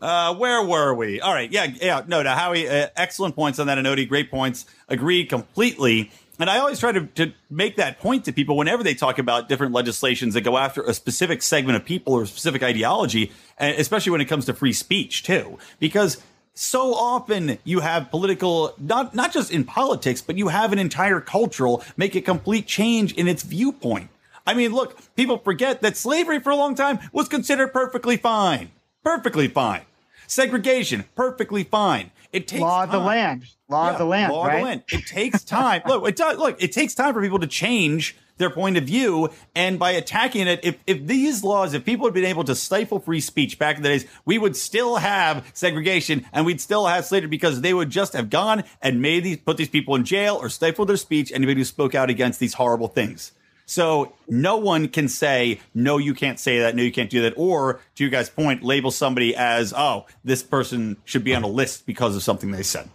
Uh, 0.00 0.34
where 0.34 0.62
were 0.64 0.94
we? 0.94 1.20
All 1.20 1.32
right. 1.32 1.50
Yeah. 1.50 1.64
Yeah. 1.64 2.02
No, 2.06 2.22
now, 2.22 2.36
Howie, 2.36 2.68
uh, 2.68 2.88
excellent 2.96 3.34
points 3.34 3.58
on 3.58 3.68
that. 3.68 3.78
And 3.78 3.86
Anody, 3.86 4.06
great 4.06 4.30
points. 4.30 4.66
Agreed 4.88 5.28
completely. 5.28 6.10
And 6.40 6.48
I 6.48 6.58
always 6.58 6.78
try 6.78 6.92
to, 6.92 7.06
to 7.06 7.32
make 7.50 7.76
that 7.76 7.98
point 7.98 8.24
to 8.26 8.32
people 8.32 8.56
whenever 8.56 8.84
they 8.84 8.94
talk 8.94 9.18
about 9.18 9.48
different 9.48 9.72
legislations 9.72 10.34
that 10.34 10.42
go 10.42 10.56
after 10.56 10.82
a 10.82 10.94
specific 10.94 11.42
segment 11.42 11.76
of 11.76 11.84
people 11.84 12.12
or 12.14 12.22
a 12.22 12.26
specific 12.26 12.62
ideology, 12.62 13.32
and 13.58 13.76
especially 13.76 14.12
when 14.12 14.20
it 14.20 14.26
comes 14.26 14.44
to 14.46 14.54
free 14.54 14.72
speech, 14.72 15.24
too. 15.24 15.58
Because 15.80 16.22
so 16.58 16.92
often 16.94 17.58
you 17.64 17.80
have 17.80 18.10
political 18.10 18.74
not 18.78 19.14
not 19.14 19.32
just 19.32 19.50
in 19.50 19.64
politics 19.64 20.20
but 20.20 20.36
you 20.36 20.48
have 20.48 20.72
an 20.72 20.78
entire 20.78 21.20
cultural 21.20 21.84
make 21.96 22.14
a 22.14 22.20
complete 22.20 22.66
change 22.66 23.12
in 23.14 23.28
its 23.28 23.42
viewpoint. 23.42 24.10
I 24.46 24.54
mean 24.54 24.72
look 24.72 24.98
people 25.14 25.38
forget 25.38 25.82
that 25.82 25.96
slavery 25.96 26.40
for 26.40 26.50
a 26.50 26.56
long 26.56 26.74
time 26.74 26.98
was 27.12 27.28
considered 27.28 27.72
perfectly 27.72 28.16
fine. 28.16 28.70
Perfectly 29.04 29.48
fine 29.48 29.82
segregation 30.28 31.04
perfectly 31.16 31.64
fine 31.64 32.10
it 32.32 32.46
takes 32.46 32.60
law 32.60 32.84
of 32.84 32.92
the 32.92 32.98
land 32.98 33.44
law 33.68 33.86
yeah, 33.86 33.92
of 33.92 33.98
the 33.98 34.04
land 34.04 34.32
law 34.32 34.46
right? 34.46 34.54
of 34.54 34.60
the 34.60 34.64
land 34.64 34.82
it 34.92 35.06
takes 35.06 35.42
time 35.42 35.82
look 35.86 36.06
it 36.06 36.16
does 36.16 36.38
look 36.38 36.62
it 36.62 36.72
takes 36.72 36.94
time 36.94 37.12
for 37.12 37.20
people 37.20 37.38
to 37.38 37.46
change 37.46 38.16
their 38.38 38.50
point 38.50 38.76
of 38.76 38.84
view. 38.84 39.28
And 39.54 39.78
by 39.78 39.90
attacking 39.90 40.46
it, 40.46 40.60
if, 40.62 40.78
if 40.86 41.06
these 41.06 41.44
laws, 41.44 41.74
if 41.74 41.84
people 41.84 42.06
had 42.06 42.14
been 42.14 42.24
able 42.24 42.44
to 42.44 42.54
stifle 42.54 42.98
free 42.98 43.20
speech 43.20 43.58
back 43.58 43.76
in 43.76 43.82
the 43.82 43.90
days, 43.90 44.06
we 44.24 44.38
would 44.38 44.56
still 44.56 44.96
have 44.96 45.44
segregation 45.52 46.24
and 46.32 46.46
we'd 46.46 46.60
still 46.60 46.86
have 46.86 47.04
slavery 47.04 47.28
because 47.28 47.60
they 47.60 47.74
would 47.74 47.90
just 47.90 48.14
have 48.14 48.30
gone 48.30 48.64
and 48.80 49.02
made 49.02 49.24
these, 49.24 49.36
put 49.36 49.56
these 49.56 49.68
people 49.68 49.94
in 49.94 50.04
jail 50.04 50.36
or 50.36 50.48
stifle 50.48 50.86
their 50.86 50.96
speech, 50.96 51.30
anybody 51.32 51.60
who 51.60 51.64
spoke 51.64 51.94
out 51.94 52.08
against 52.08 52.40
these 52.40 52.54
horrible 52.54 52.88
things. 52.88 53.32
So 53.68 54.14
no 54.26 54.56
one 54.56 54.88
can 54.88 55.08
say, 55.08 55.60
no, 55.74 55.98
you 55.98 56.14
can't 56.14 56.40
say 56.40 56.60
that. 56.60 56.74
No, 56.74 56.82
you 56.82 56.90
can't 56.90 57.10
do 57.10 57.20
that. 57.22 57.34
Or 57.36 57.80
to 57.96 58.04
you 58.04 58.08
guys' 58.08 58.30
point, 58.30 58.62
label 58.62 58.90
somebody 58.90 59.36
as, 59.36 59.74
oh, 59.76 60.06
this 60.24 60.42
person 60.42 60.96
should 61.04 61.22
be 61.22 61.34
on 61.34 61.42
a 61.42 61.48
list 61.48 61.84
because 61.84 62.16
of 62.16 62.22
something 62.22 62.50
they 62.50 62.62
said. 62.62 62.88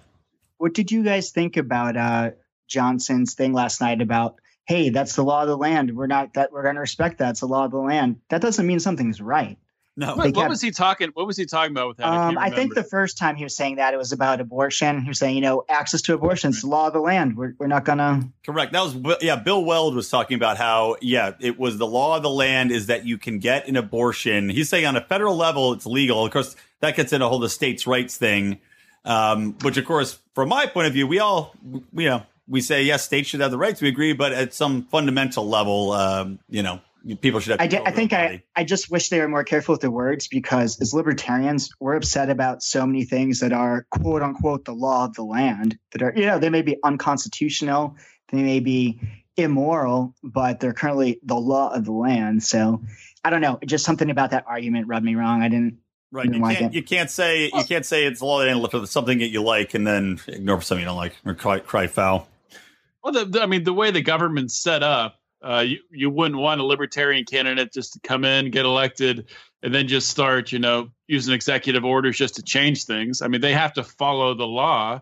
What 0.58 0.74
did 0.74 0.92
you 0.92 1.04
guys 1.04 1.30
think 1.30 1.58
about 1.58 1.96
uh, 1.96 2.32
Johnson's 2.68 3.36
thing 3.36 3.54
last 3.54 3.82
night 3.82 4.02
about 4.02 4.40
hey, 4.66 4.90
that's 4.90 5.16
the 5.16 5.24
law 5.24 5.42
of 5.42 5.50
the 5.50 5.58
land. 5.58 5.96
We're 5.96 6.08
not 6.08 6.36
that 6.36 6.52
we're 6.52 6.64
going 6.64 6.76
to 6.76 6.82
respect 6.82 7.18
that. 7.18 7.32
It's 7.32 7.42
the 7.42 7.48
law 7.48 7.66
of 7.66 7.72
the 7.72 7.78
land. 7.78 8.22
That 8.30 8.42
doesn't 8.42 8.66
mean 8.66 8.80
something's 8.80 9.22
right. 9.22 9.58
No. 9.96 10.16
What, 10.16 10.36
what 10.36 10.50
was 10.50 10.60
he 10.60 10.72
talking? 10.72 11.10
What 11.14 11.28
was 11.28 11.38
he 11.38 11.46
talking 11.46 11.72
about 11.72 11.90
with 11.90 11.98
that? 11.98 12.08
Um, 12.08 12.38
I, 12.38 12.46
I, 12.46 12.50
think 12.50 12.74
the 12.74 12.84
first 12.84 13.16
time 13.16 13.36
he 13.36 13.44
was 13.44 13.56
saying 13.56 13.76
that 13.76 13.94
it 13.94 13.98
was 13.98 14.12
about 14.12 14.42
abortion. 14.42 15.02
He 15.02 15.08
was 15.08 15.20
saying, 15.20 15.36
you 15.36 15.42
know, 15.42 15.66
access 15.70 16.02
to 16.04 16.16
abortion 16.16 16.50
is 16.50 16.62
the 16.62 16.68
law 16.68 16.88
of 16.88 16.94
the 16.94 17.00
land. 17.00 17.38
We're, 17.38 17.54
we're 17.60 17.68
not 17.68 17.86
gonna. 17.86 18.28
Correct. 18.44 18.74
That 18.74 18.82
was 18.82 19.18
yeah. 19.22 19.36
Bill 19.36 19.64
Weld 19.64 19.94
was 19.94 20.10
talking 20.10 20.36
about 20.36 20.58
how 20.58 20.96
yeah, 21.00 21.34
it 21.40 21.60
was 21.60 21.78
the 21.78 21.86
law 21.86 22.18
of 22.18 22.24
the 22.24 22.30
land 22.30 22.72
is 22.72 22.88
that 22.88 23.06
you 23.06 23.20
can 23.20 23.38
get 23.38 23.68
an 23.68 23.76
abortion. 23.76 24.50
He's 24.50 24.68
saying 24.68 24.88
on 24.88 24.96
a 24.96 25.02
federal 25.02 25.36
level 25.36 25.74
it's 25.74 25.86
legal. 25.86 26.26
Of 26.26 26.32
course, 26.32 26.56
that 26.80 26.96
gets 26.96 27.14
into 27.14 27.28
a 27.28 27.30
whole 27.30 27.40
the 27.40 27.50
states' 27.50 27.86
rights 27.86 28.18
thing, 28.18 28.60
um, 29.06 29.54
which 29.62 29.78
of 29.78 29.86
course, 29.86 30.18
from 30.34 30.50
my 30.50 30.66
point 30.66 30.88
of 30.88 30.94
view, 30.94 31.06
we 31.06 31.20
all 31.20 31.54
you 31.94 32.10
know 32.10 32.24
we 32.48 32.62
say 32.62 32.84
yes, 32.84 33.06
states 33.06 33.30
should 33.30 33.42
have 33.42 33.52
the 33.52 33.60
rights. 33.60 33.80
We 33.80 33.90
agree, 33.90 34.14
but 34.14 34.34
at 34.34 34.56
some 34.56 34.86
fundamental 34.86 35.48
level, 35.48 35.92
um, 35.92 36.40
you 36.50 36.64
know, 36.64 36.82
people 37.22 37.40
should 37.40 37.60
have. 37.60 37.74
I, 37.74 37.82
I 37.86 37.92
think 37.92 38.14
I, 38.14 38.44
I 38.56 38.64
just 38.64 38.90
wish 38.90 39.10
they 39.10 39.20
were 39.20 39.28
more 39.28 39.44
careful 39.44 39.74
with 39.74 39.82
their 39.82 39.92
words 39.92 40.28
because 40.28 40.80
as 40.82 40.94
libertarians, 40.94 41.70
we're 41.80 41.96
upset 41.96 42.30
about 42.30 42.64
so 42.64 42.86
many 42.86 43.04
things 43.04 43.40
that 43.40 43.54
are 43.54 43.86
quote 43.90 44.22
unquote 44.22 44.66
the 44.66 44.74
law 44.74 45.06
of 45.06 45.14
the 45.14 45.24
land 45.24 45.78
that 45.92 46.02
are 46.02 46.14
you 46.16 46.26
know 46.26 46.40
they 46.40 46.50
may 46.50 46.62
be 46.62 46.78
unconstitutional, 46.84 47.96
they 48.32 48.42
may 48.42 48.60
be 48.60 49.00
immoral, 49.36 50.14
but 50.24 50.60
they're 50.60 50.74
currently 50.74 51.20
the 51.24 51.36
law 51.36 51.74
of 51.74 51.86
the 51.86 51.92
land. 51.92 52.44
So 52.44 52.82
I 53.24 53.30
don't 53.30 53.42
know, 53.42 53.60
just 53.66 53.86
something 53.86 54.10
about 54.10 54.32
that 54.32 54.46
argument 54.48 54.88
rubbed 54.88 55.06
me 55.06 55.16
wrong. 55.16 55.42
I 55.42 55.50
didn't. 55.50 55.80
Right, 56.12 56.32
you 56.32 56.40
like 56.40 56.60
can't, 56.60 56.74
you 56.76 56.84
can't 56.84 57.10
say 57.10 57.46
you 57.46 57.64
can't 57.64 57.88
say 57.88 58.06
it's 58.06 58.20
the 58.20 58.26
law 58.28 58.42
of 58.42 58.48
the 58.48 58.56
land 58.56 58.70
for 58.70 58.86
something 58.86 59.18
that 59.18 59.30
you 59.30 59.42
like 59.42 59.74
and 59.74 59.88
then 59.88 60.20
ignore 60.28 60.62
something 60.62 60.82
you 60.82 60.86
don't 60.86 60.96
like 60.96 61.16
or 61.26 61.34
cry, 61.34 61.58
cry 61.58 61.88
foul. 61.88 62.28
Well, 63.04 63.14
the, 63.14 63.26
the, 63.26 63.42
I 63.42 63.48
mean, 63.48 63.64
the 63.64 63.74
way 63.74 63.90
the 63.90 64.04
government's 64.04 64.56
set 64.56 64.84
up, 64.84 65.20
uh, 65.44 65.60
you 65.60 65.80
you 65.92 66.10
wouldn't 66.10 66.40
want 66.40 66.62
a 66.62 66.64
libertarian 66.64 67.26
candidate 67.26 67.74
just 67.74 67.94
to 67.94 68.00
come 68.00 68.26
in, 68.26 68.52
get 68.52 68.66
elected, 68.66 69.30
and 69.62 69.74
then 69.74 69.88
just 69.88 70.10
start, 70.10 70.52
you 70.52 70.60
know, 70.60 70.90
using 71.08 71.34
executive 71.34 71.84
orders 71.86 72.18
just 72.18 72.36
to 72.36 72.44
change 72.44 72.86
things. 72.86 73.22
I 73.22 73.28
mean, 73.28 73.42
they 73.42 73.54
have 73.54 73.74
to 73.74 73.84
follow 73.84 74.34
the 74.34 74.48
law. 74.48 75.02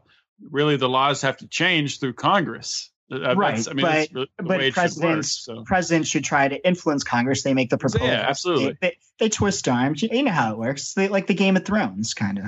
Really, 0.50 0.78
the 0.78 0.90
laws 0.90 1.22
have 1.22 1.38
to 1.38 1.48
change 1.48 2.00
through 2.00 2.14
Congress. 2.14 2.90
Uh, 3.12 3.36
right, 3.36 3.68
I 3.68 3.74
mean, 3.74 3.86
but, 4.14 4.30
but 4.38 4.72
presidents 4.72 5.46
work, 5.48 5.58
so. 5.58 5.64
presidents 5.66 6.10
should 6.10 6.24
try 6.24 6.48
to 6.48 6.66
influence 6.66 7.04
Congress. 7.04 7.44
They 7.44 7.54
make 7.54 7.70
the 7.70 7.78
proposals. 7.78 8.10
Yeah, 8.10 8.26
absolutely. 8.28 8.78
They, 8.80 8.88
they, 8.88 8.98
they 9.20 9.30
twist 9.30 9.68
arms. 9.68 10.02
You 10.02 10.24
know 10.24 10.32
how 10.32 10.54
it 10.54 10.58
works. 10.58 10.94
They, 10.94 11.10
like 11.10 11.28
the 11.28 11.34
Game 11.34 11.58
of 11.58 11.66
Thrones, 11.66 12.14
kind 12.14 12.40
of. 12.40 12.46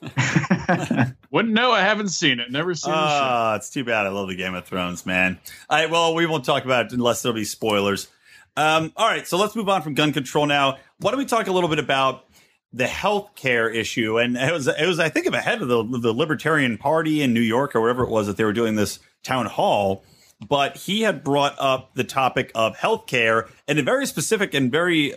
Wouldn't 1.30 1.54
know. 1.54 1.72
I 1.72 1.82
haven't 1.82 2.08
seen 2.08 2.40
it. 2.40 2.50
Never 2.50 2.74
seen 2.74 2.92
uh. 2.92 2.96
Ah, 2.98 3.56
it's 3.56 3.70
too 3.70 3.84
bad. 3.84 4.06
I 4.06 4.10
love 4.10 4.28
the 4.28 4.36
Game 4.36 4.54
of 4.54 4.64
Thrones, 4.64 5.06
man. 5.06 5.38
All 5.68 5.78
right. 5.78 5.90
Well, 5.90 6.14
we 6.14 6.26
won't 6.26 6.44
talk 6.44 6.64
about 6.64 6.86
it 6.86 6.92
unless 6.92 7.22
there'll 7.22 7.34
be 7.34 7.44
spoilers. 7.44 8.08
Um, 8.56 8.92
all 8.96 9.06
right. 9.06 9.26
So 9.26 9.36
let's 9.36 9.54
move 9.54 9.68
on 9.68 9.82
from 9.82 9.94
gun 9.94 10.12
control 10.12 10.46
now. 10.46 10.78
Why 10.98 11.10
don't 11.10 11.18
we 11.18 11.26
talk 11.26 11.46
a 11.46 11.52
little 11.52 11.68
bit 11.68 11.78
about 11.78 12.24
the 12.72 12.86
health 12.86 13.34
care 13.34 13.68
issue? 13.68 14.18
And 14.18 14.36
it 14.36 14.52
was, 14.52 14.66
it 14.66 14.86
was, 14.86 14.98
I 14.98 15.08
think, 15.08 15.26
ahead 15.26 15.62
of 15.62 15.68
the, 15.68 15.82
the 15.98 16.12
Libertarian 16.12 16.78
Party 16.78 17.22
in 17.22 17.34
New 17.34 17.40
York 17.40 17.74
or 17.74 17.80
wherever 17.80 18.02
it 18.02 18.10
was 18.10 18.26
that 18.26 18.36
they 18.36 18.44
were 18.44 18.52
doing 18.52 18.76
this 18.76 18.98
town 19.22 19.46
hall. 19.46 20.04
But 20.46 20.76
he 20.76 21.02
had 21.02 21.24
brought 21.24 21.54
up 21.58 21.94
the 21.94 22.04
topic 22.04 22.52
of 22.54 22.76
health 22.76 23.06
care 23.06 23.48
in 23.66 23.78
a 23.78 23.82
very 23.82 24.06
specific 24.06 24.52
and 24.52 24.70
very 24.70 25.14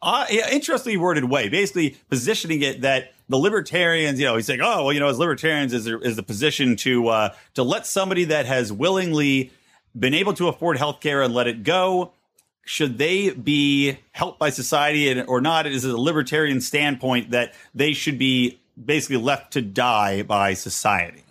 uh, 0.00 0.26
interestingly 0.50 0.96
worded 0.96 1.24
way, 1.24 1.48
basically 1.48 1.96
positioning 2.08 2.62
it 2.62 2.82
that 2.82 3.12
the 3.28 3.36
libertarians, 3.36 4.18
you 4.18 4.26
know, 4.26 4.36
he's 4.36 4.46
saying, 4.46 4.60
oh, 4.62 4.84
well, 4.84 4.92
you 4.92 5.00
know, 5.00 5.08
as 5.08 5.18
libertarians 5.18 5.72
is 5.72 5.86
is 5.86 6.16
the 6.16 6.22
position 6.22 6.76
to 6.76 7.08
uh, 7.08 7.34
to 7.54 7.62
let 7.62 7.86
somebody 7.86 8.24
that 8.24 8.46
has 8.46 8.72
willingly 8.72 9.52
been 9.98 10.14
able 10.14 10.32
to 10.34 10.48
afford 10.48 10.78
health 10.78 11.00
care 11.00 11.22
and 11.22 11.34
let 11.34 11.46
it 11.46 11.62
go. 11.62 12.12
Should 12.64 12.98
they 12.98 13.30
be 13.30 13.98
helped 14.12 14.38
by 14.38 14.50
society 14.50 15.20
or 15.22 15.40
not? 15.40 15.66
It 15.66 15.72
is 15.72 15.84
a 15.84 15.96
libertarian 15.96 16.60
standpoint 16.60 17.30
that 17.30 17.54
they 17.74 17.94
should 17.94 18.18
be 18.18 18.60
basically 18.82 19.16
left 19.16 19.54
to 19.54 19.62
die 19.62 20.22
by 20.22 20.54
society. 20.54 21.24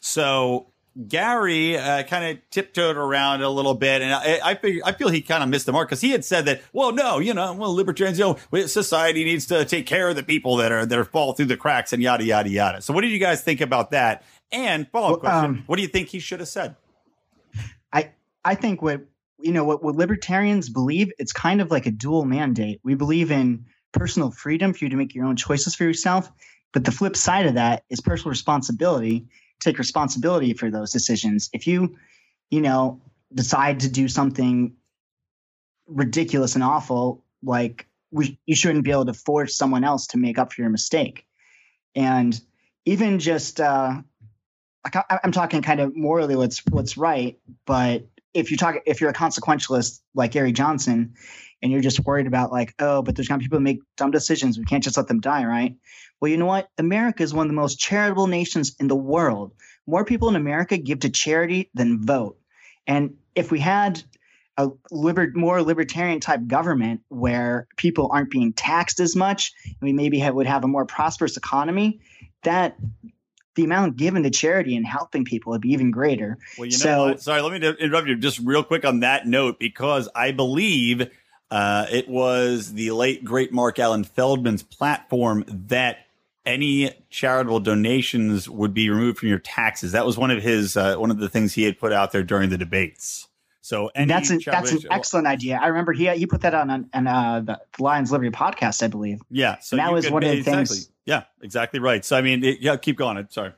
So 0.00 0.67
Gary 1.06 1.76
uh, 1.76 2.02
kind 2.02 2.24
of 2.24 2.50
tiptoed 2.50 2.96
around 2.96 3.42
a 3.42 3.48
little 3.48 3.74
bit, 3.74 4.02
and 4.02 4.12
I, 4.12 4.40
I, 4.42 4.54
figure, 4.56 4.82
I 4.84 4.92
feel 4.92 5.08
he 5.08 5.20
kind 5.20 5.44
of 5.44 5.48
missed 5.48 5.66
the 5.66 5.72
mark 5.72 5.88
because 5.88 6.00
he 6.00 6.10
had 6.10 6.24
said 6.24 6.46
that, 6.46 6.62
well, 6.72 6.92
no, 6.92 7.20
you 7.20 7.34
know, 7.34 7.52
well, 7.52 7.72
libertarians, 7.72 8.18
you 8.18 8.36
know, 8.52 8.66
society 8.66 9.24
needs 9.24 9.46
to 9.46 9.64
take 9.64 9.86
care 9.86 10.08
of 10.08 10.16
the 10.16 10.24
people 10.24 10.56
that 10.56 10.72
are 10.72 10.84
that 10.84 10.98
are 10.98 11.04
fall 11.04 11.34
through 11.34 11.46
the 11.46 11.56
cracks 11.56 11.92
and 11.92 12.02
yada 12.02 12.24
yada 12.24 12.48
yada. 12.48 12.82
So, 12.82 12.92
what 12.92 13.02
did 13.02 13.12
you 13.12 13.20
guys 13.20 13.42
think 13.42 13.60
about 13.60 13.92
that? 13.92 14.24
And 14.50 14.88
follow 14.88 15.14
up 15.14 15.22
well, 15.22 15.30
question: 15.30 15.50
um, 15.50 15.62
What 15.66 15.76
do 15.76 15.82
you 15.82 15.88
think 15.88 16.08
he 16.08 16.18
should 16.18 16.40
have 16.40 16.48
said? 16.48 16.74
I 17.92 18.12
I 18.44 18.56
think 18.56 18.82
what 18.82 19.02
you 19.38 19.52
know 19.52 19.64
what, 19.64 19.84
what 19.84 19.94
libertarians 19.94 20.68
believe 20.68 21.12
it's 21.18 21.32
kind 21.32 21.60
of 21.60 21.70
like 21.70 21.86
a 21.86 21.92
dual 21.92 22.24
mandate. 22.24 22.80
We 22.82 22.96
believe 22.96 23.30
in 23.30 23.66
personal 23.92 24.32
freedom 24.32 24.72
for 24.74 24.84
you 24.84 24.90
to 24.90 24.96
make 24.96 25.14
your 25.14 25.26
own 25.26 25.36
choices 25.36 25.76
for 25.76 25.84
yourself, 25.84 26.30
but 26.72 26.84
the 26.84 26.92
flip 26.92 27.16
side 27.16 27.46
of 27.46 27.54
that 27.54 27.84
is 27.88 28.00
personal 28.00 28.30
responsibility. 28.30 29.28
Take 29.60 29.78
responsibility 29.78 30.54
for 30.54 30.70
those 30.70 30.92
decisions. 30.92 31.50
If 31.52 31.66
you, 31.66 31.96
you 32.50 32.60
know, 32.60 33.00
decide 33.32 33.80
to 33.80 33.88
do 33.90 34.08
something 34.08 34.74
ridiculous 35.86 36.54
and 36.54 36.64
awful, 36.64 37.24
like 37.42 37.86
we, 38.10 38.38
you 38.46 38.54
shouldn't 38.56 38.84
be 38.84 38.90
able 38.90 39.06
to 39.06 39.14
force 39.14 39.56
someone 39.56 39.84
else 39.84 40.08
to 40.08 40.18
make 40.18 40.38
up 40.38 40.52
for 40.52 40.62
your 40.62 40.70
mistake. 40.70 41.26
And 41.94 42.38
even 42.84 43.18
just, 43.18 43.60
uh, 43.60 44.00
like 44.84 44.96
I, 44.96 45.18
I'm 45.22 45.32
talking 45.32 45.62
kind 45.62 45.80
of 45.80 45.96
morally 45.96 46.36
what's 46.36 46.62
what's 46.70 46.96
right, 46.96 47.38
but 47.66 48.06
if 48.34 48.50
you 48.50 48.56
talk 48.56 48.76
if 48.86 49.00
you're 49.00 49.10
a 49.10 49.14
consequentialist 49.14 50.00
like 50.14 50.32
Gary 50.32 50.52
Johnson, 50.52 51.14
and 51.62 51.72
you're 51.72 51.80
just 51.80 52.00
worried 52.00 52.26
about 52.26 52.52
like, 52.52 52.74
oh, 52.78 53.02
but 53.02 53.16
there's 53.16 53.28
gonna 53.28 53.38
be 53.38 53.44
people 53.44 53.58
who 53.58 53.64
make 53.64 53.80
dumb 53.96 54.10
decisions. 54.10 54.58
We 54.58 54.64
can't 54.64 54.84
just 54.84 54.96
let 54.96 55.08
them 55.08 55.20
die, 55.20 55.44
right? 55.44 55.74
Well, 56.20 56.30
you 56.30 56.36
know 56.36 56.46
what? 56.46 56.68
America 56.78 57.22
is 57.22 57.32
one 57.32 57.46
of 57.46 57.50
the 57.50 57.60
most 57.60 57.78
charitable 57.78 58.26
nations 58.26 58.74
in 58.80 58.88
the 58.88 58.96
world. 58.96 59.52
More 59.86 60.04
people 60.04 60.28
in 60.28 60.36
America 60.36 60.76
give 60.76 61.00
to 61.00 61.10
charity 61.10 61.70
than 61.74 62.04
vote. 62.04 62.38
And 62.86 63.16
if 63.34 63.50
we 63.50 63.60
had 63.60 64.02
a 64.56 64.70
liber- 64.90 65.32
more 65.34 65.62
libertarian 65.62 66.20
type 66.20 66.46
government 66.46 67.02
where 67.08 67.68
people 67.76 68.10
aren't 68.12 68.30
being 68.30 68.52
taxed 68.52 68.98
as 68.98 69.14
much, 69.14 69.52
and 69.64 69.76
we 69.80 69.92
maybe 69.92 70.18
have, 70.18 70.34
would 70.34 70.46
have 70.46 70.64
a 70.64 70.68
more 70.68 70.84
prosperous 70.84 71.36
economy, 71.36 72.00
that 72.42 72.76
the 73.54 73.64
amount 73.64 73.96
given 73.96 74.24
to 74.24 74.30
charity 74.30 74.76
and 74.76 74.86
helping 74.86 75.24
people 75.24 75.52
would 75.52 75.60
be 75.60 75.72
even 75.72 75.90
greater. 75.90 76.38
Well, 76.56 76.66
you 76.66 76.72
know 76.72 76.78
so, 76.78 77.04
what? 77.06 77.22
Sorry, 77.22 77.40
let 77.40 77.60
me 77.60 77.68
interrupt 77.80 78.08
you 78.08 78.16
just 78.16 78.40
real 78.40 78.64
quick 78.64 78.84
on 78.84 79.00
that 79.00 79.26
note 79.26 79.58
because 79.58 80.08
I 80.14 80.32
believe 80.32 81.08
uh, 81.50 81.86
it 81.90 82.08
was 82.08 82.74
the 82.74 82.90
late 82.90 83.24
great 83.24 83.52
Marc 83.52 83.78
Allan 83.78 84.04
Feldman's 84.04 84.62
platform 84.62 85.44
that 85.48 85.98
any 86.46 86.92
charitable 87.10 87.60
donations 87.60 88.48
would 88.48 88.72
be 88.72 88.90
removed 88.90 89.18
from 89.18 89.28
your 89.28 89.38
taxes. 89.38 89.92
That 89.92 90.06
was 90.06 90.16
one 90.16 90.30
of 90.30 90.42
his 90.42 90.76
uh, 90.76 90.96
one 90.96 91.10
of 91.10 91.18
the 91.18 91.28
things 91.28 91.54
he 91.54 91.64
had 91.64 91.78
put 91.78 91.92
out 91.92 92.12
there 92.12 92.22
during 92.22 92.50
the 92.50 92.58
debates. 92.58 93.28
So 93.60 93.90
that's 93.94 94.30
an, 94.30 94.40
that's 94.46 94.72
an 94.72 94.80
excellent 94.90 95.26
idea. 95.26 95.58
I 95.60 95.66
remember 95.66 95.92
he 95.92 96.08
he 96.10 96.24
put 96.26 96.40
that 96.40 96.54
on 96.54 96.88
on, 96.92 97.06
uh, 97.06 97.40
the 97.40 97.60
Lions 97.78 98.10
Liberty 98.10 98.30
podcast, 98.30 98.82
I 98.82 98.86
believe. 98.86 99.20
Yeah, 99.28 99.58
so 99.58 99.76
and 99.76 99.84
that 99.84 99.92
was 99.92 100.06
could, 100.06 100.14
one 100.14 100.22
of 100.22 100.30
the 100.30 100.38
exactly. 100.38 100.76
things. 100.76 100.90
Yeah, 101.04 101.24
exactly 101.42 101.78
right. 101.78 102.02
So 102.02 102.16
I 102.16 102.22
mean, 102.22 102.44
it, 102.44 102.60
yeah, 102.60 102.76
keep 102.76 102.96
going. 102.96 103.18
I'm 103.18 103.28
Sorry. 103.28 103.52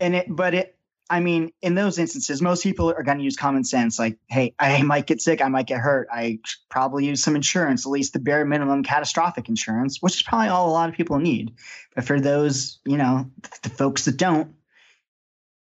And 0.00 0.16
it, 0.16 0.26
but 0.28 0.54
it, 0.54 0.76
I 1.12 1.20
mean, 1.20 1.52
in 1.60 1.74
those 1.74 1.98
instances, 1.98 2.40
most 2.40 2.62
people 2.62 2.90
are 2.90 3.02
going 3.02 3.18
to 3.18 3.24
use 3.24 3.36
common 3.36 3.64
sense. 3.64 3.98
Like, 3.98 4.16
hey, 4.28 4.54
I 4.58 4.80
might 4.80 5.06
get 5.06 5.20
sick, 5.20 5.42
I 5.42 5.48
might 5.48 5.66
get 5.66 5.78
hurt. 5.78 6.08
I 6.10 6.38
probably 6.70 7.04
use 7.04 7.22
some 7.22 7.36
insurance, 7.36 7.84
at 7.84 7.90
least 7.90 8.14
the 8.14 8.18
bare 8.18 8.46
minimum 8.46 8.82
catastrophic 8.82 9.50
insurance, 9.50 10.00
which 10.00 10.14
is 10.14 10.22
probably 10.22 10.48
all 10.48 10.70
a 10.70 10.72
lot 10.72 10.88
of 10.88 10.94
people 10.94 11.18
need. 11.18 11.52
But 11.94 12.04
for 12.04 12.18
those, 12.18 12.78
you 12.86 12.96
know, 12.96 13.30
the 13.62 13.68
folks 13.68 14.06
that 14.06 14.16
don't, 14.16 14.54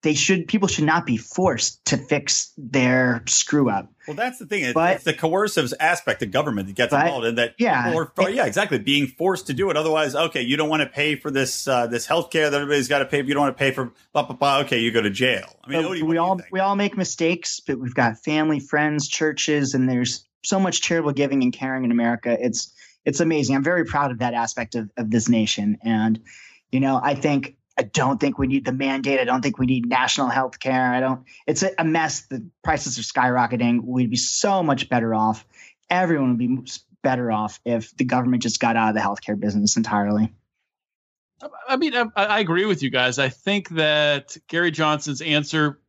they 0.03 0.13
should 0.13 0.47
people 0.47 0.67
should 0.67 0.83
not 0.83 1.05
be 1.05 1.15
forced 1.15 1.83
to 1.85 1.97
fix 1.97 2.51
their 2.57 3.23
screw 3.25 3.69
up. 3.69 3.89
Well, 4.05 4.17
that's 4.17 4.37
the 4.37 4.45
thing. 4.45 4.73
But, 4.73 4.97
it's 4.97 5.05
the 5.05 5.13
coercive 5.13 5.73
aspect 5.79 6.21
of 6.21 6.29
government 6.29 6.67
that 6.67 6.75
gets 6.75 6.91
but, 6.91 7.05
involved 7.05 7.25
in 7.25 7.35
that. 7.35 7.55
Yeah, 7.57 7.95
are, 7.95 8.29
yeah, 8.29 8.45
exactly. 8.45 8.77
Being 8.79 9.07
forced 9.07 9.47
to 9.47 9.53
do 9.53 9.69
it. 9.69 9.77
Otherwise, 9.77 10.13
okay, 10.13 10.41
you 10.41 10.57
don't 10.57 10.67
want 10.67 10.83
to 10.83 10.89
pay 10.89 11.15
for 11.15 11.31
this 11.31 11.67
uh, 11.69 11.87
this 11.87 12.05
health 12.05 12.29
care 12.29 12.49
that 12.49 12.55
everybody's 12.61 12.89
got 12.89 12.99
to 12.99 13.05
pay. 13.05 13.19
If 13.19 13.27
you 13.27 13.33
don't 13.33 13.43
want 13.43 13.57
to 13.57 13.59
pay 13.59 13.71
for 13.71 13.93
blah 14.11 14.23
blah 14.23 14.35
blah, 14.35 14.59
okay, 14.59 14.79
you 14.79 14.91
go 14.91 15.01
to 15.01 15.09
jail. 15.09 15.47
I 15.63 15.69
mean, 15.69 15.95
you, 15.95 16.05
we 16.05 16.17
all 16.17 16.39
we 16.51 16.59
all 16.59 16.75
make 16.75 16.97
mistakes, 16.97 17.61
but 17.61 17.79
we've 17.79 17.95
got 17.95 18.17
family, 18.17 18.59
friends, 18.59 19.07
churches, 19.07 19.73
and 19.73 19.89
there's 19.89 20.27
so 20.43 20.59
much 20.59 20.81
charitable 20.81 21.13
giving 21.13 21.41
and 21.43 21.53
caring 21.53 21.85
in 21.85 21.91
America. 21.91 22.37
It's 22.37 22.73
it's 23.05 23.21
amazing. 23.21 23.55
I'm 23.55 23.63
very 23.63 23.85
proud 23.85 24.11
of 24.11 24.19
that 24.19 24.33
aspect 24.33 24.75
of, 24.75 24.91
of 24.97 25.11
this 25.11 25.29
nation, 25.29 25.77
and 25.81 26.19
you 26.73 26.81
know, 26.81 26.99
I 27.01 27.15
think 27.15 27.55
I 27.77 27.83
don't 27.83 28.19
think 28.19 28.37
we 28.37 28.47
need 28.47 28.65
the 28.65 28.71
mandate. 28.71 29.19
I 29.19 29.23
don't 29.23 29.41
think 29.41 29.57
we 29.57 29.65
need 29.65 29.87
national 29.87 30.27
health 30.27 30.59
care. 30.59 30.93
I 30.93 30.99
don't, 30.99 31.23
it's 31.47 31.63
a, 31.63 31.83
mess. 31.83 32.21
The 32.27 32.45
prices 32.63 32.99
are 32.99 33.01
skyrocketing. 33.01 33.83
We'd 33.83 34.11
be 34.11 34.15
so 34.15 34.61
much 34.61 34.89
better 34.89 35.15
off. 35.15 35.45
Everyone 35.89 36.29
would 36.29 36.37
be 36.37 36.71
better 37.01 37.31
off 37.31 37.59
if 37.65 37.95
the 37.97 38.05
government 38.05 38.43
just 38.43 38.59
got 38.59 38.75
out 38.75 38.89
of 38.89 38.95
the 38.95 39.01
healthcare 39.01 39.39
business 39.39 39.75
entirely. 39.75 40.33
I 41.67 41.77
mean, 41.77 41.95
I, 41.95 42.05
I 42.15 42.39
agree 42.39 42.65
with 42.65 42.83
you 42.83 42.89
guys. 42.89 43.19
I 43.19 43.29
think 43.29 43.69
that 43.69 44.37
Gary 44.47 44.71
Johnson's 44.71 45.21
answer 45.21 45.79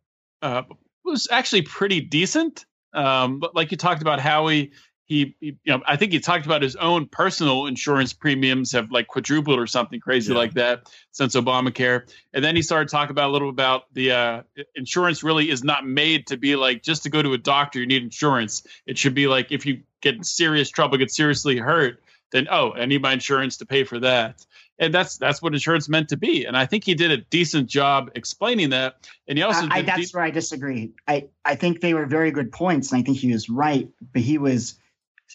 uh, 0.42 0.62
was 1.05 1.29
actually 1.31 1.62
pretty 1.62 2.01
decent. 2.01 2.64
Um, 2.92 3.40
but 3.40 3.55
like 3.55 3.70
you 3.70 3.77
talked 3.77 4.03
about, 4.03 4.20
Howie, 4.20 4.61
he, 4.62 4.73
he, 5.06 5.36
you 5.40 5.56
know 5.66 5.82
i 5.86 5.96
think 5.96 6.12
he 6.12 6.20
talked 6.20 6.46
about 6.46 6.62
his 6.62 6.76
own 6.76 7.06
personal 7.06 7.66
insurance 7.66 8.12
premiums 8.12 8.72
have 8.72 8.90
like 8.90 9.06
quadrupled 9.06 9.58
or 9.58 9.66
something 9.66 10.00
crazy 10.00 10.32
yeah. 10.32 10.38
like 10.38 10.54
that 10.54 10.90
since 11.10 11.36
obamacare. 11.36 12.10
And 12.32 12.44
then 12.44 12.56
he 12.56 12.62
started 12.62 12.88
talking 12.88 13.10
about 13.10 13.30
a 13.30 13.32
little 13.32 13.48
about 13.48 13.92
the 13.92 14.12
uh, 14.12 14.42
insurance 14.74 15.22
really 15.22 15.50
is 15.50 15.62
not 15.62 15.86
made 15.86 16.26
to 16.28 16.36
be 16.36 16.56
like 16.56 16.82
just 16.82 17.02
to 17.04 17.10
go 17.10 17.22
to 17.22 17.32
a 17.34 17.38
doctor 17.38 17.78
you 17.78 17.86
need 17.86 18.02
insurance. 18.02 18.66
It 18.86 18.98
should 18.98 19.14
be 19.14 19.26
like 19.26 19.52
if 19.52 19.66
you 19.66 19.82
get 20.00 20.16
in 20.16 20.24
serious 20.24 20.70
trouble 20.70 20.98
get 20.98 21.10
seriously 21.10 21.56
hurt 21.56 22.02
then 22.32 22.46
oh 22.50 22.72
i 22.72 22.84
need 22.84 23.00
my 23.00 23.12
insurance 23.12 23.58
to 23.58 23.66
pay 23.66 23.84
for 23.84 24.00
that. 24.00 24.44
And 24.76 24.92
that's 24.92 25.18
that's 25.18 25.40
what 25.40 25.54
insurance 25.54 25.88
meant 25.88 26.08
to 26.08 26.16
be. 26.16 26.46
And 26.46 26.56
i 26.56 26.66
think 26.66 26.84
he 26.84 26.94
did 26.94 27.10
a 27.10 27.18
decent 27.18 27.68
job 27.68 28.10
explaining 28.14 28.70
that. 28.70 29.08
And 29.28 29.38
he 29.38 29.44
also 29.44 29.68
I, 29.70 29.78
I, 29.78 29.82
that's 29.82 30.10
de- 30.10 30.16
where 30.16 30.24
i 30.24 30.30
disagree. 30.30 30.92
I 31.06 31.28
i 31.44 31.54
think 31.54 31.80
they 31.80 31.94
were 31.94 32.06
very 32.06 32.30
good 32.30 32.50
points 32.50 32.90
and 32.90 33.00
i 33.00 33.04
think 33.04 33.18
he 33.18 33.32
was 33.32 33.48
right 33.48 33.88
but 34.12 34.22
he 34.22 34.38
was 34.38 34.78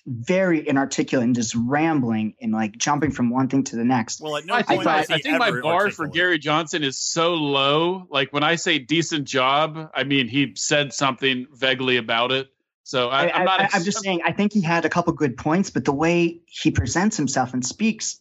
very 0.05 0.67
inarticulate 0.67 1.25
and 1.25 1.35
just 1.35 1.55
rambling 1.55 2.35
and 2.41 2.51
like 2.51 2.77
jumping 2.77 3.11
from 3.11 3.29
one 3.29 3.47
thing 3.47 3.63
to 3.65 3.75
the 3.75 3.83
next. 3.83 4.21
Well, 4.21 4.39
no 4.45 4.53
I 4.53 4.63
think, 4.63 4.83
my, 4.83 4.99
I 4.99 5.03
think 5.03 5.37
my 5.37 5.51
bar 5.51 5.63
articulate. 5.63 5.93
for 5.93 6.07
Gary 6.07 6.39
Johnson 6.39 6.83
is 6.83 6.97
so 6.97 7.33
low. 7.33 8.07
Like 8.09 8.31
when 8.31 8.43
I 8.43 8.55
say 8.55 8.79
decent 8.79 9.27
job, 9.27 9.91
I 9.93 10.03
mean 10.03 10.27
he 10.27 10.53
said 10.55 10.93
something 10.93 11.47
vaguely 11.53 11.97
about 11.97 12.31
it. 12.31 12.47
So 12.83 13.09
I, 13.09 13.37
am 13.37 13.45
not. 13.45 13.61
I, 13.61 13.77
am 13.77 13.83
just 13.83 14.01
saying. 14.01 14.21
I 14.25 14.31
think 14.31 14.51
he 14.51 14.61
had 14.61 14.83
a 14.83 14.89
couple 14.89 15.13
good 15.13 15.37
points, 15.37 15.69
but 15.69 15.85
the 15.85 15.93
way 15.93 16.39
he 16.47 16.71
presents 16.71 17.17
himself 17.17 17.53
and 17.53 17.63
speaks, 17.63 18.19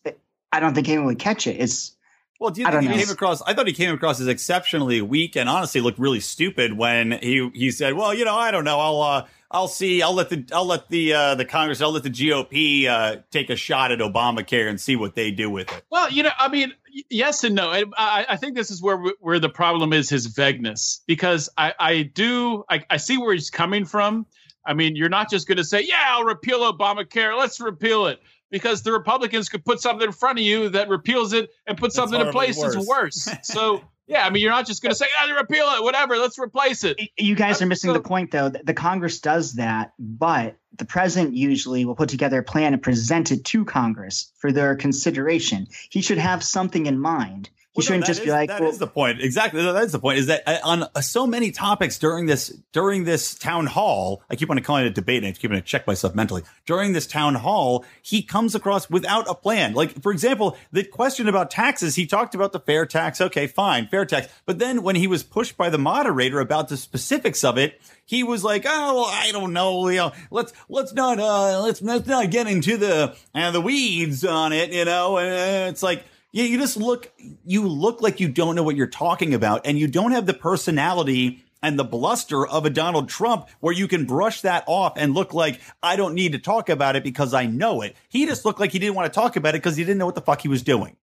I 0.52 0.60
don't 0.60 0.74
think 0.74 0.88
anyone 0.88 1.06
would 1.06 1.18
catch 1.18 1.46
it. 1.46 1.56
It's 1.58 1.96
well, 2.38 2.50
do 2.50 2.60
you 2.60 2.70
think 2.70 2.82
he 2.82 2.88
know. 2.88 2.94
came 2.94 3.10
across? 3.10 3.42
I 3.42 3.54
thought 3.54 3.66
he 3.66 3.72
came 3.72 3.92
across 3.92 4.20
as 4.20 4.28
exceptionally 4.28 5.02
weak 5.02 5.36
and 5.36 5.48
honestly 5.48 5.80
looked 5.80 5.98
really 5.98 6.20
stupid 6.20 6.72
when 6.72 7.12
he 7.12 7.50
he 7.52 7.70
said, 7.70 7.94
"Well, 7.94 8.14
you 8.14 8.24
know, 8.24 8.36
I 8.36 8.50
don't 8.50 8.64
know. 8.64 8.78
I'll 8.78 9.00
uh, 9.00 9.26
I'll 9.50 9.68
see. 9.68 10.02
I'll 10.02 10.14
let 10.14 10.28
the 10.28 10.44
I'll 10.52 10.66
let 10.66 10.88
the 10.88 11.14
uh, 11.14 11.34
the 11.34 11.44
Congress. 11.44 11.80
I'll 11.80 11.90
let 11.90 12.04
the 12.04 12.10
GOP 12.10 12.86
uh, 12.86 13.22
take 13.30 13.50
a 13.50 13.56
shot 13.56 13.90
at 13.90 13.98
Obamacare 13.98 14.68
and 14.68 14.80
see 14.80 14.94
what 14.94 15.14
they 15.14 15.30
do 15.30 15.50
with 15.50 15.72
it. 15.72 15.82
Well, 15.90 16.10
you 16.10 16.22
know, 16.22 16.30
I 16.38 16.48
mean, 16.48 16.74
yes 17.10 17.42
and 17.44 17.54
no. 17.54 17.70
I, 17.70 18.26
I 18.28 18.36
think 18.36 18.54
this 18.54 18.70
is 18.70 18.82
where 18.82 19.02
where 19.20 19.40
the 19.40 19.48
problem 19.48 19.92
is 19.92 20.08
his 20.08 20.26
vagueness 20.26 21.02
because 21.06 21.48
I 21.56 21.74
I 21.78 22.02
do 22.02 22.64
I, 22.68 22.84
I 22.90 22.98
see 22.98 23.18
where 23.18 23.32
he's 23.32 23.50
coming 23.50 23.84
from. 23.84 24.26
I 24.64 24.74
mean, 24.74 24.96
you're 24.96 25.08
not 25.08 25.30
just 25.30 25.48
going 25.48 25.58
to 25.58 25.64
say, 25.64 25.82
"Yeah, 25.82 26.04
I'll 26.06 26.24
repeal 26.24 26.60
Obamacare. 26.72 27.36
Let's 27.36 27.60
repeal 27.60 28.06
it." 28.06 28.20
Because 28.50 28.82
the 28.82 28.92
Republicans 28.92 29.48
could 29.48 29.64
put 29.64 29.80
something 29.80 30.06
in 30.06 30.12
front 30.12 30.38
of 30.38 30.44
you 30.44 30.70
that 30.70 30.88
repeals 30.88 31.32
it 31.32 31.50
and 31.66 31.76
put 31.76 31.92
something 31.92 32.20
in 32.20 32.30
place 32.30 32.56
worse. 32.56 32.74
that's 32.74 32.86
worse. 32.86 33.28
So 33.42 33.82
yeah, 34.08 34.26
I 34.26 34.30
mean, 34.30 34.42
you're 34.42 34.50
not 34.50 34.66
just 34.66 34.82
going 34.82 34.90
to 34.90 34.96
say, 34.96 35.06
"Yeah, 35.14 35.34
repeal 35.34 35.66
it, 35.66 35.82
whatever. 35.82 36.16
Let's 36.16 36.38
replace 36.38 36.82
it." 36.82 36.98
You 37.18 37.34
guys 37.34 37.60
are 37.60 37.66
missing 37.66 37.90
so, 37.90 37.94
the 37.94 38.00
point, 38.00 38.30
though. 38.30 38.48
The 38.48 38.72
Congress 38.72 39.20
does 39.20 39.54
that, 39.54 39.92
but 39.98 40.56
the 40.78 40.86
president 40.86 41.34
usually 41.34 41.84
will 41.84 41.94
put 41.94 42.08
together 42.08 42.38
a 42.38 42.42
plan 42.42 42.72
and 42.72 42.82
present 42.82 43.30
it 43.30 43.44
to 43.44 43.66
Congress 43.66 44.32
for 44.38 44.50
their 44.50 44.74
consideration. 44.76 45.66
He 45.90 46.00
should 46.00 46.18
have 46.18 46.42
something 46.42 46.86
in 46.86 46.98
mind. 46.98 47.50
Well, 47.78 47.84
shouldn't 47.84 48.00
no, 48.02 48.06
just 48.06 48.20
is, 48.20 48.26
be 48.26 48.32
like, 48.32 48.48
"That 48.48 48.60
well, 48.60 48.70
is 48.70 48.78
the 48.78 48.86
point." 48.86 49.20
Exactly, 49.20 49.62
that's 49.62 49.92
the 49.92 50.00
point. 50.00 50.18
Is 50.18 50.26
that 50.26 50.42
uh, 50.46 50.58
on 50.64 50.82
uh, 50.82 51.00
so 51.00 51.26
many 51.26 51.52
topics 51.52 51.98
during 51.98 52.26
this 52.26 52.48
during 52.72 53.04
this 53.04 53.34
town 53.34 53.66
hall? 53.66 54.22
I 54.28 54.34
keep 54.34 54.50
on 54.50 54.60
calling 54.62 54.84
it 54.84 54.88
a 54.88 54.92
debate, 54.92 55.22
and 55.22 55.32
I 55.32 55.38
keep 55.38 55.50
on 55.50 55.56
to 55.56 55.62
check 55.62 55.86
myself 55.86 56.14
mentally. 56.14 56.42
During 56.66 56.92
this 56.92 57.06
town 57.06 57.36
hall, 57.36 57.84
he 58.02 58.22
comes 58.22 58.56
across 58.56 58.90
without 58.90 59.28
a 59.28 59.34
plan. 59.34 59.74
Like, 59.74 60.02
for 60.02 60.10
example, 60.10 60.56
the 60.72 60.82
question 60.82 61.28
about 61.28 61.50
taxes. 61.50 61.94
He 61.94 62.06
talked 62.06 62.34
about 62.34 62.52
the 62.52 62.60
fair 62.60 62.84
tax. 62.84 63.20
Okay, 63.20 63.46
fine, 63.46 63.86
fair 63.86 64.04
tax. 64.04 64.26
But 64.44 64.58
then 64.58 64.82
when 64.82 64.96
he 64.96 65.06
was 65.06 65.22
pushed 65.22 65.56
by 65.56 65.70
the 65.70 65.78
moderator 65.78 66.40
about 66.40 66.68
the 66.68 66.76
specifics 66.76 67.44
of 67.44 67.58
it, 67.58 67.80
he 68.06 68.22
was 68.24 68.42
like, 68.42 68.64
"Oh, 68.66 68.94
well, 68.94 69.10
I 69.12 69.30
don't 69.32 69.52
know, 69.52 69.88
you 69.88 69.98
know, 69.98 70.12
let's 70.30 70.52
let's 70.68 70.94
not 70.94 71.20
uh 71.20 71.60
let's 71.60 71.82
let's 71.82 72.08
not 72.08 72.30
get 72.30 72.46
into 72.46 72.76
the 72.76 73.14
uh, 73.34 73.50
the 73.50 73.60
weeds 73.60 74.24
on 74.24 74.52
it, 74.52 74.72
you 74.72 74.84
know." 74.84 75.18
And 75.18 75.68
it's 75.68 75.82
like 75.82 76.04
yeah, 76.32 76.44
you 76.44 76.58
just 76.58 76.76
look, 76.76 77.12
you 77.44 77.66
look 77.66 78.02
like 78.02 78.20
you 78.20 78.28
don't 78.28 78.54
know 78.54 78.62
what 78.62 78.76
you're 78.76 78.86
talking 78.86 79.34
about 79.34 79.66
and 79.66 79.78
you 79.78 79.88
don't 79.88 80.12
have 80.12 80.26
the 80.26 80.34
personality 80.34 81.44
and 81.62 81.78
the 81.78 81.84
bluster 81.84 82.46
of 82.46 82.64
a 82.66 82.70
Donald 82.70 83.08
Trump 83.08 83.48
where 83.60 83.72
you 83.72 83.88
can 83.88 84.04
brush 84.04 84.42
that 84.42 84.64
off 84.66 84.94
and 84.96 85.14
look 85.14 85.34
like 85.34 85.60
I 85.82 85.96
don't 85.96 86.14
need 86.14 86.32
to 86.32 86.38
talk 86.38 86.68
about 86.68 86.96
it 86.96 87.02
because 87.02 87.34
I 87.34 87.46
know 87.46 87.82
it. 87.82 87.96
He 88.08 88.26
just 88.26 88.44
looked 88.44 88.60
like 88.60 88.72
he 88.72 88.78
didn't 88.78 88.94
want 88.94 89.12
to 89.12 89.18
talk 89.18 89.36
about 89.36 89.54
it 89.54 89.62
because 89.62 89.76
he 89.76 89.84
didn't 89.84 89.98
know 89.98 90.06
what 90.06 90.14
the 90.14 90.20
fuck 90.20 90.40
he 90.40 90.48
was 90.48 90.62
doing. 90.62 90.96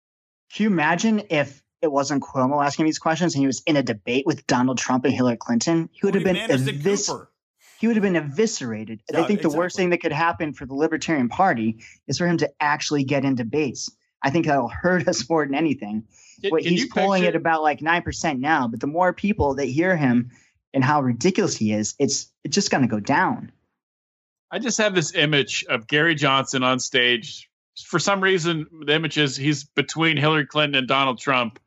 Can 0.52 0.64
you 0.64 0.70
imagine 0.70 1.22
if 1.30 1.62
it 1.82 1.90
wasn't 1.90 2.22
Cuomo 2.22 2.64
asking 2.64 2.84
these 2.84 2.98
questions 2.98 3.34
and 3.34 3.40
he 3.40 3.46
was 3.46 3.62
in 3.66 3.76
a 3.76 3.82
debate 3.82 4.26
with 4.26 4.46
Donald 4.46 4.78
Trump 4.78 5.04
and 5.04 5.12
Hillary 5.12 5.36
Clinton? 5.36 5.88
He 5.92 6.06
would 6.06 6.14
have 6.14 6.24
been 6.24 6.36
evis- 6.36 7.26
he 7.80 7.88
would 7.88 7.96
have 7.96 8.02
been 8.02 8.16
eviscerated. 8.16 9.00
I 9.10 9.26
think 9.26 9.26
the 9.26 9.32
exactly. 9.34 9.58
worst 9.58 9.76
thing 9.76 9.90
that 9.90 9.98
could 10.00 10.12
happen 10.12 10.52
for 10.54 10.64
the 10.64 10.74
Libertarian 10.74 11.28
Party 11.28 11.80
is 12.06 12.18
for 12.18 12.26
him 12.26 12.38
to 12.38 12.50
actually 12.60 13.04
get 13.04 13.24
in 13.24 13.34
debates. 13.34 13.90
I 14.24 14.30
think 14.30 14.46
that'll 14.46 14.68
hurt 14.68 15.06
us 15.06 15.28
more 15.30 15.44
than 15.44 15.54
anything. 15.54 16.04
Can, 16.40 16.50
can 16.50 16.60
he's 16.60 16.86
pulling 16.86 17.22
picture- 17.22 17.36
it 17.36 17.40
about 17.40 17.62
like 17.62 17.80
nine 17.82 18.02
percent 18.02 18.40
now, 18.40 18.66
but 18.66 18.80
the 18.80 18.86
more 18.88 19.12
people 19.12 19.54
that 19.56 19.66
hear 19.66 19.96
him 19.96 20.30
and 20.72 20.82
how 20.82 21.00
ridiculous 21.02 21.56
he 21.56 21.72
is, 21.72 21.94
it's 21.98 22.28
it's 22.42 22.54
just 22.54 22.70
going 22.70 22.82
to 22.82 22.88
go 22.88 22.98
down. 22.98 23.52
I 24.50 24.58
just 24.58 24.78
have 24.78 24.94
this 24.94 25.14
image 25.14 25.64
of 25.68 25.86
Gary 25.86 26.14
Johnson 26.14 26.62
on 26.62 26.80
stage. 26.80 27.48
For 27.84 27.98
some 27.98 28.22
reason, 28.22 28.66
the 28.86 28.94
image 28.94 29.18
is 29.18 29.36
he's 29.36 29.64
between 29.64 30.16
Hillary 30.16 30.46
Clinton 30.46 30.76
and 30.76 30.88
Donald 30.88 31.18
Trump, 31.18 31.58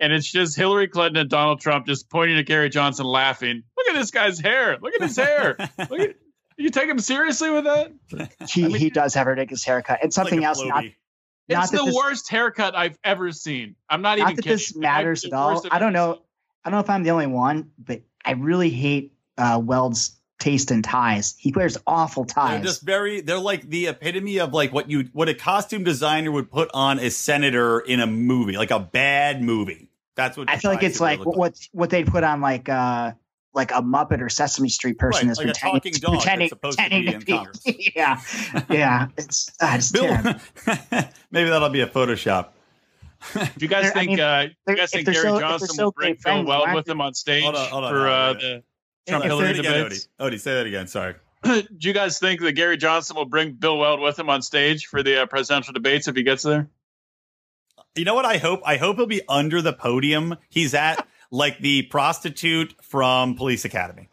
and 0.00 0.12
it's 0.12 0.30
just 0.30 0.56
Hillary 0.56 0.88
Clinton 0.88 1.20
and 1.20 1.30
Donald 1.30 1.60
Trump 1.60 1.86
just 1.86 2.10
pointing 2.10 2.38
at 2.38 2.46
Gary 2.46 2.70
Johnson, 2.70 3.06
laughing. 3.06 3.62
Look 3.76 3.88
at 3.88 3.94
this 3.94 4.10
guy's 4.10 4.40
hair. 4.40 4.78
Look 4.80 4.94
at 4.94 5.02
his 5.02 5.16
hair. 5.16 5.56
Look 5.90 6.00
at, 6.00 6.16
you 6.56 6.70
take 6.70 6.88
him 6.88 6.98
seriously 6.98 7.50
with 7.50 7.64
that? 7.64 7.92
He 8.48 8.64
I 8.64 8.68
mean, 8.68 8.76
he 8.76 8.90
does 8.90 9.14
have 9.14 9.26
a 9.26 9.30
ridiculous 9.30 9.64
haircut. 9.64 10.00
And 10.02 10.12
something 10.12 10.40
like 10.40 10.46
else 10.46 10.64
not. 10.64 10.84
It's 11.48 11.70
the 11.70 11.84
this, 11.84 11.94
worst 11.94 12.28
haircut 12.28 12.74
I've 12.76 12.98
ever 13.04 13.32
seen. 13.32 13.74
I'm 13.88 14.02
not, 14.02 14.18
even. 14.18 14.24
not 14.24 14.32
even 14.32 14.36
that 14.36 14.42
kidding. 14.42 14.56
This 14.56 14.76
matters 14.76 15.24
at 15.24 15.32
all. 15.32 15.62
I 15.70 15.78
don't 15.78 15.92
know. 15.92 16.22
I 16.64 16.70
don't 16.70 16.78
know 16.78 16.84
if 16.84 16.90
I'm 16.90 17.02
the 17.02 17.10
only 17.10 17.26
one, 17.26 17.72
but 17.78 18.02
I 18.24 18.32
really 18.32 18.70
hate 18.70 19.12
uh, 19.36 19.60
Weld's 19.62 20.16
taste 20.38 20.70
in 20.70 20.82
ties. 20.82 21.34
He 21.38 21.52
wears 21.52 21.76
awful 21.86 22.24
ties. 22.24 22.52
They're 22.52 22.64
just 22.64 22.82
very. 22.82 23.20
They're 23.20 23.38
like 23.38 23.68
the 23.68 23.88
epitome 23.88 24.38
of 24.38 24.52
like 24.52 24.72
what 24.72 24.88
you 24.88 25.08
what 25.12 25.28
a 25.28 25.34
costume 25.34 25.84
designer 25.84 26.30
would 26.30 26.50
put 26.50 26.70
on 26.72 26.98
a 26.98 27.10
senator 27.10 27.80
in 27.80 28.00
a 28.00 28.06
movie, 28.06 28.56
like 28.56 28.70
a 28.70 28.80
bad 28.80 29.42
movie. 29.42 29.88
That's 30.14 30.36
what 30.36 30.50
I 30.50 30.58
feel 30.58 30.70
like 30.70 30.82
it's 30.82 31.00
like 31.00 31.24
what 31.24 31.36
like. 31.38 31.54
what 31.72 31.90
they 31.90 32.04
put 32.04 32.22
on 32.22 32.40
like 32.40 32.68
uh 32.68 33.12
like 33.54 33.70
a 33.70 33.82
Muppet 33.82 34.20
or 34.20 34.28
Sesame 34.28 34.68
Street 34.68 34.98
person 34.98 35.28
right, 35.28 35.32
is 35.32 35.38
like 35.38 35.48
pretending, 35.48 35.76
a 35.76 35.80
talking 35.80 35.92
dog 35.92 36.20
pretending, 36.20 36.50
pretending 36.50 37.12
to 37.12 37.18
be, 37.18 37.32
to 37.32 37.72
be 37.72 37.92
yeah, 37.96 38.20
yeah. 38.70 39.08
It's, 39.16 39.50
uh, 39.60 39.72
it's 39.74 39.92
Bill, 39.92 40.06
maybe 41.30 41.50
that'll 41.50 41.68
be 41.68 41.82
a 41.82 41.86
Photoshop. 41.86 42.48
Do 43.34 43.48
you 43.60 43.68
guys 43.68 43.92
think? 43.92 43.96
I 43.96 44.06
mean, 44.06 44.20
uh, 44.20 44.48
you 44.68 44.76
guys 44.76 44.90
think 44.90 45.06
Gary 45.06 45.16
so, 45.16 45.38
Johnson 45.38 45.68
so 45.68 45.84
will 45.84 45.92
bring 45.92 46.16
Bill 46.22 46.44
Weld 46.44 46.72
with 46.74 46.88
him 46.88 47.00
on 47.00 47.14
stage 47.14 47.44
hold 47.44 47.54
on, 47.54 47.68
hold 47.68 47.84
on, 47.84 47.90
for 47.92 48.08
uh, 48.08 48.32
the 48.32 48.62
Trump 49.06 49.24
Hillary 49.24 49.54
debates? 49.54 50.08
Odie. 50.18 50.32
Odie, 50.32 50.40
say 50.40 50.54
that 50.54 50.66
again. 50.66 50.88
Sorry. 50.88 51.14
Do 51.44 51.66
you 51.80 51.92
guys 51.92 52.18
think 52.18 52.40
that 52.40 52.52
Gary 52.52 52.76
Johnson 52.76 53.16
will 53.16 53.24
bring 53.24 53.52
Bill 53.52 53.76
Weld 53.78 54.00
with 54.00 54.18
him 54.18 54.30
on 54.30 54.42
stage 54.42 54.86
for 54.86 55.02
the 55.02 55.22
uh, 55.22 55.26
presidential 55.26 55.72
debates 55.72 56.08
if 56.08 56.16
he 56.16 56.22
gets 56.22 56.42
there? 56.42 56.68
You 57.94 58.04
know 58.04 58.14
what 58.14 58.24
I 58.24 58.38
hope? 58.38 58.62
I 58.64 58.76
hope 58.76 58.96
he'll 58.96 59.06
be 59.06 59.22
under 59.28 59.60
the 59.60 59.72
podium. 59.72 60.36
He's 60.48 60.72
at 60.72 61.06
like 61.32 61.58
the 61.58 61.82
prostitute 61.82 62.74
from 62.82 63.34
Police 63.34 63.64
Academy. 63.64 64.08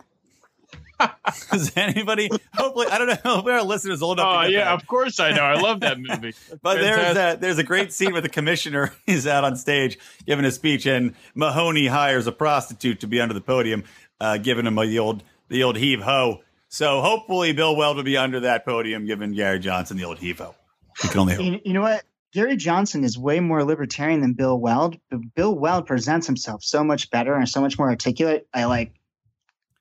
Does 1.51 1.71
anybody? 1.77 2.29
Hopefully, 2.55 2.87
I 2.89 2.97
don't 2.97 3.23
know 3.23 3.39
if 3.39 3.45
our 3.45 3.61
listeners 3.61 4.01
old 4.01 4.19
enough. 4.19 4.45
Oh 4.45 4.47
yeah, 4.47 4.65
that. 4.65 4.73
of 4.73 4.87
course 4.87 5.19
I 5.19 5.31
know. 5.31 5.43
I 5.43 5.59
love 5.61 5.81
that 5.81 5.97
movie. 5.99 6.33
but 6.61 6.75
there's 6.75 7.15
a 7.15 7.37
there's 7.39 7.57
a 7.57 7.63
great 7.63 7.93
scene 7.93 8.13
with 8.13 8.23
the 8.23 8.29
commissioner. 8.29 8.93
He's 9.05 9.27
out 9.27 9.43
on 9.43 9.55
stage 9.55 9.97
giving 10.25 10.43
a 10.45 10.51
speech, 10.51 10.85
and 10.85 11.15
Mahoney 11.35 11.87
hires 11.87 12.27
a 12.27 12.31
prostitute 12.31 13.01
to 13.01 13.07
be 13.07 13.21
under 13.21 13.33
the 13.33 13.41
podium, 13.41 13.83
uh, 14.19 14.37
giving 14.39 14.65
him 14.65 14.75
the 14.75 14.99
old 14.99 15.23
the 15.47 15.63
old 15.63 15.77
heave 15.77 16.01
ho. 16.01 16.41
So 16.67 17.01
hopefully, 17.01 17.53
Bill 17.53 17.75
Weld 17.75 17.97
will 17.97 18.03
be 18.03 18.17
under 18.17 18.41
that 18.41 18.65
podium, 18.65 19.05
giving 19.05 19.31
Gary 19.33 19.59
Johnson 19.59 19.95
the 19.95 20.05
old 20.05 20.19
heave 20.19 20.39
ho. 20.39 20.55
You 21.03 21.09
can 21.09 21.19
only 21.19 21.35
hope. 21.35 21.45
You, 21.45 21.59
you 21.63 21.73
know 21.73 21.81
what? 21.81 22.03
Gary 22.33 22.55
Johnson 22.55 23.03
is 23.03 23.17
way 23.17 23.39
more 23.39 23.63
libertarian 23.63 24.21
than 24.21 24.33
Bill 24.33 24.57
Weld, 24.57 24.97
but 25.09 25.19
Bill 25.35 25.55
Weld 25.55 25.87
presents 25.87 26.27
himself 26.27 26.63
so 26.63 26.83
much 26.83 27.09
better 27.09 27.33
and 27.33 27.49
so 27.49 27.61
much 27.61 27.77
more 27.77 27.89
articulate. 27.89 28.47
I 28.53 28.65
like. 28.65 28.93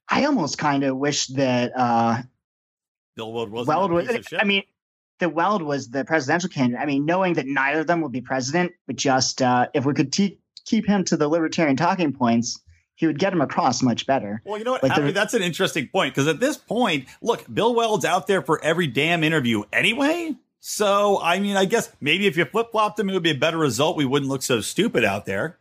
I 0.09 0.25
almost 0.25 0.57
kind 0.57 0.85
of 0.85 0.97
wish 0.97 1.27
that 1.29 1.73
uh, 1.77 2.23
Bill 3.17 3.33
Weld 3.33 3.51
was. 3.51 3.67
Weld 3.67 3.93
was. 3.93 4.09
I 4.39 4.45
mean, 4.45 4.63
that 5.19 5.35
Weld 5.35 5.63
was 5.63 5.91
the 5.91 6.05
presidential 6.05 6.49
candidate. 6.49 6.81
I 6.81 6.87
mean, 6.87 7.05
knowing 7.05 7.35
that 7.35 7.47
neither 7.47 7.81
of 7.81 7.87
them 7.87 8.01
would 8.01 8.13
be 8.13 8.23
president, 8.23 8.73
but 8.87 8.97
just 8.97 9.43
uh, 9.43 9.69
if 9.75 9.85
we 9.85 9.93
could 9.93 10.13
te- 10.13 10.39
keep 10.65 10.87
him 10.87 11.05
to 11.05 11.17
the 11.17 11.29
libertarian 11.29 11.77
talking 11.77 12.13
points, 12.13 12.61
he 12.95 13.07
would 13.07 13.19
get 13.19 13.33
him 13.33 13.41
across 13.43 13.83
much 13.83 14.07
better. 14.07 14.41
Well, 14.45 14.59
you 14.59 14.65
know 14.65 14.73
what? 14.73 14.83
Like 14.83 14.93
I 14.93 15.01
mean, 15.01 15.15
that's 15.15 15.35
an 15.35 15.43
interesting 15.43 15.89
point 15.89 16.15
because 16.15 16.29
at 16.29 16.41
this 16.41 16.57
point, 16.57 17.07
look, 17.21 17.45
Bill 17.53 17.75
Weld's 17.75 18.05
out 18.05 18.27
there 18.27 18.41
for 18.41 18.63
every 18.65 18.87
damn 18.87 19.23
interview 19.23 19.65
anyway. 19.73 20.35
So, 20.61 21.21
I 21.23 21.39
mean, 21.39 21.57
I 21.57 21.65
guess 21.65 21.91
maybe 22.01 22.27
if 22.27 22.37
you 22.37 22.45
flip 22.45 22.73
flopped 22.73 22.97
them, 22.97 23.09
it 23.09 23.13
would 23.13 23.23
be 23.23 23.31
a 23.31 23.35
better 23.35 23.59
result. 23.59 23.97
We 23.97 24.05
wouldn't 24.05 24.31
look 24.31 24.43
so 24.43 24.61
stupid 24.61 25.05
out 25.05 25.25
there. 25.25 25.59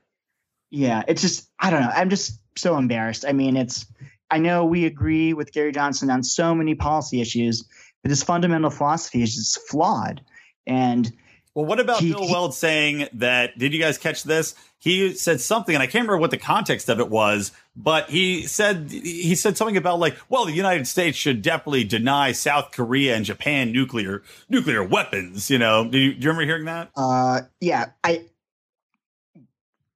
Yeah, 0.69 1.03
it's 1.07 1.21
just, 1.21 1.49
I 1.59 1.69
don't 1.69 1.81
know. 1.81 1.91
I'm 1.93 2.09
just 2.09 2.39
so 2.57 2.77
embarrassed. 2.77 3.23
I 3.27 3.31
mean, 3.31 3.55
it's, 3.55 3.85
I 4.29 4.39
know 4.39 4.65
we 4.65 4.85
agree 4.85 5.33
with 5.33 5.53
Gary 5.53 5.71
Johnson 5.71 6.09
on 6.09 6.23
so 6.23 6.53
many 6.53 6.75
policy 6.75 7.21
issues, 7.21 7.63
but 8.01 8.09
his 8.09 8.23
fundamental 8.23 8.69
philosophy 8.69 9.21
is 9.21 9.35
just 9.35 9.67
flawed. 9.69 10.21
And 10.65 11.11
well, 11.57 11.65
what 11.65 11.79
about 11.79 12.01
he, 12.01 12.11
Bill 12.11 12.29
Weld 12.29 12.53
saying 12.53 13.07
that? 13.13 13.57
Did 13.57 13.73
you 13.73 13.79
guys 13.79 13.97
catch 13.97 14.21
this? 14.21 14.53
He 14.77 15.15
said 15.15 15.41
something, 15.41 15.73
and 15.73 15.81
I 15.81 15.87
can't 15.87 16.03
remember 16.03 16.19
what 16.19 16.29
the 16.29 16.37
context 16.37 16.87
of 16.87 16.99
it 16.99 17.09
was, 17.09 17.51
but 17.75 18.11
he 18.11 18.45
said 18.45 18.91
he 18.91 19.33
said 19.33 19.57
something 19.57 19.75
about 19.75 19.97
like, 19.97 20.17
well, 20.29 20.45
the 20.45 20.51
United 20.51 20.85
States 20.85 21.17
should 21.17 21.41
definitely 21.41 21.83
deny 21.83 22.31
South 22.31 22.69
Korea 22.73 23.15
and 23.15 23.25
Japan 23.25 23.71
nuclear 23.71 24.21
nuclear 24.47 24.83
weapons. 24.83 25.49
You 25.49 25.57
know, 25.57 25.89
do 25.89 25.97
you, 25.97 26.13
do 26.13 26.19
you 26.19 26.29
remember 26.29 26.45
hearing 26.45 26.65
that? 26.65 26.91
Uh, 26.95 27.41
yeah, 27.59 27.87
I. 28.03 28.25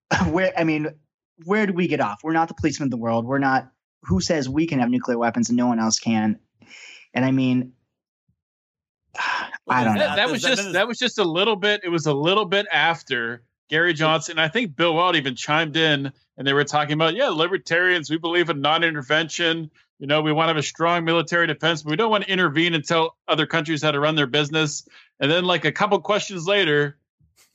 Where 0.31 0.51
I 0.57 0.63
mean, 0.63 0.87
where 1.45 1.67
do 1.67 1.73
we 1.73 1.87
get 1.87 2.01
off? 2.01 2.21
We're 2.23 2.33
not 2.33 2.47
the 2.47 2.55
policemen 2.55 2.87
of 2.87 2.91
the 2.91 2.97
world. 2.97 3.27
We're 3.27 3.37
not. 3.37 3.71
Who 4.05 4.19
says 4.19 4.49
we 4.49 4.65
can 4.65 4.79
have 4.79 4.89
nuclear 4.89 5.19
weapons 5.19 5.49
and 5.49 5.57
no 5.57 5.67
one 5.67 5.79
else 5.79 5.99
can? 5.99 6.39
And 7.13 7.23
I 7.23 7.29
mean, 7.29 7.73
I 9.69 9.83
don't 9.83 9.97
that, 9.97 10.09
know. 10.11 10.15
That 10.15 10.29
was 10.29 10.41
just 10.41 10.73
that 10.73 10.87
was 10.87 10.97
just 10.97 11.17
a 11.19 11.23
little 11.23 11.55
bit. 11.55 11.81
It 11.83 11.89
was 11.89 12.05
a 12.05 12.13
little 12.13 12.45
bit 12.45 12.65
after 12.71 13.43
Gary 13.69 13.93
Johnson. 13.93 14.39
I 14.39 14.47
think 14.47 14.75
Bill 14.75 14.93
Weld 14.93 15.15
even 15.15 15.35
chimed 15.35 15.77
in, 15.77 16.11
and 16.37 16.47
they 16.47 16.53
were 16.53 16.63
talking 16.63 16.93
about, 16.93 17.15
yeah, 17.15 17.29
libertarians. 17.29 18.09
We 18.09 18.17
believe 18.17 18.49
in 18.49 18.61
non-intervention. 18.61 19.71
You 19.99 20.07
know, 20.07 20.21
we 20.21 20.33
want 20.33 20.47
to 20.47 20.49
have 20.49 20.57
a 20.57 20.63
strong 20.63 21.05
military 21.05 21.45
defense, 21.45 21.83
but 21.83 21.91
we 21.91 21.95
don't 21.95 22.09
want 22.09 22.23
to 22.23 22.31
intervene 22.31 22.73
and 22.73 22.83
tell 22.83 23.17
other 23.27 23.45
countries 23.45 23.83
how 23.83 23.91
to 23.91 23.99
run 23.99 24.15
their 24.15 24.27
business. 24.27 24.87
And 25.19 25.29
then, 25.31 25.45
like 25.45 25.63
a 25.63 25.71
couple 25.71 25.99
questions 26.01 26.47
later, 26.47 26.97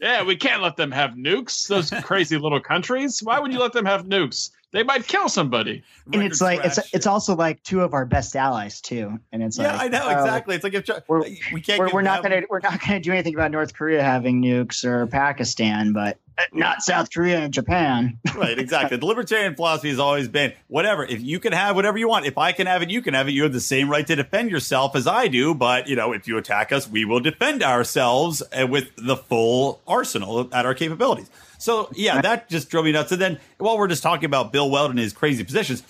yeah, 0.01 0.23
we 0.23 0.37
can't 0.37 0.63
let 0.63 0.77
them 0.77 0.93
have 0.93 1.13
nukes. 1.13 1.67
Those 1.67 1.91
crazy 2.03 2.39
little 2.39 2.61
countries. 2.61 3.21
Why 3.23 3.41
would 3.41 3.53
you 3.53 3.59
let 3.59 3.73
them 3.73 3.87
have 3.87 4.05
nukes? 4.05 4.51
They 4.73 4.83
might 4.83 5.07
kill 5.07 5.29
somebody. 5.29 5.85
And 6.13 6.23
it's 6.23 6.41
like 6.41 6.65
it's 6.65 6.79
it's 6.93 7.07
also 7.07 7.35
like 7.37 7.63
two 7.63 7.83
of 7.83 7.95
our 7.95 8.05
best 8.05 8.35
allies 8.37 8.81
too. 8.81 9.19
And 9.33 9.43
it's 9.43 9.59
yeah, 9.59 9.73
like, 9.73 9.81
I 9.81 9.89
know 9.89 10.09
exactly. 10.09 10.57
it's 10.57 10.65
like 10.65 10.75
if 10.75 11.09
we're, 11.09 11.23
we 11.53 11.61
can't. 11.61 11.79
We're, 11.79 11.91
we're 11.93 12.03
not 12.03 12.23
gonna 12.23 12.43
we're 12.51 12.61
not 12.61 12.81
gonna 12.81 13.01
do 13.01 13.13
anything 13.13 13.35
about 13.35 13.53
North 13.53 13.75
Korea 13.75 14.03
having 14.03 14.43
nukes 14.43 14.85
or 14.85 15.07
Pakistan, 15.07 15.93
but 15.93 16.19
not 16.53 16.83
South 16.83 17.11
Korea 17.11 17.39
and 17.39 17.55
Japan. 17.55 18.19
right, 18.35 18.59
exactly. 18.59 18.97
The 18.97 19.07
libertarian 19.07 19.55
philosophy 19.55 19.89
has 19.89 19.99
always 19.99 20.29
been 20.29 20.53
whatever. 20.67 21.05
If 21.05 21.23
you 21.23 21.41
can 21.41 21.53
have 21.53 21.77
whatever 21.77 21.97
you 21.97 22.09
want, 22.09 22.27
if 22.27 22.37
I 22.37 22.53
can 22.53 22.67
have 22.67 22.83
it, 22.83 22.91
you 22.91 23.01
can 23.03 23.15
have 23.15 23.29
it. 23.29 23.33
You 23.33 23.45
have 23.45 23.53
the 23.53 23.61
same 23.61 23.89
right 23.89 24.07
to 24.07 24.17
defend 24.17 24.51
yourself 24.51 24.95
as 24.97 25.07
I 25.07 25.29
do. 25.29 25.55
But 25.55 25.89
you 25.89 25.97
know, 25.97 26.13
if 26.13 26.29
you 26.29 26.37
attack 26.39 26.73
us, 26.73 26.89
we 26.89 27.05
will 27.05 27.21
defend 27.21 27.63
ourselves 27.63 28.43
uh, 28.53 28.67
with 28.67 28.91
the 28.97 29.17
full 29.17 29.81
arsenal 29.87 30.49
at 30.53 30.67
our 30.67 30.75
capabilities. 30.75 31.31
So 31.67 31.91
yeah, 31.95 32.21
that 32.21 32.49
just 32.49 32.71
drove 32.71 32.85
me 32.85 32.93
nuts. 32.93 33.11
And 33.11 33.21
then 33.21 33.41
while 33.59 33.77
we're 33.77 33.89
just 33.89 34.05
talking 34.05 34.27
about 34.27 34.53
Bill 34.53 34.71
Weld 34.71 34.91
and 34.91 35.01
his 35.01 35.13
crazy 35.13 35.43
positions, 35.43 35.83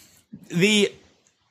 the 0.49 0.91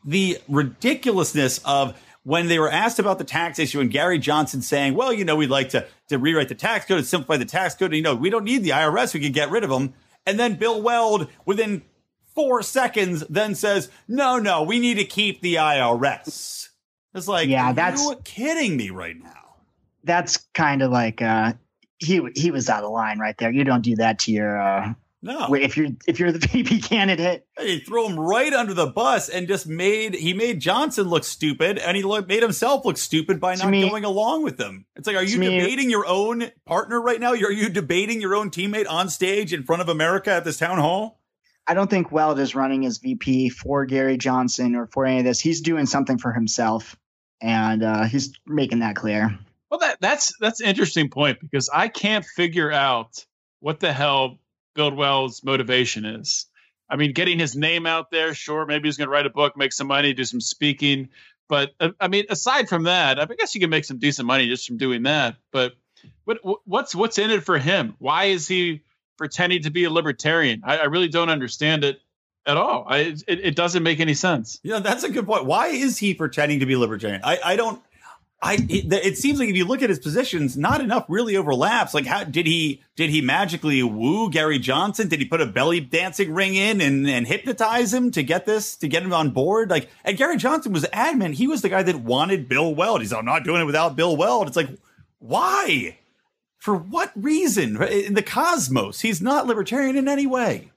the 0.04 0.40
ridiculousness 0.50 1.60
of 1.64 1.96
when 2.24 2.48
they 2.48 2.58
were 2.58 2.72
asked 2.72 2.98
about 2.98 3.20
the 3.20 3.24
tax 3.24 3.60
issue 3.60 3.80
and 3.80 3.92
Gary 3.92 4.18
Johnson 4.18 4.64
saying, 4.64 4.96
well, 4.96 5.14
you 5.14 5.26
know, 5.26 5.36
we'd 5.36 5.52
like 5.52 5.70
to, 5.70 5.86
to 6.10 6.18
rewrite 6.18 6.50
the 6.50 6.56
tax 6.56 6.88
code 6.88 6.98
and 6.98 7.06
simplify 7.06 7.38
the 7.38 7.46
tax 7.46 7.76
code. 7.76 7.92
And, 7.92 7.98
you 7.98 8.02
know, 8.02 8.16
we 8.16 8.32
don't 8.32 8.44
need 8.44 8.64
the 8.64 8.72
IRS. 8.72 9.14
We 9.14 9.20
can 9.20 9.32
get 9.32 9.52
rid 9.52 9.64
of 9.64 9.70
them. 9.70 9.94
And 10.26 10.40
then 10.40 10.56
Bill 10.56 10.82
Weld, 10.82 11.28
within 11.46 11.84
four 12.34 12.64
seconds, 12.64 13.24
then 13.30 13.54
says, 13.54 13.92
no, 14.08 14.40
no, 14.40 14.64
we 14.64 14.80
need 14.80 14.96
to 14.96 15.06
keep 15.06 15.42
the 15.42 15.56
IRS. 15.56 16.70
It's 17.14 17.28
like, 17.28 17.48
yeah, 17.48 17.74
that's 17.74 18.02
you 18.02 18.16
kidding 18.24 18.76
me 18.76 18.90
right 18.90 19.22
now. 19.22 19.58
That's 20.04 20.38
kind 20.56 20.82
of 20.82 20.92
like, 20.92 21.22
uh, 21.22 21.54
he, 22.06 22.22
he 22.36 22.52
was 22.52 22.70
out 22.70 22.84
of 22.84 22.92
line 22.92 23.20
right 23.20 23.38
there. 23.38 23.52
You 23.52 23.64
don't 23.64 23.82
do 23.82 23.96
that 23.98 24.20
to 24.20 24.32
your, 24.32 24.60
uh, 24.60 24.94
no. 25.26 25.56
If 25.56 25.76
you're 25.76 25.88
if 26.06 26.20
you're 26.20 26.32
the 26.32 26.38
VP 26.48 26.82
candidate, 26.82 27.48
he 27.60 27.80
threw 27.80 28.08
him 28.08 28.20
right 28.20 28.54
under 28.54 28.76
the 28.76 28.86
bus 28.86 29.28
and 29.28 29.48
just 29.48 29.66
made 29.66 30.14
he 30.14 30.34
made 30.34 30.60
Johnson 30.60 31.08
look 31.10 31.24
stupid 31.24 31.80
and 31.80 31.98
he 31.98 32.04
made 32.04 32.44
himself 32.44 32.86
look 32.86 32.96
stupid 32.96 33.42
by 33.42 33.56
not 33.56 33.72
me, 33.72 33.90
going 33.90 34.06
along 34.06 34.44
with 34.44 34.58
them. 34.58 34.86
It's 34.96 35.08
like, 35.08 35.16
are 35.16 35.24
you 35.24 35.40
debating 35.40 35.88
me, 35.88 35.92
your 35.92 36.06
own 36.06 36.52
partner 36.66 37.02
right 37.02 37.20
now? 37.20 37.32
Are 37.32 37.52
you 37.52 37.70
debating 37.70 38.22
your 38.22 38.36
own 38.36 38.52
teammate 38.52 38.88
on 38.88 39.10
stage 39.10 39.52
in 39.52 39.64
front 39.64 39.82
of 39.82 39.90
America 39.90 40.30
at 40.30 40.44
this 40.44 40.60
town 40.60 40.78
hall? 40.78 41.20
I 41.66 41.74
don't 41.74 41.90
think 41.90 42.12
Weld 42.12 42.40
is 42.40 42.54
running 42.54 42.86
as 42.86 43.00
VP 43.00 43.50
for 43.50 43.86
Gary 43.86 44.18
Johnson 44.18 44.76
or 44.76 44.86
for 44.86 45.08
any 45.08 45.20
of 45.20 45.26
this. 45.26 45.40
He's 45.40 45.62
doing 45.62 45.88
something 45.88 46.20
for 46.20 46.34
himself, 46.34 46.96
and 47.42 47.82
uh, 47.82 48.04
he's 48.04 48.32
making 48.46 48.80
that 48.80 48.96
clear. 48.96 49.40
Well, 49.70 49.80
that 49.80 49.98
that's 50.00 50.34
that's 50.40 50.62
an 50.62 50.68
interesting 50.68 51.10
point 51.10 51.40
because 51.40 51.70
I 51.70 51.88
can't 51.88 52.26
figure 52.26 52.72
out 52.72 53.26
what 53.60 53.80
the 53.80 53.92
hell 53.92 54.40
Bill 54.76 54.94
Weld's 54.94 55.44
motivation 55.44 56.06
is. 56.06 56.46
I 56.90 56.98
mean, 56.98 57.14
getting 57.14 57.40
his 57.40 57.56
name 57.56 57.88
out 57.88 58.12
there, 58.12 58.34
sure, 58.36 58.66
maybe 58.66 58.88
he's 58.88 58.98
going 58.98 59.08
to 59.08 59.12
write 59.12 59.26
a 59.26 59.32
book, 59.32 59.58
make 59.58 59.74
some 59.74 59.88
money, 59.88 60.14
do 60.14 60.24
some 60.24 60.40
speaking. 60.40 61.10
But 61.48 61.72
uh, 61.80 61.90
I 62.00 62.08
mean, 62.08 62.26
aside 62.30 62.70
from 62.70 62.84
that, 62.84 63.20
I 63.20 63.26
guess 63.26 63.56
you 63.56 63.62
can 63.62 63.70
make 63.70 63.86
some 63.86 63.98
decent 63.98 64.28
money 64.28 64.48
just 64.48 64.68
from 64.68 64.78
doing 64.78 65.04
that. 65.04 65.38
But 65.52 65.74
what 66.26 66.40
what's 66.66 66.94
what's 66.94 67.18
in 67.18 67.32
it 67.32 67.44
for 67.44 67.58
him? 67.58 67.96
Why 68.00 68.26
is 68.26 68.48
he 68.48 68.82
pretending 69.18 69.64
to 69.64 69.72
be 69.72 69.86
a 69.86 69.90
libertarian? 69.90 70.62
I, 70.64 70.78
I 70.78 70.84
really 70.86 71.08
don't 71.08 71.30
understand 71.30 71.84
it 71.84 72.00
at 72.46 72.58
all. 72.58 72.86
I, 72.88 72.98
it, 73.00 73.24
it 73.28 73.56
doesn't 73.56 73.84
make 73.84 74.00
any 74.00 74.14
sense. 74.14 74.60
Yeah, 74.64 74.80
that's 74.80 75.04
a 75.04 75.10
good 75.10 75.26
point. 75.26 75.46
Why 75.46 75.68
is 75.68 75.98
he 75.98 76.14
pretending 76.14 76.60
to 76.60 76.66
be 76.66 76.76
libertarian? 76.76 77.22
I, 77.24 77.40
I 77.44 77.56
don't. 77.56 77.82
I 78.42 78.56
it, 78.70 78.92
it, 78.92 79.18
seems 79.18 79.40
like 79.40 79.50
if 79.50 79.56
you 79.56 79.66
look 79.66 79.82
at 79.82 79.90
his 79.90 80.00
positions, 80.00 80.58
not 80.58 80.82
enough 80.82 81.06
really 81.08 81.38
overlaps. 81.38 81.94
Like, 81.94 82.06
how 82.06 82.24
did 82.24 82.46
he 82.46 82.84
did 82.96 83.10
he 83.10 83.22
magically 83.22 83.82
woo 83.82 84.30
Gary 84.30 84.60
Johnson? 84.60 85.08
Did 85.08 85.20
he 85.20 85.26
put 85.26 85.42
a 85.42 85.46
belly 85.46 85.80
dancing 85.80 86.34
ring 86.34 86.54
in 86.54 86.82
and, 86.82 87.08
and 87.08 87.26
hypnotize 87.26 87.94
him 87.94 88.12
to 88.12 88.24
get 88.24 88.46
this 88.46 88.76
to 88.78 88.88
get 88.88 89.04
him 89.04 89.14
on 89.14 89.32
board? 89.32 89.70
Like, 89.70 89.90
and 90.04 90.18
Gary 90.18 90.38
Johnson 90.38 90.74
was 90.74 90.86
adamant 90.92 91.36
he 91.36 91.48
was 91.48 91.62
the 91.62 91.70
guy 91.70 91.84
that 91.84 92.02
wanted 92.02 92.50
Bill 92.50 92.76
Weld. 92.76 93.02
He's 93.02 93.14
I'm 93.14 93.26
not 93.26 93.46
doing 93.46 93.62
it 93.62 93.66
without 93.66 93.96
Bill 93.96 94.16
Weld. 94.16 94.48
It's 94.48 94.58
like, 94.58 94.70
why? 95.20 95.98
For 96.58 96.76
what 96.76 97.12
reason? 97.16 97.82
In 97.82 98.16
the 98.16 98.24
cosmos, 98.24 99.02
he's 99.02 99.22
not 99.22 99.48
libertarian 99.48 99.96
in 99.96 100.08
any 100.08 100.28
way. 100.28 100.72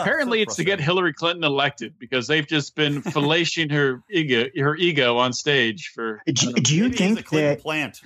Apparently, 0.00 0.38
so 0.38 0.42
it's 0.42 0.56
to 0.56 0.64
get 0.64 0.80
Hillary 0.80 1.12
Clinton 1.12 1.44
elected 1.44 1.98
because 1.98 2.26
they've 2.26 2.46
just 2.46 2.74
been 2.74 3.02
fellatiing 3.02 3.70
her 3.70 4.02
ego, 4.10 4.46
her 4.56 4.76
ego 4.76 5.18
on 5.18 5.32
stage 5.32 5.92
for. 5.94 6.22
Do, 6.26 6.52
do 6.52 6.76
you 6.76 6.90
think 6.90 7.28
that 7.30 7.60
plant? 7.60 8.00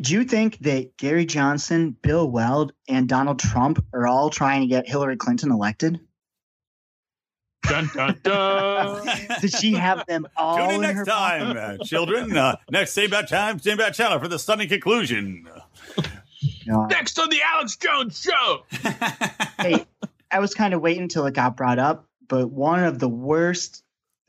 Do 0.00 0.14
you 0.14 0.24
think 0.24 0.58
that 0.60 0.96
Gary 0.96 1.26
Johnson, 1.26 1.94
Bill 2.02 2.28
Weld, 2.28 2.72
and 2.88 3.08
Donald 3.08 3.38
Trump 3.38 3.84
are 3.92 4.06
all 4.06 4.30
trying 4.30 4.62
to 4.62 4.66
get 4.66 4.88
Hillary 4.88 5.16
Clinton 5.16 5.50
elected? 5.52 6.00
Dun, 7.64 7.90
dun, 7.94 8.18
dun. 8.22 9.06
Does 9.40 9.52
she 9.52 9.74
have 9.74 10.06
them 10.06 10.26
all? 10.36 10.56
Tune 10.56 10.68
in, 10.68 10.74
in 10.76 10.96
next 10.96 11.06
time, 11.06 11.56
uh, 11.56 11.84
children. 11.84 12.34
Uh, 12.34 12.56
next 12.70 12.92
same 12.92 13.10
bad 13.10 13.28
time, 13.28 13.58
same 13.58 13.76
bad 13.76 13.92
channel 13.92 14.18
for 14.18 14.28
the 14.28 14.38
stunning 14.38 14.68
conclusion. 14.68 15.46
Next 16.66 17.18
on 17.18 17.28
the 17.28 17.40
Alex 17.44 17.76
Jones 17.76 18.20
Show. 18.20 18.64
hey, 19.58 19.84
I 20.30 20.38
was 20.40 20.54
kind 20.54 20.74
of 20.74 20.80
waiting 20.80 21.02
until 21.02 21.26
it 21.26 21.34
got 21.34 21.56
brought 21.56 21.78
up, 21.78 22.08
but 22.28 22.48
one 22.48 22.84
of 22.84 22.98
the 22.98 23.08
worst 23.08 23.82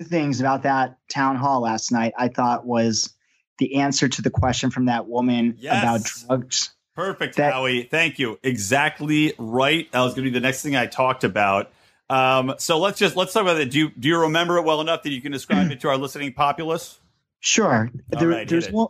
things 0.03 0.39
about 0.39 0.63
that 0.63 0.97
town 1.09 1.35
hall 1.35 1.61
last 1.61 1.91
night, 1.91 2.13
I 2.17 2.27
thought, 2.27 2.65
was 2.65 3.13
the 3.59 3.75
answer 3.75 4.07
to 4.07 4.21
the 4.21 4.29
question 4.29 4.71
from 4.71 4.85
that 4.85 5.07
woman 5.07 5.55
yes. 5.59 5.83
about 5.83 6.03
drugs. 6.03 6.71
Perfect, 6.95 7.37
that, 7.37 7.53
Howie. 7.53 7.83
Thank 7.83 8.19
you. 8.19 8.39
Exactly 8.43 9.33
right. 9.37 9.91
That 9.91 10.01
was 10.01 10.13
going 10.13 10.25
to 10.25 10.31
be 10.31 10.33
the 10.33 10.41
next 10.45 10.61
thing 10.61 10.75
I 10.75 10.87
talked 10.87 11.23
about. 11.23 11.71
Um, 12.09 12.55
so 12.57 12.77
let's 12.77 12.99
just 12.99 13.15
let's 13.15 13.31
talk 13.31 13.43
about 13.43 13.57
it. 13.57 13.71
Do 13.71 13.79
you 13.79 13.91
do 13.97 14.09
you 14.09 14.19
remember 14.19 14.57
it 14.57 14.63
well 14.63 14.81
enough 14.81 15.03
that 15.03 15.11
you 15.11 15.21
can 15.21 15.31
describe 15.31 15.71
it 15.71 15.79
to 15.81 15.87
our 15.87 15.97
listening 15.97 16.33
populace? 16.33 16.99
Sure. 17.39 17.89
There, 18.09 18.27
right, 18.27 18.47
there's 18.47 18.69
one, 18.69 18.89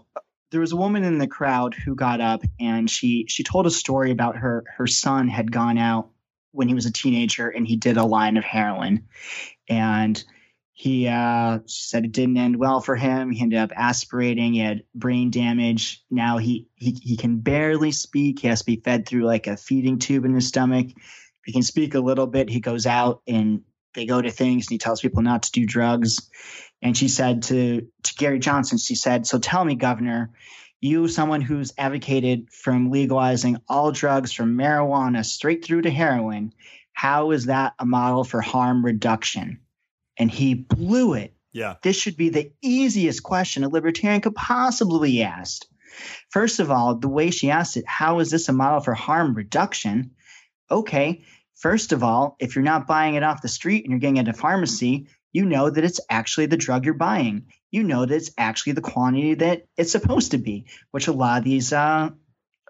there 0.50 0.60
was 0.60 0.72
a 0.72 0.76
woman 0.76 1.04
in 1.04 1.20
the 1.20 1.28
crowd 1.28 1.76
who 1.76 1.94
got 1.94 2.20
up 2.20 2.42
and 2.60 2.90
she 2.90 3.26
she 3.28 3.44
told 3.44 3.68
a 3.68 3.72
story 3.72 4.10
about 4.10 4.38
her 4.38 4.64
her 4.78 4.88
son 4.88 5.28
had 5.28 5.52
gone 5.52 5.78
out 5.78 6.10
when 6.52 6.68
he 6.68 6.74
was 6.74 6.86
a 6.86 6.92
teenager 6.92 7.50
and 7.50 7.68
he 7.68 7.76
did 7.76 7.98
a 7.98 8.06
line 8.06 8.38
of 8.38 8.44
heroin. 8.44 9.08
And 9.70 10.22
he 10.74 11.08
uh, 11.08 11.60
said 11.66 12.06
it 12.06 12.12
didn't 12.12 12.38
end 12.38 12.56
well 12.56 12.82
for 12.82 12.96
him. 12.96 13.30
He 13.30 13.42
ended 13.42 13.60
up 13.60 13.72
aspirating 13.76 14.54
he 14.54 14.60
had 14.60 14.84
brain 14.96 15.30
damage. 15.30 16.04
Now 16.10 16.38
he, 16.40 16.68
he 16.76 16.98
he 17.02 17.18
can 17.18 17.38
barely 17.38 17.92
speak. 17.92 18.40
He 18.40 18.48
has 18.48 18.60
to 18.60 18.66
be 18.66 18.78
fed 18.78 19.08
through 19.08 19.26
like 19.26 19.48
a 19.48 19.58
feeding 19.58 20.00
tube 20.00 20.26
in 20.26 20.34
his 20.34 20.48
stomach. 20.48 20.88
He 21.46 21.52
can 21.52 21.62
speak 21.62 21.94
a 21.94 22.00
little 22.00 22.28
bit 22.28 22.50
he 22.50 22.60
goes 22.60 22.88
out 22.88 23.22
and 23.28 23.62
they 23.94 24.06
go 24.06 24.22
to 24.22 24.32
things 24.32 24.68
and 24.68 24.72
he 24.72 24.78
tells 24.78 25.02
people 25.02 25.22
not 25.22 25.44
to 25.44 25.52
do 25.52 25.66
drugs. 25.66 26.30
And 26.82 26.98
she 26.98 27.10
said 27.10 27.44
to 27.44 27.88
to 28.04 28.16
gary 28.16 28.40
johnson 28.40 28.80
she 28.80 28.96
said 28.96 29.28
so 29.28 29.38
tell 29.38 29.64
me 29.64 29.76
governor 29.76 30.32
you, 30.82 31.08
someone 31.08 31.42
who's 31.42 31.74
advocated 31.78 32.50
from 32.52 32.90
legalizing 32.90 33.58
all 33.70 33.92
drugs 33.92 34.34
from 34.34 34.58
marijuana 34.58 35.24
straight 35.24 35.64
through 35.64 35.84
to 35.84 35.92
heroin, 35.92 36.54
how 36.94 37.32
is 37.32 37.46
that 37.46 37.74
a 37.80 37.86
model 37.86 38.24
for 38.24 38.42
harm 38.42 38.84
reduction? 38.84 39.60
And 40.18 40.30
he 40.30 40.56
blew 40.56 41.14
it. 41.14 41.36
Yeah. 41.54 41.76
This 41.84 42.00
should 42.00 42.18
be 42.18 42.30
the 42.30 42.52
easiest 42.62 43.24
question 43.24 43.64
a 43.64 43.70
libertarian 43.70 44.22
could 44.22 44.36
possibly 44.36 45.12
be 45.12 45.24
asked. 45.24 45.68
First 46.30 46.60
of 46.60 46.72
all, 46.72 46.96
the 46.96 47.10
way 47.10 47.32
she 47.32 47.52
asked 47.52 47.78
it, 47.78 47.86
how 47.86 48.20
is 48.20 48.32
this 48.32 48.50
a 48.50 48.54
model 48.54 48.80
for 48.80 48.94
harm 48.94 49.34
reduction? 49.34 50.12
Okay, 50.70 51.24
first 51.56 51.92
of 51.92 52.04
all, 52.04 52.38
if 52.40 52.56
you're 52.56 52.64
not 52.64 52.88
buying 52.88 53.16
it 53.16 53.24
off 53.24 53.42
the 53.42 53.50
street 53.50 53.84
and 53.84 53.92
you're 53.92 54.00
getting 54.00 54.18
it 54.18 54.28
at 54.28 54.36
a 54.36 54.38
pharmacy, 54.38 55.08
you 55.32 55.46
know 55.46 55.70
that 55.70 55.84
it's 55.84 56.00
actually 56.10 56.46
the 56.46 56.58
drug 56.58 56.86
you're 56.86 56.94
buying 56.94 57.46
you 57.72 57.84
know 57.84 58.06
that 58.06 58.14
it's 58.14 58.32
actually 58.38 58.74
the 58.74 58.82
quantity 58.82 59.34
that 59.36 59.66
it's 59.78 59.92
supposed 59.92 60.32
to 60.32 60.38
be, 60.38 60.66
which 60.92 61.08
a 61.08 61.14
lot 61.14 61.40
of 61.40 61.44
these 61.46 61.74
uh, 61.74 62.10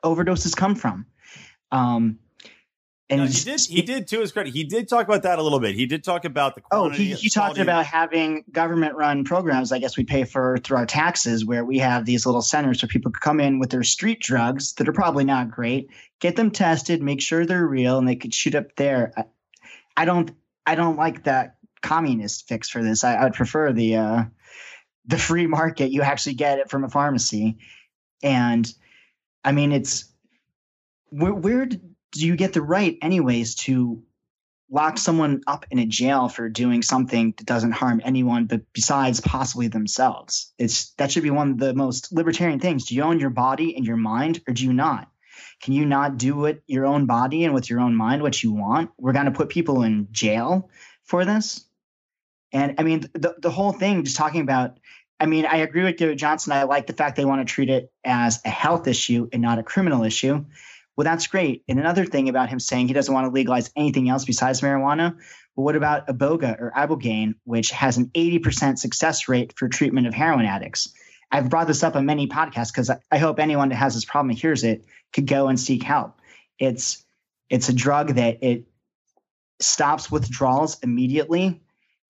overdoses 0.03 0.55
come 0.55 0.75
from. 0.75 1.07
Um, 1.71 2.19
and 3.09 3.19
no, 3.19 3.27
he 3.27 3.43
did. 3.43 3.61
He 3.61 3.81
did 3.81 4.07
to 4.09 4.21
his 4.21 4.31
credit. 4.31 4.53
He 4.53 4.63
did 4.63 4.87
talk 4.87 5.05
about 5.05 5.23
that 5.23 5.37
a 5.37 5.43
little 5.43 5.59
bit. 5.59 5.75
He 5.75 5.85
did 5.85 6.01
talk 6.01 6.23
about 6.23 6.55
the. 6.55 6.61
Oh, 6.71 6.89
he, 6.89 7.13
he 7.13 7.29
talked 7.29 7.57
about 7.57 7.85
having 7.85 8.45
government-run 8.49 9.25
programs. 9.25 9.73
I 9.73 9.79
guess 9.79 9.97
we 9.97 10.05
pay 10.05 10.23
for 10.23 10.57
through 10.59 10.77
our 10.77 10.85
taxes, 10.85 11.43
where 11.43 11.65
we 11.65 11.79
have 11.79 12.05
these 12.05 12.25
little 12.25 12.41
centers 12.41 12.81
where 12.81 12.87
people 12.87 13.11
could 13.11 13.21
come 13.21 13.41
in 13.41 13.59
with 13.59 13.69
their 13.69 13.83
street 13.83 14.21
drugs 14.21 14.73
that 14.73 14.87
are 14.87 14.93
probably 14.93 15.25
not 15.25 15.51
great, 15.51 15.89
get 16.21 16.37
them 16.37 16.51
tested, 16.51 17.01
make 17.01 17.21
sure 17.21 17.45
they're 17.45 17.65
real, 17.65 17.97
and 17.97 18.07
they 18.07 18.15
could 18.15 18.33
shoot 18.33 18.55
up 18.55 18.77
there. 18.77 19.11
I, 19.17 19.25
I 19.97 20.05
don't. 20.05 20.31
I 20.65 20.75
don't 20.75 20.95
like 20.95 21.23
that 21.23 21.55
communist 21.81 22.47
fix 22.47 22.69
for 22.69 22.83
this. 22.83 23.03
I, 23.03 23.23
would 23.23 23.33
prefer 23.33 23.71
the 23.73 23.97
uh, 23.97 24.23
the 25.05 25.17
free 25.17 25.47
market, 25.47 25.91
you 25.91 26.01
actually 26.01 26.35
get 26.35 26.59
it 26.59 26.69
from 26.69 26.83
a 26.83 26.89
pharmacy. 26.89 27.57
And 28.23 28.71
I 29.43 29.51
mean, 29.51 29.71
it's 29.71 30.05
where, 31.09 31.33
where 31.33 31.65
do 31.65 31.79
you 32.13 32.35
get 32.35 32.53
the 32.53 32.61
right, 32.61 32.97
anyways, 33.01 33.55
to 33.55 34.03
lock 34.69 34.97
someone 34.97 35.41
up 35.47 35.65
in 35.69 35.79
a 35.79 35.85
jail 35.85 36.29
for 36.29 36.47
doing 36.47 36.81
something 36.81 37.33
that 37.37 37.45
doesn't 37.45 37.73
harm 37.73 38.01
anyone 38.05 38.45
but 38.45 38.61
besides 38.73 39.19
possibly 39.19 39.67
themselves? 39.67 40.53
It's 40.57 40.91
that 40.93 41.11
should 41.11 41.23
be 41.23 41.31
one 41.31 41.51
of 41.51 41.57
the 41.57 41.73
most 41.73 42.11
libertarian 42.11 42.59
things. 42.59 42.85
Do 42.85 42.95
you 42.95 43.03
own 43.03 43.19
your 43.19 43.31
body 43.31 43.75
and 43.75 43.85
your 43.85 43.97
mind, 43.97 44.41
or 44.47 44.53
do 44.53 44.63
you 44.63 44.73
not? 44.73 45.09
Can 45.61 45.73
you 45.73 45.85
not 45.85 46.17
do 46.17 46.35
with 46.35 46.59
your 46.67 46.85
own 46.85 47.05
body 47.05 47.43
and 47.43 47.53
with 47.53 47.69
your 47.69 47.79
own 47.79 47.95
mind 47.95 48.21
what 48.21 48.41
you 48.41 48.51
want? 48.51 48.91
We're 48.97 49.13
going 49.13 49.25
to 49.25 49.31
put 49.31 49.49
people 49.49 49.83
in 49.83 50.07
jail 50.11 50.69
for 51.03 51.25
this. 51.25 51.65
And 52.51 52.75
I 52.77 52.83
mean, 52.83 53.01
the, 53.13 53.35
the 53.39 53.49
whole 53.49 53.71
thing, 53.71 54.03
just 54.03 54.17
talking 54.17 54.41
about, 54.41 54.77
I 55.19 55.25
mean, 55.25 55.45
I 55.45 55.57
agree 55.57 55.83
with 55.83 55.97
Gary 55.97 56.15
Johnson. 56.15 56.51
I 56.53 56.63
like 56.63 56.87
the 56.87 56.93
fact 56.93 57.15
they 57.15 57.25
want 57.25 57.47
to 57.47 57.53
treat 57.53 57.69
it 57.69 57.91
as 58.03 58.39
a 58.43 58.49
health 58.49 58.87
issue 58.87 59.29
and 59.31 59.41
not 59.41 59.59
a 59.59 59.63
criminal 59.63 60.03
issue. 60.03 60.45
Well, 60.95 61.05
that's 61.05 61.27
great. 61.27 61.63
And 61.67 61.79
another 61.79 62.05
thing 62.05 62.27
about 62.27 62.49
him 62.49 62.59
saying 62.59 62.87
he 62.87 62.93
doesn't 62.93 63.13
want 63.13 63.25
to 63.25 63.31
legalize 63.31 63.71
anything 63.75 64.09
else 64.09 64.25
besides 64.25 64.61
marijuana. 64.61 65.15
Well, 65.55 65.65
what 65.65 65.75
about 65.75 66.07
Iboga 66.07 66.59
or 66.59 66.71
Ibogaine, 66.75 67.35
which 67.43 67.71
has 67.71 67.97
an 67.97 68.07
80% 68.07 68.77
success 68.77 69.27
rate 69.27 69.53
for 69.57 69.67
treatment 69.67 70.07
of 70.07 70.13
heroin 70.13 70.45
addicts? 70.45 70.93
I've 71.31 71.49
brought 71.49 71.67
this 71.67 71.83
up 71.83 71.95
on 71.95 72.05
many 72.05 72.27
podcasts 72.27 72.73
because 72.73 72.91
I 73.11 73.17
hope 73.17 73.39
anyone 73.39 73.69
that 73.69 73.75
has 73.75 73.93
this 73.93 74.05
problem 74.05 74.35
hears 74.35 74.63
it 74.63 74.85
could 75.13 75.27
go 75.27 75.47
and 75.47 75.59
seek 75.59 75.83
help. 75.83 76.19
It's 76.59 77.05
it's 77.49 77.69
a 77.69 77.73
drug 77.73 78.15
that 78.15 78.43
it 78.43 78.65
stops 79.59 80.11
withdrawals 80.11 80.79
immediately 80.83 81.61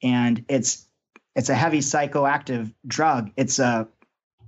and 0.01 0.45
it's 0.47 0.87
it's 1.35 1.49
a 1.49 1.55
heavy 1.55 1.79
psychoactive 1.79 2.73
drug. 2.85 3.31
It's 3.37 3.59
a 3.59 3.87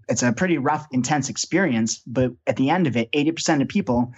it's 0.10 0.24
a 0.24 0.34
pretty 0.34 0.58
rough, 0.58 0.88
intense 0.92 1.30
experience, 1.30 2.02
but 2.06 2.34
at 2.46 2.58
the 2.58 2.70
end 2.70 2.88
of 2.88 2.98
it, 2.98 3.12
80% 3.14 3.62
of 3.62 3.70
people 3.70 4.14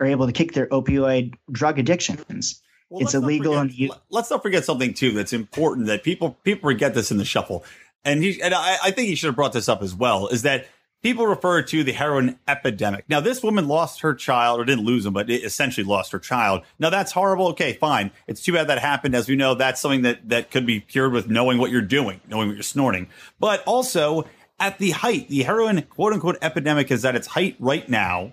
are 0.00 0.06
able 0.06 0.26
to 0.26 0.32
kick 0.32 0.52
their 0.52 0.66
opioid 0.66 1.34
drug 1.50 1.78
addictions. 1.78 2.60
Well, 2.90 3.02
it's 3.02 3.14
illegal. 3.14 3.54
Forget, 3.54 3.78
and 3.78 3.90
let's 4.10 4.30
not 4.30 4.42
forget 4.42 4.64
something 4.64 4.94
too 4.94 5.12
that's 5.12 5.32
important 5.32 5.86
that 5.86 6.02
people 6.02 6.38
people 6.42 6.70
forget 6.70 6.94
this 6.94 7.10
in 7.10 7.18
the 7.18 7.24
shuffle. 7.24 7.64
And 8.04 8.22
he 8.22 8.40
and 8.40 8.54
I, 8.54 8.78
I 8.82 8.90
think 8.90 9.08
he 9.08 9.14
should 9.14 9.28
have 9.28 9.36
brought 9.36 9.52
this 9.52 9.68
up 9.68 9.82
as 9.82 9.94
well. 9.94 10.28
Is 10.28 10.42
that 10.42 10.66
people 11.02 11.26
refer 11.26 11.62
to 11.62 11.84
the 11.84 11.92
heroin 11.92 12.38
epidemic. 12.46 13.04
Now, 13.08 13.20
this 13.20 13.42
woman 13.42 13.68
lost 13.68 14.00
her 14.00 14.14
child, 14.14 14.60
or 14.60 14.64
didn't 14.64 14.84
lose 14.84 15.06
him, 15.06 15.12
but 15.12 15.30
essentially 15.30 15.84
lost 15.84 16.12
her 16.12 16.18
child. 16.18 16.62
Now, 16.78 16.90
that's 16.90 17.12
horrible. 17.12 17.48
Okay, 17.48 17.74
fine. 17.74 18.10
It's 18.26 18.42
too 18.42 18.52
bad 18.52 18.68
that 18.68 18.78
happened. 18.78 19.14
As 19.14 19.28
we 19.28 19.36
know, 19.36 19.54
that's 19.54 19.80
something 19.80 20.02
that, 20.02 20.28
that 20.28 20.50
could 20.50 20.66
be 20.66 20.80
cured 20.80 21.12
with 21.12 21.28
knowing 21.28 21.58
what 21.58 21.70
you're 21.70 21.82
doing, 21.82 22.20
knowing 22.28 22.48
what 22.48 22.54
you're 22.54 22.62
snorting. 22.62 23.08
But 23.38 23.62
also, 23.64 24.26
at 24.60 24.78
the 24.78 24.90
height, 24.90 25.28
the 25.28 25.42
heroin 25.42 25.82
quote 25.82 26.12
unquote 26.12 26.38
epidemic 26.42 26.90
is 26.90 27.04
at 27.04 27.14
its 27.14 27.28
height 27.28 27.56
right 27.58 27.88
now. 27.88 28.32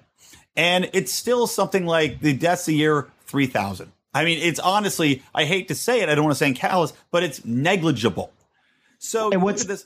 And 0.56 0.90
it's 0.94 1.12
still 1.12 1.48
something 1.48 1.86
like 1.86 2.22
the 2.22 2.34
deaths 2.34 2.68
a 2.68 2.74
year, 2.74 3.10
3,000. 3.26 3.92
I 4.14 4.24
mean, 4.24 4.40
it's 4.42 4.60
honestly, 4.60 5.22
I 5.34 5.44
hate 5.44 5.68
to 5.68 5.76
say 5.76 6.00
it, 6.00 6.08
I 6.08 6.16
don't 6.16 6.24
want 6.24 6.38
to 6.38 6.44
sound 6.44 6.56
callous, 6.56 6.94
but 7.12 7.24
it's 7.24 7.44
negligible. 7.44 8.32
So 8.98 9.32
and 9.32 9.42
what's 9.42 9.66
this? 9.66 9.86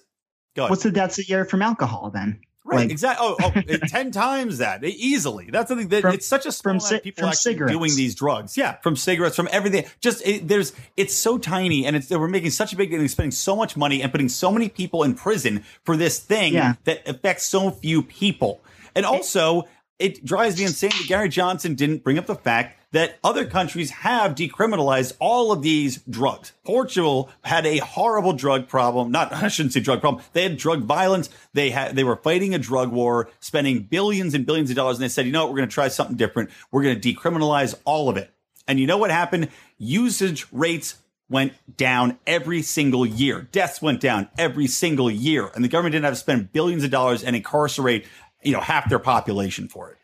What's 0.55 0.83
the 0.83 0.91
deaths 0.91 1.17
a 1.19 1.25
year 1.25 1.45
from 1.45 1.61
alcohol 1.61 2.11
then? 2.13 2.41
Right, 2.65 2.81
like, 2.81 2.91
exactly. 2.91 3.25
Oh, 3.27 3.35
oh 3.41 3.61
eh, 3.67 3.77
ten 3.87 4.11
times 4.11 4.59
that 4.59 4.83
eh, 4.83 4.91
easily. 4.95 5.49
That's 5.49 5.69
the 5.69 5.77
thing. 5.77 5.87
That, 5.87 6.01
from, 6.01 6.13
it's 6.13 6.27
such 6.27 6.45
a 6.45 6.51
small 6.51 6.73
from, 6.73 6.79
amount 6.79 6.91
of 6.91 7.03
people 7.03 7.25
actually 7.25 7.53
cigarettes. 7.53 7.73
doing 7.73 7.95
these 7.95 8.15
drugs. 8.15 8.57
Yeah, 8.57 8.75
from 8.81 8.95
cigarettes, 8.95 9.35
from 9.35 9.49
everything. 9.51 9.85
Just 10.01 10.25
it, 10.25 10.47
there's, 10.47 10.73
it's 10.97 11.13
so 11.13 11.37
tiny, 11.37 11.85
and 11.85 11.95
it's 11.95 12.09
we're 12.09 12.27
making 12.27 12.51
such 12.51 12.73
a 12.73 12.75
big 12.75 12.91
deal, 12.91 13.07
spending 13.07 13.31
so 13.31 13.55
much 13.55 13.75
money, 13.77 14.03
and 14.03 14.11
putting 14.11 14.29
so 14.29 14.51
many 14.51 14.69
people 14.69 15.03
in 15.03 15.15
prison 15.15 15.63
for 15.83 15.97
this 15.97 16.19
thing 16.19 16.53
yeah. 16.53 16.75
that 16.83 17.07
affects 17.07 17.45
so 17.45 17.71
few 17.71 18.03
people. 18.03 18.61
And 18.95 19.05
also, 19.05 19.67
it 19.97 20.23
drives 20.25 20.57
me 20.57 20.65
insane 20.65 20.91
that 20.91 21.07
Gary 21.07 21.29
Johnson 21.29 21.75
didn't 21.75 22.03
bring 22.03 22.17
up 22.17 22.25
the 22.25 22.35
fact 22.35 22.78
that 22.91 23.19
other 23.23 23.45
countries 23.45 23.91
have 23.91 24.33
decriminalized 24.33 25.13
all 25.19 25.51
of 25.51 25.61
these 25.61 26.01
drugs. 26.09 26.53
Portugal 26.63 27.29
had 27.43 27.65
a 27.65 27.77
horrible 27.77 28.33
drug 28.33 28.67
problem. 28.67 29.11
Not, 29.11 29.31
I 29.33 29.47
shouldn't 29.47 29.73
say 29.73 29.79
drug 29.79 30.01
problem. 30.01 30.23
They 30.33 30.43
had 30.43 30.57
drug 30.57 30.83
violence. 30.83 31.29
They 31.53 31.69
had, 31.69 31.95
they 31.95 32.03
were 32.03 32.15
fighting 32.15 32.55
a 32.55 32.59
drug 32.59 32.91
war, 32.91 33.29
spending 33.39 33.83
billions 33.83 34.33
and 34.33 34.45
billions 34.45 34.69
of 34.69 34.75
dollars. 34.75 34.97
And 34.97 35.03
they 35.03 35.09
said, 35.09 35.25
you 35.25 35.31
know 35.31 35.43
what? 35.45 35.51
We're 35.51 35.57
going 35.57 35.69
to 35.69 35.73
try 35.73 35.87
something 35.87 36.17
different. 36.17 36.49
We're 36.71 36.83
going 36.83 36.99
to 36.99 37.13
decriminalize 37.13 37.75
all 37.85 38.09
of 38.09 38.17
it. 38.17 38.31
And 38.67 38.79
you 38.79 38.87
know 38.87 38.97
what 38.97 39.11
happened? 39.11 39.49
Usage 39.77 40.45
rates 40.51 40.95
went 41.29 41.53
down 41.77 42.17
every 42.25 42.61
single 42.61 43.05
year. 43.05 43.47
Deaths 43.51 43.81
went 43.81 44.01
down 44.01 44.29
every 44.37 44.67
single 44.67 45.11
year. 45.11 45.49
And 45.53 45.63
the 45.63 45.67
government 45.67 45.93
didn't 45.93 46.05
have 46.05 46.13
to 46.13 46.19
spend 46.19 46.51
billions 46.51 46.83
of 46.83 46.89
dollars 46.89 47.23
and 47.23 47.35
incarcerate, 47.35 48.05
you 48.43 48.51
know, 48.51 48.59
half 48.59 48.89
their 48.89 48.99
population 48.99 49.67
for 49.67 49.91
it. 49.91 49.97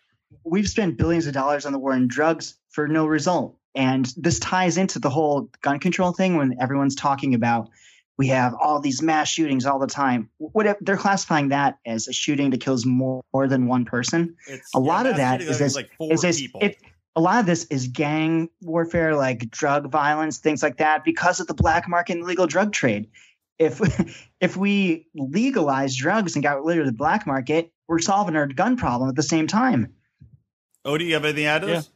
We've 0.43 0.67
spent 0.67 0.97
billions 0.97 1.25
of 1.25 1.33
dollars 1.33 1.65
on 1.65 1.73
the 1.73 1.79
war 1.79 1.93
on 1.93 2.07
drugs 2.07 2.55
for 2.75 2.87
no 2.87 3.05
result. 3.05 3.57
And 3.73 4.13
this 4.17 4.37
ties 4.39 4.77
into 4.77 4.99
the 4.99 5.09
whole 5.09 5.49
gun 5.61 5.79
control 5.79 6.11
thing 6.11 6.35
when 6.35 6.55
everyone's 6.61 6.95
talking 6.95 7.33
about 7.33 7.69
we 8.17 8.27
have 8.27 8.53
all 8.61 8.79
these 8.79 9.01
mass 9.01 9.27
shootings 9.27 9.65
all 9.65 9.79
the 9.79 9.87
time. 9.87 10.29
What 10.37 10.77
they're 10.79 10.95
classifying 10.95 11.49
that 11.49 11.79
as 11.85 12.07
a 12.07 12.13
shooting 12.13 12.49
that 12.51 12.61
kills 12.61 12.85
more, 12.85 13.21
more 13.33 13.47
than 13.47 13.67
one 13.67 13.83
person. 13.83 14.35
It's, 14.47 14.73
a 14.73 14.79
lot 14.79 15.05
of 15.05 15.17
that 15.17 15.41
is 15.41 15.59
this, 15.59 15.75
like 15.75 15.89
is 15.99 16.21
this 16.21 16.41
it, 16.61 16.77
a 17.17 17.21
lot 17.21 17.39
of 17.39 17.45
this 17.45 17.65
is 17.65 17.87
gang 17.87 18.49
warfare, 18.61 19.15
like 19.15 19.49
drug 19.51 19.91
violence, 19.91 20.37
things 20.37 20.63
like 20.63 20.77
that, 20.77 21.03
because 21.03 21.41
of 21.41 21.47
the 21.47 21.53
black 21.53 21.89
market 21.89 22.13
and 22.13 22.23
illegal 22.23 22.47
drug 22.47 22.71
trade. 22.71 23.09
If 23.59 23.81
if 24.39 24.55
we 24.55 25.07
legalize 25.13 25.95
drugs 25.95 26.35
and 26.35 26.43
got 26.43 26.63
rid 26.63 26.79
of 26.79 26.85
the 26.85 26.93
black 26.93 27.27
market, 27.27 27.73
we're 27.89 27.99
solving 27.99 28.37
our 28.37 28.47
gun 28.47 28.77
problem 28.77 29.09
at 29.09 29.15
the 29.15 29.23
same 29.23 29.47
time. 29.47 29.93
Oh, 30.85 30.97
do 30.97 31.03
you 31.03 31.15
have 31.15 31.25
anything 31.25 31.43
to 31.43 31.49
add 31.49 31.61
to 31.61 31.67
this? 31.67 31.89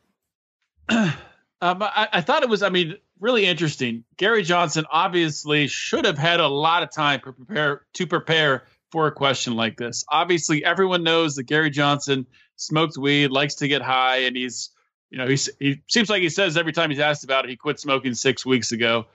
um, 1.62 1.84
I, 1.84 2.08
I, 2.14 2.22
thought 2.22 2.44
it 2.44 2.50
was, 2.50 2.64
I 2.64 2.70
mean, 2.70 2.96
really 3.20 3.46
interesting. 3.46 4.04
Gary 4.18 4.44
Johnson 4.44 4.86
obviously 4.92 5.68
should 5.68 6.06
have 6.06 6.18
had 6.18 6.40
a 6.40 6.48
lot 6.48 6.84
of 6.84 6.92
time 6.92 7.22
to 7.22 7.34
prepare 7.34 7.86
to 7.94 8.08
prepare 8.08 8.64
for 8.92 9.08
a 9.08 9.12
question 9.12 9.56
like 9.56 9.78
this. 9.78 10.04
Obviously, 10.10 10.64
everyone 10.64 11.04
knows 11.04 11.36
that 11.36 11.44
Gary 11.44 11.70
Johnson 11.70 12.26
smokes 12.56 12.98
weed, 12.98 13.30
likes 13.30 13.56
to 13.56 13.68
get 13.68 13.82
high, 13.82 14.18
and 14.18 14.36
he's, 14.36 14.72
you 15.10 15.18
know, 15.18 15.28
he's, 15.28 15.50
he 15.60 15.82
seems 15.88 16.10
like 16.10 16.22
he 16.22 16.30
says 16.30 16.58
every 16.58 16.74
time 16.74 16.90
he's 16.90 17.00
asked 17.00 17.24
about 17.24 17.46
it, 17.46 17.50
he 17.50 17.56
quit 17.56 17.80
smoking 17.80 18.14
six 18.14 18.46
weeks 18.46 18.72
ago. 18.72 19.06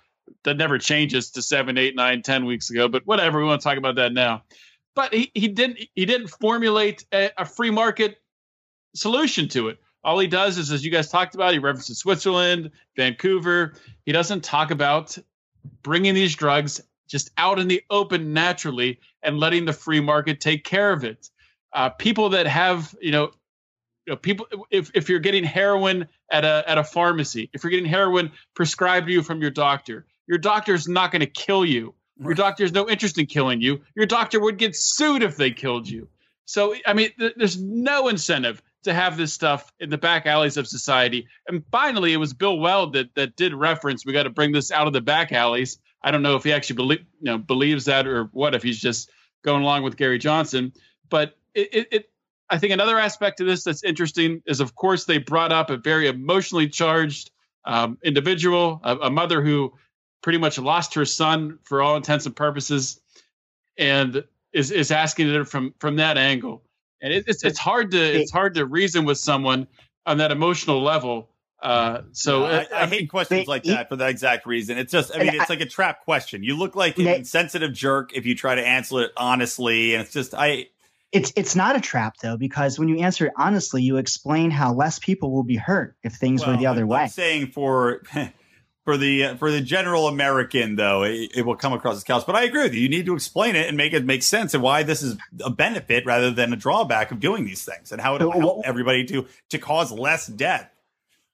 That 0.44 0.56
never 0.56 0.78
changes 0.78 1.32
to 1.32 1.42
seven, 1.42 1.76
eight, 1.76 1.94
nine, 1.94 2.22
ten 2.22 2.46
weeks 2.46 2.70
ago. 2.70 2.88
But 2.88 3.06
whatever, 3.06 3.38
we 3.38 3.44
want 3.44 3.60
to 3.60 3.64
talk 3.64 3.76
about 3.76 3.96
that 3.96 4.12
now. 4.12 4.44
But 4.94 5.12
he, 5.12 5.30
he 5.34 5.48
didn't 5.48 5.80
he 5.94 6.06
didn't 6.06 6.28
formulate 6.28 7.04
a, 7.12 7.30
a 7.36 7.44
free 7.44 7.70
market 7.70 8.16
solution 8.94 9.48
to 9.48 9.68
it. 9.68 9.78
All 10.04 10.18
he 10.18 10.26
does 10.26 10.58
is, 10.58 10.70
as 10.70 10.84
you 10.84 10.90
guys 10.90 11.08
talked 11.08 11.34
about, 11.34 11.52
he 11.52 11.58
references 11.58 11.98
Switzerland, 11.98 12.70
Vancouver. 12.96 13.74
He 14.04 14.12
doesn't 14.12 14.44
talk 14.44 14.70
about 14.70 15.16
bringing 15.82 16.14
these 16.14 16.34
drugs 16.34 16.80
just 17.08 17.30
out 17.38 17.58
in 17.58 17.68
the 17.68 17.82
open 17.90 18.32
naturally 18.32 19.00
and 19.22 19.38
letting 19.38 19.64
the 19.64 19.72
free 19.72 20.00
market 20.00 20.40
take 20.40 20.64
care 20.64 20.92
of 20.92 21.04
it. 21.04 21.30
Uh, 21.72 21.88
people 21.88 22.30
that 22.30 22.46
have, 22.46 22.94
you 23.00 23.12
know, 23.12 23.30
you 24.06 24.12
know, 24.12 24.16
people 24.16 24.46
if, 24.70 24.90
if 24.94 25.08
you're 25.08 25.18
getting 25.18 25.44
heroin 25.44 26.06
at 26.30 26.44
a 26.44 26.62
at 26.66 26.76
a 26.76 26.84
pharmacy, 26.84 27.48
if 27.54 27.64
you're 27.64 27.70
getting 27.70 27.86
heroin 27.86 28.30
prescribed 28.54 29.06
to 29.06 29.12
you 29.12 29.22
from 29.22 29.40
your 29.40 29.50
doctor, 29.50 30.04
your 30.26 30.38
doctor's 30.38 30.86
not 30.86 31.10
going 31.10 31.20
to 31.20 31.26
kill 31.26 31.64
you. 31.64 31.94
Your 32.20 32.34
doctor 32.34 32.64
has 32.64 32.72
no 32.72 32.88
interest 32.88 33.18
in 33.18 33.26
killing 33.26 33.62
you. 33.62 33.80
Your 33.96 34.06
doctor 34.06 34.40
would 34.40 34.58
get 34.58 34.76
sued 34.76 35.22
if 35.22 35.36
they 35.36 35.50
killed 35.50 35.88
you. 35.88 36.08
So 36.44 36.74
I 36.86 36.92
mean, 36.92 37.10
th- 37.18 37.34
there's 37.36 37.58
no 37.58 38.08
incentive 38.08 38.62
to 38.84 38.94
have 38.94 39.16
this 39.16 39.32
stuff 39.32 39.72
in 39.80 39.90
the 39.90 39.98
back 39.98 40.26
alleys 40.26 40.56
of 40.56 40.66
society. 40.66 41.26
And 41.48 41.64
finally, 41.70 42.12
it 42.12 42.18
was 42.18 42.32
Bill 42.32 42.58
Weld 42.58 42.92
that 42.94 43.14
that 43.14 43.36
did 43.36 43.54
reference 43.54 44.06
we 44.06 44.12
got 44.12 44.24
to 44.24 44.30
bring 44.30 44.52
this 44.52 44.70
out 44.70 44.86
of 44.86 44.92
the 44.92 45.00
back 45.00 45.32
alleys. 45.32 45.78
I 46.02 46.10
don't 46.10 46.22
know 46.22 46.36
if 46.36 46.44
he 46.44 46.52
actually 46.52 46.76
believe 46.76 47.00
you 47.20 47.32
know 47.32 47.38
believes 47.38 47.86
that 47.86 48.06
or 48.06 48.24
what 48.32 48.54
if 48.54 48.62
he's 48.62 48.80
just 48.80 49.10
going 49.42 49.62
along 49.62 49.82
with 49.82 49.96
Gary 49.96 50.18
Johnson. 50.18 50.72
But 51.08 51.36
it, 51.54 51.74
it, 51.74 51.88
it 51.90 52.10
I 52.50 52.58
think 52.58 52.72
another 52.72 52.98
aspect 52.98 53.38
to 53.38 53.44
this 53.44 53.64
that's 53.64 53.82
interesting 53.82 54.42
is 54.46 54.60
of 54.60 54.74
course 54.74 55.04
they 55.06 55.18
brought 55.18 55.52
up 55.52 55.70
a 55.70 55.76
very 55.76 56.06
emotionally 56.06 56.68
charged 56.68 57.30
um, 57.64 57.98
individual, 58.04 58.80
a, 58.84 58.96
a 58.96 59.10
mother 59.10 59.42
who 59.42 59.72
pretty 60.22 60.38
much 60.38 60.58
lost 60.58 60.94
her 60.94 61.06
son 61.06 61.58
for 61.64 61.82
all 61.82 61.96
intents 61.96 62.26
and 62.26 62.36
purposes, 62.36 63.00
and 63.78 64.24
is 64.52 64.70
is 64.70 64.90
asking 64.90 65.30
it 65.30 65.48
from 65.48 65.74
from 65.78 65.96
that 65.96 66.18
angle 66.18 66.62
and 67.00 67.12
it, 67.12 67.24
it's 67.26 67.44
it's 67.44 67.58
hard 67.58 67.90
to 67.92 67.98
it's 67.98 68.30
hard 68.30 68.54
to 68.54 68.66
reason 68.66 69.04
with 69.04 69.18
someone 69.18 69.66
on 70.06 70.18
that 70.18 70.30
emotional 70.30 70.82
level. 70.82 71.30
Uh, 71.62 72.02
so 72.12 72.44
I, 72.44 72.58
I, 72.58 72.82
I, 72.82 72.86
hate 72.86 73.08
questions 73.08 73.46
like 73.46 73.62
that 73.62 73.88
for 73.88 73.96
that 73.96 74.10
exact 74.10 74.44
reason. 74.44 74.76
It's 74.76 74.92
just, 74.92 75.14
I 75.14 75.20
mean, 75.20 75.34
it's 75.34 75.48
like 75.48 75.62
a 75.62 75.66
trap 75.66 76.04
question. 76.04 76.42
You 76.42 76.58
look 76.58 76.76
like 76.76 76.98
an 76.98 77.06
insensitive 77.06 77.72
jerk 77.72 78.14
if 78.14 78.26
you 78.26 78.34
try 78.34 78.54
to 78.54 78.60
answer 78.60 79.00
it 79.00 79.12
honestly, 79.16 79.94
and 79.94 80.02
it's 80.02 80.12
just, 80.12 80.34
I. 80.34 80.66
It's 81.10 81.32
it's 81.36 81.54
not 81.54 81.76
a 81.76 81.80
trap 81.80 82.16
though 82.20 82.36
because 82.36 82.76
when 82.76 82.88
you 82.88 82.98
answer 82.98 83.26
it 83.26 83.32
honestly, 83.36 83.82
you 83.82 83.98
explain 83.98 84.50
how 84.50 84.74
less 84.74 84.98
people 84.98 85.30
will 85.30 85.44
be 85.44 85.54
hurt 85.54 85.96
if 86.02 86.14
things 86.14 86.42
well, 86.42 86.50
were 86.50 86.56
the 86.58 86.66
other 86.66 86.82
I'm, 86.82 86.88
way. 86.88 87.06
Saying 87.06 87.52
for 87.52 88.02
for 88.84 88.96
the 88.96 89.24
uh, 89.24 89.36
for 89.36 89.50
the 89.50 89.60
general 89.60 90.08
American, 90.08 90.76
though, 90.76 91.02
it, 91.04 91.30
it, 91.34 91.42
will 91.46 91.56
come 91.56 91.72
across 91.72 91.96
as 91.96 92.04
callous. 92.04 92.24
But 92.24 92.36
I 92.36 92.44
agree 92.44 92.62
with 92.62 92.74
you. 92.74 92.80
You 92.80 92.88
need 92.88 93.06
to 93.06 93.14
explain 93.14 93.56
it 93.56 93.66
and 93.66 93.76
make 93.76 93.92
it 93.92 94.04
make 94.04 94.22
sense 94.22 94.54
and 94.54 94.62
why 94.62 94.82
this 94.82 95.02
is 95.02 95.16
a 95.42 95.50
benefit 95.50 96.04
rather 96.06 96.30
than 96.30 96.52
a 96.52 96.56
drawback 96.56 97.10
of 97.10 97.20
doing 97.20 97.44
these 97.44 97.64
things 97.64 97.92
and 97.92 98.00
how 98.00 98.16
it 98.16 98.22
will 98.22 98.32
help 98.32 98.62
everybody 98.64 99.04
to 99.06 99.26
to 99.50 99.58
cause 99.58 99.90
less 99.90 100.26
death. 100.26 100.70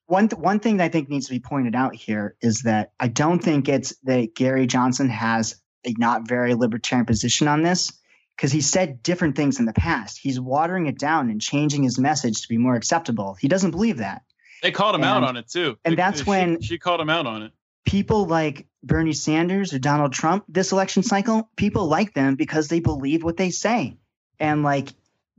One 0.07 0.29
th- 0.29 0.41
one 0.41 0.61
thing 0.61 0.79
that 0.79 0.85
I 0.85 0.89
think 0.89 1.09
needs 1.09 1.27
to 1.27 1.33
be 1.33 1.41
pointed 1.41 1.75
out 1.75 1.95
here 1.95 2.37
is 2.41 2.63
that 2.63 2.93
I 2.99 3.09
don't 3.09 3.43
think 3.43 3.69
it's 3.69 3.95
that 4.05 4.35
Gary 4.35 4.67
Johnson 4.67 5.09
has 5.09 5.61
a 5.85 5.95
not 5.99 6.29
very 6.29 6.55
libertarian 6.55 7.07
position 7.07 7.49
on 7.49 7.63
this 7.63 7.93
because 8.37 8.53
he 8.53 8.61
said 8.61 9.03
different 9.03 9.37
things 9.37 9.59
in 9.59 9.67
the 9.67 9.73
past. 9.73 10.19
He's 10.19 10.41
watering 10.41 10.87
it 10.87 10.99
down 10.99 11.31
and 11.31 11.41
changing 11.41 11.83
his 11.83 11.99
message 11.99 12.43
to 12.43 12.49
be 12.49 12.59
more 12.59 12.75
acceptable. 12.75 13.35
He 13.35 13.49
doesn't 13.49 13.73
believe 13.73 13.99
that. 13.99 14.23
They 14.63 14.71
called 14.71 14.95
him 14.95 15.03
and, 15.03 15.11
out 15.11 15.25
on 15.25 15.37
it 15.37 15.49
too. 15.49 15.79
And 15.85 15.97
that's 15.97 16.21
uh, 16.21 16.25
she, 16.25 16.31
when 16.31 16.61
she 16.61 16.79
called 16.79 17.01
him 17.01 17.11
out 17.11 17.27
on 17.27 17.43
it. 17.43 17.53
People 17.85 18.27
like 18.27 18.67
Bernie 18.83 19.13
Sanders 19.13 19.73
or 19.73 19.79
Donald 19.79 20.13
Trump 20.13 20.45
this 20.49 20.73
election 20.73 21.03
cycle, 21.03 21.49
people 21.57 21.87
like 21.87 22.15
them 22.15 22.37
because 22.37 22.69
they 22.69 22.81
believe 22.81 23.23
what 23.23 23.37
they 23.37 23.51
say. 23.51 23.97
And 24.39 24.63
like 24.63 24.91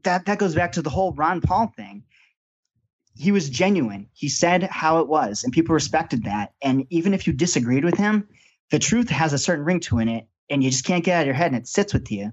that 0.03 0.25
that 0.25 0.39
goes 0.39 0.55
back 0.55 0.73
to 0.73 0.81
the 0.81 0.89
whole 0.89 1.13
Ron 1.13 1.41
Paul 1.41 1.71
thing. 1.75 2.03
He 3.15 3.31
was 3.31 3.49
genuine. 3.49 4.07
He 4.13 4.29
said 4.29 4.63
how 4.63 4.99
it 4.99 5.07
was 5.07 5.43
and 5.43 5.53
people 5.53 5.73
respected 5.73 6.23
that. 6.23 6.53
And 6.61 6.87
even 6.89 7.13
if 7.13 7.27
you 7.27 7.33
disagreed 7.33 7.85
with 7.85 7.97
him, 7.97 8.27
the 8.71 8.79
truth 8.79 9.09
has 9.09 9.33
a 9.33 9.37
certain 9.37 9.65
ring 9.65 9.81
to 9.81 9.99
it 9.99 10.27
and 10.49 10.63
you 10.63 10.71
just 10.71 10.85
can't 10.85 11.03
get 11.03 11.17
out 11.17 11.21
of 11.21 11.27
your 11.27 11.35
head 11.35 11.51
and 11.51 11.61
it 11.61 11.67
sits 11.67 11.93
with 11.93 12.11
you. 12.11 12.31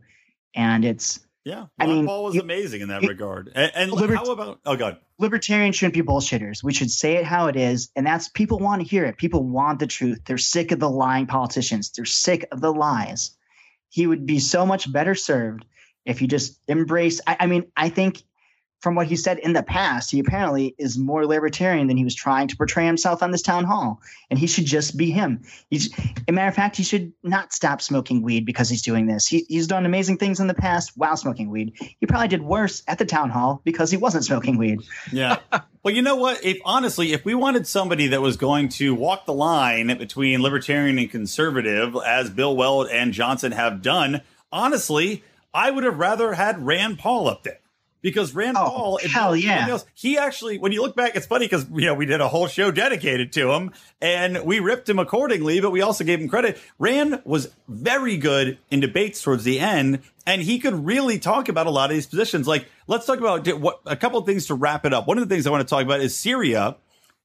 And 0.55 0.85
it's 0.85 1.21
yeah, 1.49 1.57
Ron 1.57 1.69
I 1.79 1.87
mean, 1.87 2.07
Paul 2.07 2.25
was 2.25 2.35
you, 2.35 2.43
amazing 2.43 2.83
in 2.83 2.89
that 2.89 3.03
you, 3.03 3.09
regard. 3.09 3.51
And, 3.55 3.73
and 3.75 3.91
libert- 3.91 4.17
how 4.17 4.31
about? 4.31 4.61
Oh, 4.67 4.77
God. 4.77 4.99
Libertarians 5.19 5.77
shouldn't 5.77 5.95
be 5.95 6.03
bullshitters. 6.03 6.63
We 6.63 6.75
should 6.75 6.91
say 6.91 7.17
it 7.17 7.25
how 7.25 7.47
it 7.47 7.57
is, 7.57 7.91
and 7.97 8.07
that's 8.07 8.29
people 8.29 8.59
want 8.59 8.83
to 8.83 8.87
hear 8.87 9.07
it. 9.07 9.17
People 9.17 9.43
want 9.43 9.79
the 9.79 9.87
truth. 9.87 10.21
They're 10.27 10.37
sick 10.37 10.73
of 10.73 10.79
the 10.79 10.91
lying 10.91 11.27
politicians. 11.27 11.91
They're 11.91 12.05
sick 12.05 12.47
of 12.53 12.61
the 12.61 12.73
lies. 12.73 13.31
He 13.89 14.07
would 14.07 14.27
be 14.27 14.41
so 14.41 14.67
much 14.67 14.93
better 14.93 15.15
served 15.15 15.65
if 16.05 16.21
you 16.21 16.29
just 16.29 16.61
embrace. 16.69 17.23
I, 17.27 17.39
I 17.41 17.47
mean, 17.47 17.73
I 17.75 17.89
think 17.89 18.23
from 18.81 18.95
what 18.95 19.09
he 19.09 19.17
said 19.17 19.39
in 19.39 19.55
the 19.55 19.63
past, 19.63 20.11
he 20.11 20.21
apparently 20.21 20.75
is 20.79 20.97
more 20.97 21.27
libertarian 21.27 21.89
than 21.89 21.97
he 21.97 22.05
was 22.05 22.15
trying 22.15 22.47
to 22.49 22.57
portray 22.57 22.87
himself 22.87 23.23
on 23.23 23.33
this 23.33 23.43
town 23.43 23.65
hall. 23.65 24.01
And 24.31 24.39
he 24.39 24.47
should 24.47 24.67
just 24.67 24.97
be 24.97 25.11
him. 25.11 25.43
He's, 25.69 25.93
a 26.29 26.33
matter 26.33 26.49
of 26.49 26.55
fact, 26.55 26.77
he 26.77 26.85
should 26.85 27.13
not 27.25 27.53
stop 27.53 27.83
smoking 27.83 28.23
weed 28.23 28.47
because 28.47 28.69
he's 28.69 28.83
doing 28.83 29.07
this. 29.07 29.27
He, 29.27 29.45
he's 29.49 29.67
done 29.67 29.85
amazing 29.85 30.19
things 30.19 30.39
in 30.39 30.47
the 30.47 30.55
past 30.55 30.93
while 30.97 31.17
smoking 31.17 31.51
weed. 31.51 31.73
He 31.99 32.07
probably 32.07 32.29
did 32.29 32.43
worse 32.43 32.83
at 32.87 32.99
the 32.99 33.05
town 33.05 33.31
hall 33.31 33.61
because 33.65 33.91
he 33.91 33.97
wasn't 33.97 34.25
smoking 34.25 34.59
weed. 34.59 34.83
Yeah. 35.13 35.39
well, 35.83 35.95
you 35.95 36.03
know 36.03 36.17
what? 36.17 36.45
If 36.45 36.59
honestly, 36.65 37.13
if 37.13 37.25
we 37.25 37.35
wanted 37.35 37.67
somebody 37.67 38.07
that 38.09 38.21
was 38.21 38.37
going 38.37 38.69
to 38.71 38.95
walk 38.95 39.27
the 39.27 39.35
line 39.35 39.99
between 39.99 40.41
libertarian 40.41 40.99
and 40.99 41.11
conservative, 41.11 41.97
as 42.07 42.31
Bill 42.31 42.57
Weld 42.57 42.89
and 42.89 43.13
Johnson 43.13 43.53
have 43.53 43.83
done, 43.83 44.21
honestly, 44.53 45.25
I 45.53 45.73
would 45.73 45.83
have 45.83 45.99
rather 45.99 46.35
had 46.35 46.65
Rand 46.65 47.01
Paul 47.01 47.27
up 47.27 47.43
there 47.43 47.59
because 48.01 48.35
Rand 48.35 48.57
oh, 48.57 48.65
Paul, 48.65 49.01
hell 49.11 49.37
yeah, 49.37 49.69
else, 49.69 49.85
he 49.95 50.19
actually, 50.19 50.59
when 50.59 50.73
you 50.73 50.83
look 50.83 50.97
back, 50.97 51.17
it's 51.17 51.27
funny 51.27 51.47
because 51.47 51.67
you 51.73 51.87
know 51.87 51.95
we 51.95 52.07
did 52.07 52.21
a 52.21 52.29
whole 52.29 52.47
show 52.47 52.71
dedicated 52.71 53.33
to 53.35 53.53
him, 53.53 53.73
and 54.01 54.45
we 54.45 54.61
ripped 54.61 54.89
him 54.89 54.99
accordingly, 54.99 55.61
but 55.61 55.71
we 55.71 55.81
also 55.81 56.05
gave 56.05 56.21
him 56.21 56.29
credit. 56.29 56.59
Rand 56.79 57.23
was 57.25 57.53
very 57.69 58.17
good 58.17 58.59
in 58.71 58.81
debates 58.81 59.23
towards 59.23 59.45
the 59.45 59.61
end, 59.61 60.01
and 60.27 60.43
he 60.43 60.59
could 60.59 60.87
really 60.87 61.19
talk 61.19 61.49
about 61.49 61.67
a 61.67 61.71
lot 61.71 61.91
of 61.91 61.97
these 61.97 62.07
positions. 62.07 62.47
Like, 62.47 62.67
let's 62.87 63.07
talk 63.07 63.19
about 63.19 63.47
what 63.59 63.81
a 63.87 63.97
couple 63.97 64.19
of 64.19 64.27
things 64.27 64.47
to 64.47 64.55
wrap 64.55 64.85
it 64.85 64.93
up. 64.93 65.07
One 65.07 65.19
of 65.19 65.29
the 65.29 65.35
things 65.35 65.47
I 65.47 65.51
want 65.51 65.67
to 65.67 65.71
talk 65.71 65.83
about 65.83 66.01
is 66.01 66.17
Syria 66.17 66.77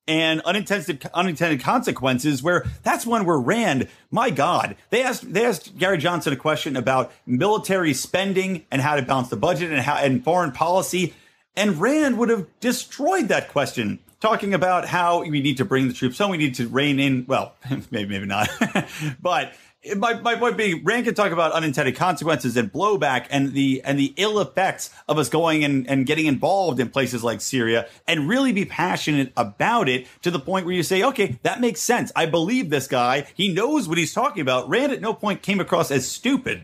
and 0.07 0.41
unintended 0.41 1.09
unintended 1.13 1.61
consequences 1.61 2.43
where 2.43 2.65
that's 2.83 3.05
one 3.05 3.25
where 3.25 3.37
Rand, 3.37 3.87
my 4.11 4.29
God, 4.29 4.75
they 4.89 5.03
asked 5.03 5.33
they 5.33 5.45
asked 5.45 5.77
Gary 5.77 5.97
Johnson 5.97 6.33
a 6.33 6.37
question 6.37 6.75
about 6.75 7.11
military 7.25 7.93
spending 7.93 8.65
and 8.71 8.81
how 8.81 8.95
to 8.95 9.01
balance 9.01 9.29
the 9.29 9.37
budget 9.37 9.71
and 9.71 9.81
how 9.81 9.95
and 9.95 10.23
foreign 10.23 10.51
policy. 10.51 11.13
And 11.55 11.79
Rand 11.79 12.17
would 12.17 12.29
have 12.29 12.47
destroyed 12.59 13.27
that 13.27 13.49
question, 13.49 13.99
talking 14.19 14.53
about 14.53 14.85
how 14.85 15.23
we 15.23 15.41
need 15.41 15.57
to 15.57 15.65
bring 15.65 15.87
the 15.87 15.93
troops 15.93 16.17
home, 16.17 16.31
we 16.31 16.37
need 16.37 16.55
to 16.55 16.67
rein 16.67 16.99
in 16.99 17.25
well, 17.27 17.55
maybe 17.91 18.07
maybe 18.07 18.25
not. 18.25 18.49
but 19.21 19.53
my, 19.95 20.13
my 20.13 20.35
point 20.35 20.57
being, 20.57 20.83
Rand 20.83 21.05
can 21.05 21.13
talk 21.13 21.31
about 21.31 21.51
unintended 21.51 21.95
consequences 21.95 22.55
and 22.55 22.71
blowback 22.71 23.27
and 23.29 23.53
the 23.53 23.81
and 23.83 23.99
the 23.99 24.13
ill 24.17 24.39
effects 24.39 24.89
of 25.07 25.17
us 25.17 25.29
going 25.29 25.63
and, 25.63 25.89
and 25.89 26.05
getting 26.05 26.25
involved 26.25 26.79
in 26.79 26.89
places 26.89 27.23
like 27.23 27.41
Syria 27.41 27.87
and 28.07 28.29
really 28.29 28.53
be 28.53 28.65
passionate 28.65 29.33
about 29.35 29.89
it 29.89 30.07
to 30.21 30.31
the 30.31 30.39
point 30.39 30.65
where 30.65 30.75
you 30.75 30.83
say, 30.83 31.03
okay, 31.03 31.39
that 31.43 31.59
makes 31.59 31.81
sense. 31.81 32.11
I 32.15 32.25
believe 32.25 32.69
this 32.69 32.87
guy. 32.87 33.27
He 33.35 33.53
knows 33.53 33.87
what 33.87 33.97
he's 33.97 34.13
talking 34.13 34.41
about. 34.41 34.69
Rand 34.69 34.91
at 34.91 35.01
no 35.01 35.13
point 35.13 35.41
came 35.41 35.59
across 35.59 35.91
as 35.91 36.07
stupid. 36.07 36.63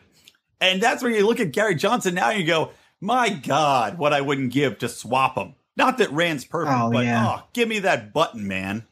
And 0.62 0.82
that's 0.82 1.04
where 1.04 1.12
you 1.12 1.26
look 1.26 1.40
at 1.40 1.52
Gary 1.52 1.76
Johnson 1.76 2.16
now 2.16 2.30
and 2.30 2.40
you 2.40 2.46
go, 2.46 2.72
my 3.02 3.30
God, 3.30 3.98
what 3.98 4.14
I 4.14 4.22
wouldn't 4.22 4.52
give 4.52 4.80
to 4.80 4.90
swap 4.90 5.38
him. 5.38 5.56
Not 5.78 6.00
that 6.00 6.12
Rand's 6.12 6.44
perfect, 6.44 6.78
oh, 6.78 6.92
but 6.92 7.06
yeah. 7.06 7.38
oh, 7.38 7.44
give 7.54 7.70
me 7.70 7.80
that 7.80 8.12
button, 8.12 8.48
man 8.48 8.86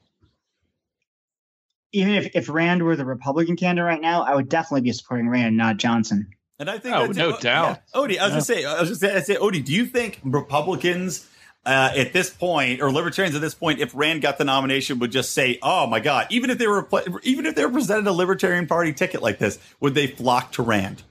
even 1.92 2.16
if, 2.16 2.36
if 2.36 2.50
Rand 2.50 2.84
were 2.84 2.96
the 2.96 3.06
Republican 3.06 3.56
candidate 3.56 3.86
right 3.86 4.02
now, 4.02 4.24
I 4.24 4.36
would 4.36 4.50
definitely 4.50 4.82
be 4.82 4.92
supporting 4.92 5.30
Rand, 5.30 5.58
not 5.58 5.78
Johnson. 5.78 6.28
And 6.60 6.70
I 6.70 6.80
think, 6.80 6.96
oh, 6.96 7.08
no 7.08 7.30
it. 7.30 7.42
doubt. 7.42 7.82
Yeah. 7.94 8.00
Odie, 8.00 8.18
I 8.18 8.26
was 8.26 8.32
yeah. 8.32 8.36
just 8.36 8.48
say, 8.48 8.66
I 8.66 8.80
was 8.80 8.90
just 8.90 9.02
say, 9.02 9.16
I 9.16 9.22
say, 9.22 9.36
Odie, 9.36 9.64
do 9.64 9.74
you 9.74 9.86
think 9.86 10.20
Republicans 10.24 11.28
uh, 11.66 11.92
at 11.96 12.14
this 12.14 12.30
point, 12.30 12.82
or 12.82 12.92
Libertarians 12.92 13.36
at 13.36 13.42
this 13.42 13.54
point, 13.54 13.80
if 13.80 13.94
Rand 13.94 14.22
got 14.22 14.38
the 14.38 14.46
nomination, 14.46 15.00
would 15.00 15.12
just 15.12 15.34
say, 15.34 15.60
"Oh 15.62 15.86
my 15.86 16.00
God!" 16.00 16.28
Even 16.30 16.50
if 16.50 16.58
they 16.58 16.68
were, 16.68 16.88
even 17.24 17.46
if 17.46 17.56
they 17.56 17.66
were 17.66 17.72
presented 17.72 18.08
a 18.08 18.14
Libertarian 18.14 18.68
Party 18.68 18.94
ticket 18.94 19.22
like 19.22 19.38
this, 19.38 19.60
would 19.82 19.94
they 19.94 20.08
flock 20.08 20.54
to 20.54 20.64
Rand? 20.64 21.04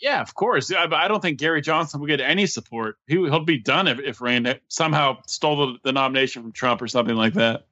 Yeah, 0.00 0.22
of 0.22 0.34
course. 0.34 0.72
I, 0.72 0.86
I 0.90 1.08
don't 1.08 1.20
think 1.20 1.38
Gary 1.38 1.60
Johnson 1.60 2.00
would 2.00 2.08
get 2.08 2.22
any 2.22 2.46
support. 2.46 2.96
He, 3.06 3.18
will 3.18 3.44
be 3.44 3.58
done 3.58 3.86
if, 3.86 4.00
if 4.00 4.20
Rand 4.20 4.58
somehow 4.66 5.18
stole 5.26 5.66
the, 5.66 5.78
the 5.84 5.92
nomination 5.92 6.42
from 6.42 6.52
Trump 6.52 6.82
or 6.82 6.88
something 6.88 7.14
like 7.14 7.34
that. 7.34 7.66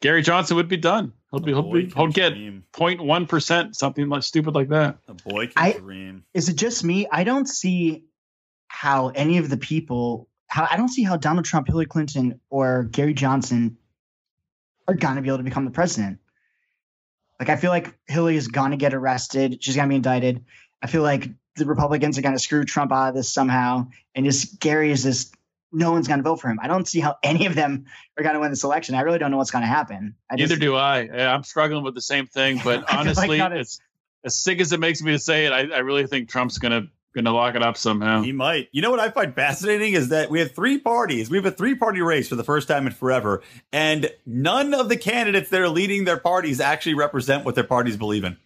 Gary 0.00 0.22
Johnson 0.22 0.56
would 0.56 0.68
be 0.68 0.76
done. 0.76 1.12
He'll 1.30 1.40
be, 1.40 1.52
he'll, 1.52 1.70
be, 1.70 1.86
he'll 1.94 2.08
get 2.08 2.32
0.1 2.34 3.28
percent, 3.28 3.76
something 3.76 4.08
like 4.08 4.22
stupid 4.22 4.54
like 4.54 4.68
that. 4.70 4.98
A 5.08 5.14
boy 5.14 5.48
can 5.48 5.54
I, 5.56 5.72
dream. 5.72 6.24
Is 6.32 6.48
it 6.48 6.56
just 6.56 6.82
me? 6.82 7.06
I 7.10 7.24
don't 7.24 7.46
see 7.46 8.04
how 8.68 9.08
any 9.08 9.36
of 9.38 9.50
the 9.50 9.58
people. 9.58 10.28
How 10.46 10.66
I 10.70 10.78
don't 10.78 10.88
see 10.88 11.02
how 11.02 11.18
Donald 11.18 11.44
Trump, 11.44 11.66
Hillary 11.66 11.84
Clinton, 11.84 12.40
or 12.48 12.84
Gary 12.84 13.12
Johnson 13.12 13.76
are 14.86 14.94
gonna 14.94 15.20
be 15.20 15.28
able 15.28 15.38
to 15.38 15.44
become 15.44 15.66
the 15.66 15.70
president. 15.70 16.18
Like 17.38 17.50
I 17.50 17.56
feel 17.56 17.70
like 17.70 17.98
Hillary 18.06 18.36
is 18.36 18.48
gonna 18.48 18.78
get 18.78 18.94
arrested. 18.94 19.62
She's 19.62 19.76
gonna 19.76 19.88
be 19.88 19.96
indicted. 19.96 20.44
I 20.80 20.86
feel 20.86 21.02
like 21.02 21.28
the 21.56 21.66
Republicans 21.66 22.16
are 22.16 22.22
gonna 22.22 22.38
screw 22.38 22.64
Trump 22.64 22.90
out 22.90 23.10
of 23.10 23.14
this 23.14 23.28
somehow, 23.28 23.88
and 24.14 24.24
just 24.24 24.60
Gary 24.60 24.90
is 24.90 25.02
this 25.04 25.30
no 25.72 25.92
one's 25.92 26.08
going 26.08 26.18
to 26.18 26.24
vote 26.24 26.40
for 26.40 26.48
him. 26.48 26.58
I 26.62 26.68
don't 26.68 26.86
see 26.86 27.00
how 27.00 27.16
any 27.22 27.46
of 27.46 27.54
them 27.54 27.86
are 28.16 28.22
going 28.22 28.34
to 28.34 28.40
win 28.40 28.50
this 28.50 28.64
election. 28.64 28.94
I 28.94 29.02
really 29.02 29.18
don't 29.18 29.30
know 29.30 29.36
what's 29.36 29.50
going 29.50 29.62
to 29.62 29.68
happen. 29.68 30.14
I 30.30 30.36
Neither 30.36 30.48
just, 30.48 30.60
do 30.60 30.76
I. 30.76 31.00
I'm 31.00 31.44
struggling 31.44 31.84
with 31.84 31.94
the 31.94 32.00
same 32.00 32.26
thing, 32.26 32.60
but 32.64 32.92
honestly, 32.92 33.38
like 33.38 33.52
it's 33.52 33.80
as 34.24 34.36
sick 34.36 34.60
as 34.60 34.72
it 34.72 34.80
makes 34.80 35.02
me 35.02 35.12
to 35.12 35.18
say 35.18 35.46
it. 35.46 35.52
I, 35.52 35.60
I 35.74 35.78
really 35.78 36.06
think 36.06 36.28
Trump's 36.28 36.58
going 36.58 36.82
to 36.82 36.88
going 37.14 37.24
to 37.24 37.32
lock 37.32 37.54
it 37.54 37.62
up 37.62 37.76
somehow. 37.76 38.22
He 38.22 38.32
might. 38.32 38.68
You 38.70 38.82
know 38.82 38.90
what 38.90 39.00
I 39.00 39.10
find 39.10 39.34
fascinating 39.34 39.94
is 39.94 40.10
that 40.10 40.30
we 40.30 40.40
have 40.40 40.52
three 40.52 40.78
parties. 40.78 41.30
We 41.30 41.38
have 41.38 41.46
a 41.46 41.50
three 41.50 41.74
party 41.74 42.00
race 42.00 42.28
for 42.28 42.36
the 42.36 42.44
first 42.44 42.68
time 42.68 42.86
in 42.86 42.92
forever, 42.92 43.42
and 43.72 44.10
none 44.26 44.74
of 44.74 44.88
the 44.88 44.96
candidates 44.96 45.50
that 45.50 45.60
are 45.60 45.68
leading 45.68 46.04
their 46.04 46.18
parties 46.18 46.60
actually 46.60 46.94
represent 46.94 47.44
what 47.44 47.54
their 47.54 47.64
parties 47.64 47.96
believe 47.96 48.24
in. 48.24 48.36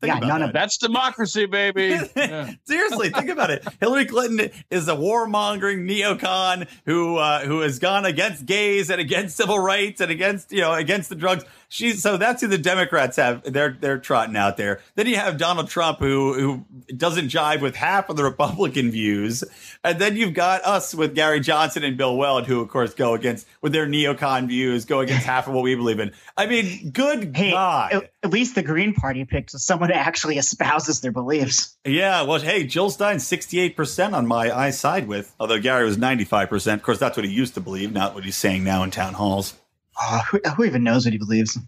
Think 0.00 0.14
yeah, 0.14 0.20
none 0.20 0.40
that. 0.40 0.48
of 0.50 0.52
that's 0.52 0.76
democracy, 0.76 1.46
baby. 1.46 1.98
Yeah. 2.16 2.52
Seriously, 2.64 3.10
think 3.10 3.28
about 3.28 3.50
it. 3.50 3.66
Hillary 3.80 4.04
Clinton 4.04 4.50
is 4.70 4.86
a 4.88 4.94
warmongering 4.94 5.88
neocon 5.88 6.68
who 6.84 7.16
uh, 7.16 7.40
who 7.40 7.60
has 7.60 7.78
gone 7.78 8.04
against 8.04 8.44
gays 8.44 8.90
and 8.90 9.00
against 9.00 9.36
civil 9.36 9.58
rights 9.58 10.00
and 10.00 10.10
against 10.10 10.52
you 10.52 10.60
know 10.60 10.74
against 10.74 11.08
the 11.08 11.14
drugs. 11.14 11.44
She's 11.70 12.02
so 12.02 12.16
that's 12.16 12.40
who 12.40 12.48
the 12.48 12.56
Democrats 12.56 13.18
have. 13.18 13.42
They're 13.42 13.76
they're 13.78 13.98
trotting 13.98 14.36
out 14.36 14.56
there. 14.56 14.80
Then 14.94 15.06
you 15.06 15.16
have 15.16 15.36
Donald 15.36 15.68
Trump 15.68 15.98
who 15.98 16.32
who 16.32 16.94
doesn't 16.96 17.28
jive 17.28 17.60
with 17.60 17.76
half 17.76 18.08
of 18.08 18.16
the 18.16 18.24
Republican 18.24 18.90
views, 18.90 19.44
and 19.84 19.98
then 19.98 20.16
you've 20.16 20.32
got 20.32 20.64
us 20.64 20.94
with 20.94 21.14
Gary 21.14 21.40
Johnson 21.40 21.84
and 21.84 21.98
Bill 21.98 22.16
Weld, 22.16 22.46
who 22.46 22.60
of 22.60 22.68
course 22.68 22.94
go 22.94 23.12
against 23.12 23.46
with 23.60 23.72
their 23.72 23.86
neocon 23.86 24.48
views, 24.48 24.86
go 24.86 25.00
against 25.00 25.26
half 25.26 25.46
of 25.46 25.52
what 25.52 25.62
we 25.62 25.74
believe 25.74 26.00
in. 26.00 26.12
I 26.38 26.46
mean, 26.46 26.90
good 26.90 27.36
hey, 27.36 27.50
God! 27.50 28.08
At 28.22 28.30
least 28.30 28.54
the 28.54 28.62
Green 28.62 28.94
Party 28.94 29.26
picked 29.26 29.50
someone 29.50 29.90
who 29.90 29.94
actually 29.94 30.38
espouses 30.38 31.02
their 31.02 31.12
beliefs. 31.12 31.76
Yeah, 31.84 32.22
well, 32.22 32.40
hey, 32.40 32.64
Jill 32.64 32.88
Stein 32.88 33.20
sixty 33.20 33.60
eight 33.60 33.76
percent 33.76 34.14
on 34.14 34.26
my 34.26 34.50
I 34.50 34.70
side 34.70 35.06
with, 35.06 35.34
although 35.38 35.60
Gary 35.60 35.84
was 35.84 35.98
ninety 35.98 36.24
five 36.24 36.48
percent. 36.48 36.80
Of 36.80 36.84
course, 36.86 36.98
that's 36.98 37.18
what 37.18 37.26
he 37.26 37.32
used 37.32 37.52
to 37.54 37.60
believe, 37.60 37.92
not 37.92 38.14
what 38.14 38.24
he's 38.24 38.36
saying 38.36 38.64
now 38.64 38.82
in 38.82 38.90
town 38.90 39.12
halls. 39.12 39.52
Oh, 40.00 40.20
who, 40.30 40.40
who, 40.56 40.64
even 40.64 40.84
knows 40.84 41.04
what 41.04 41.12
he 41.12 41.18
believes? 41.18 41.58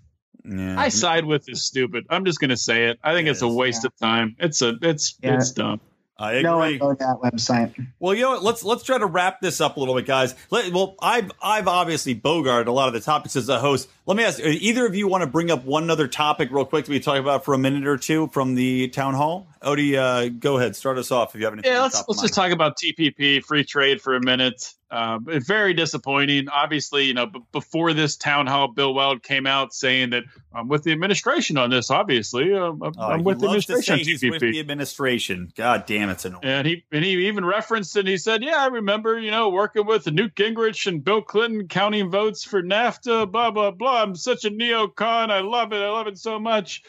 Yeah. 0.45 0.79
I 0.79 0.89
side 0.89 1.25
with 1.25 1.49
is 1.49 1.65
stupid. 1.65 2.07
I'm 2.09 2.25
just 2.25 2.41
gonna 2.41 2.57
say 2.57 2.87
it. 2.87 2.99
I 3.03 3.15
think 3.15 3.27
it 3.27 3.33
it's 3.33 3.39
is, 3.39 3.43
a 3.43 3.49
waste 3.49 3.83
yeah. 3.83 3.89
of 3.89 3.97
time. 3.97 4.37
It's 4.39 4.63
a 4.63 4.77
it's 4.83 5.17
yeah. 5.23 5.35
it's 5.35 5.53
dumb. 5.53 5.81
I 6.21 6.33
agree. 6.33 6.43
No 6.43 6.59
one 6.59 6.79
go 6.79 6.95
that 6.95 7.17
website. 7.23 7.75
Well, 7.99 8.15
you 8.15 8.23
know 8.23 8.33
what? 8.33 8.43
Let's 8.43 8.63
let's 8.63 8.83
try 8.83 8.99
to 8.99 9.07
wrap 9.07 9.41
this 9.41 9.59
up 9.59 9.79
a 9.79 9.81
little 9.81 9.95
bit, 9.95 10.05
guys. 10.05 10.35
Let, 10.51 10.71
well, 10.71 10.97
I've 11.01 11.31
I've 11.43 11.67
obviously 11.67 12.15
bogarted 12.15 12.67
a 12.67 12.73
lot 12.73 12.89
of 12.89 12.95
the 12.95 13.01
topics 13.01 13.37
as 13.37 13.49
a 13.49 13.59
host. 13.59 13.89
Let 14.05 14.19
me 14.19 14.25
ask: 14.25 14.39
either 14.39 14.85
of 14.85 14.95
you 14.95 15.09
want 15.09 15.23
to 15.23 15.27
bring 15.27 15.51
up 15.51 15.65
one 15.65 15.89
other 15.89 16.07
topic 16.07 16.51
real 16.53 16.67
quick 16.67 16.85
to 16.85 16.91
be 16.91 17.01
talking 17.01 17.23
about 17.23 17.47
for 17.47 17.55
a 17.55 17.59
minute 17.59 17.87
or 17.87 17.97
two 17.97 18.29
from 18.29 18.55
the 18.55 18.89
town 18.89 19.15
hall? 19.15 19.49
Odie, 19.63 19.97
uh, 19.97 20.29
go 20.29 20.59
ahead, 20.59 20.77
start 20.77 20.99
us 20.99 21.11
off 21.11 21.35
if 21.35 21.41
you 21.41 21.47
have 21.47 21.55
anything. 21.55 21.73
Yeah, 21.73 21.83
let's 21.83 22.05
let's 22.07 22.21
just 22.21 22.35
talk 22.35 22.53
about 22.53 22.77
TPP 22.77 23.43
free 23.43 23.65
trade 23.65 24.03
for 24.03 24.15
a 24.15 24.23
minute. 24.23 24.75
Uh, 24.91 25.21
very 25.23 25.73
disappointing. 25.73 26.49
Obviously, 26.49 27.05
you 27.05 27.15
know, 27.15 27.27
b- 27.27 27.41
before 27.53 27.93
this 27.93 28.17
town 28.17 28.49
hall, 28.49 28.67
Bill 28.67 28.93
Weld 28.93 29.23
came 29.23 29.47
out 29.47 29.73
saying 29.73 30.11
that 30.11 30.25
I'm 30.53 30.67
with 30.67 30.83
the 30.83 30.91
administration 30.91 31.57
on 31.59 31.71
this. 31.71 31.93
Obviously, 31.93 32.53
I'm, 32.53 32.83
oh, 32.83 32.93
I'm 32.99 33.23
with 33.23 33.39
the 33.39 33.47
administration. 33.47 33.99
he's 33.99 34.23
with 34.23 34.41
the 34.41 34.59
administration. 34.59 35.53
God 35.57 35.87
damn, 35.87 36.09
it's 36.09 36.25
annoying. 36.25 36.43
And 36.43 36.67
he 36.67 36.85
and 36.91 37.05
he 37.05 37.29
even 37.29 37.45
referenced 37.45 37.95
it. 37.95 38.01
And 38.01 38.09
he 38.09 38.17
said, 38.17 38.43
"Yeah, 38.43 38.57
I 38.57 38.67
remember, 38.67 39.17
you 39.17 39.31
know, 39.31 39.49
working 39.51 39.87
with 39.87 40.11
Newt 40.11 40.35
Gingrich 40.35 40.89
and 40.89 41.05
Bill 41.05 41.23
Clinton, 41.23 41.69
counting 41.69 42.11
votes 42.11 42.43
for 42.43 42.61
NAFTA. 42.61 43.31
Blah 43.31 43.53
blah 43.53 43.71
blah. 43.71 44.03
I'm 44.03 44.17
such 44.17 44.45
a 44.45 44.51
neocon. 44.51 45.31
I 45.31 45.41
love 45.41 45.73
it. 45.73 45.81
I 45.81 45.89
love 45.89 46.09
it 46.09 46.19
so 46.19 46.41
much." 46.41 46.83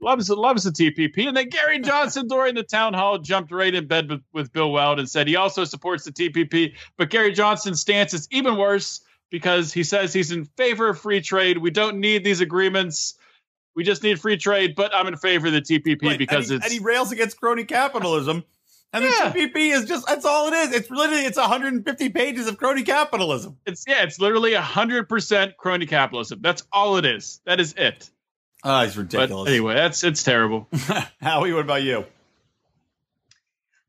Loves 0.00 0.28
loves 0.28 0.64
the 0.64 0.70
TPP. 0.70 1.26
And 1.26 1.36
then 1.36 1.48
Gary 1.48 1.80
Johnson 1.80 2.26
during 2.28 2.54
the 2.54 2.62
town 2.62 2.94
hall 2.94 3.18
jumped 3.18 3.52
right 3.52 3.74
in 3.74 3.86
bed 3.86 4.08
with, 4.08 4.22
with 4.32 4.52
Bill 4.52 4.70
Weld 4.70 4.98
and 4.98 5.08
said 5.08 5.28
he 5.28 5.36
also 5.36 5.64
supports 5.64 6.04
the 6.04 6.12
TPP. 6.12 6.74
But 6.96 7.10
Gary 7.10 7.32
Johnson's 7.32 7.80
stance 7.80 8.14
is 8.14 8.28
even 8.30 8.56
worse 8.56 9.00
because 9.30 9.72
he 9.72 9.84
says 9.84 10.12
he's 10.12 10.32
in 10.32 10.44
favor 10.44 10.88
of 10.88 11.00
free 11.00 11.20
trade. 11.20 11.58
We 11.58 11.70
don't 11.70 11.98
need 11.98 12.24
these 12.24 12.40
agreements. 12.40 13.14
We 13.74 13.84
just 13.84 14.02
need 14.02 14.20
free 14.20 14.36
trade. 14.36 14.74
But 14.74 14.94
I'm 14.94 15.06
in 15.06 15.16
favor 15.16 15.48
of 15.48 15.52
the 15.52 15.62
TPP 15.62 16.02
right. 16.02 16.18
because 16.18 16.50
and 16.50 16.52
he, 16.52 16.56
it's 16.56 16.64
and 16.64 16.72
he 16.72 16.78
rails 16.80 17.12
against 17.12 17.38
crony 17.40 17.64
capitalism. 17.64 18.44
And 18.92 19.04
yeah. 19.04 19.30
the 19.30 19.40
TPP 19.40 19.74
is 19.74 19.84
just 19.84 20.06
that's 20.06 20.24
all 20.24 20.48
it 20.48 20.54
is. 20.54 20.72
It's 20.72 20.90
literally 20.90 21.24
it's 21.24 21.36
150 21.36 22.08
pages 22.10 22.46
of 22.46 22.56
crony 22.56 22.82
capitalism. 22.82 23.58
It's 23.66 23.84
yeah, 23.86 24.02
it's 24.04 24.20
literally 24.20 24.52
100% 24.52 25.56
crony 25.56 25.86
capitalism. 25.86 26.40
That's 26.40 26.62
all 26.72 26.96
it 26.96 27.04
is. 27.04 27.40
That 27.44 27.60
is 27.60 27.74
it. 27.76 28.10
Oh, 28.68 28.82
he's 28.82 28.96
ridiculous. 28.96 29.44
But 29.44 29.52
anyway, 29.52 29.74
that's 29.74 30.02
it's 30.02 30.24
terrible. 30.24 30.66
Howie, 31.20 31.52
what 31.52 31.60
about 31.60 31.84
you? 31.84 32.04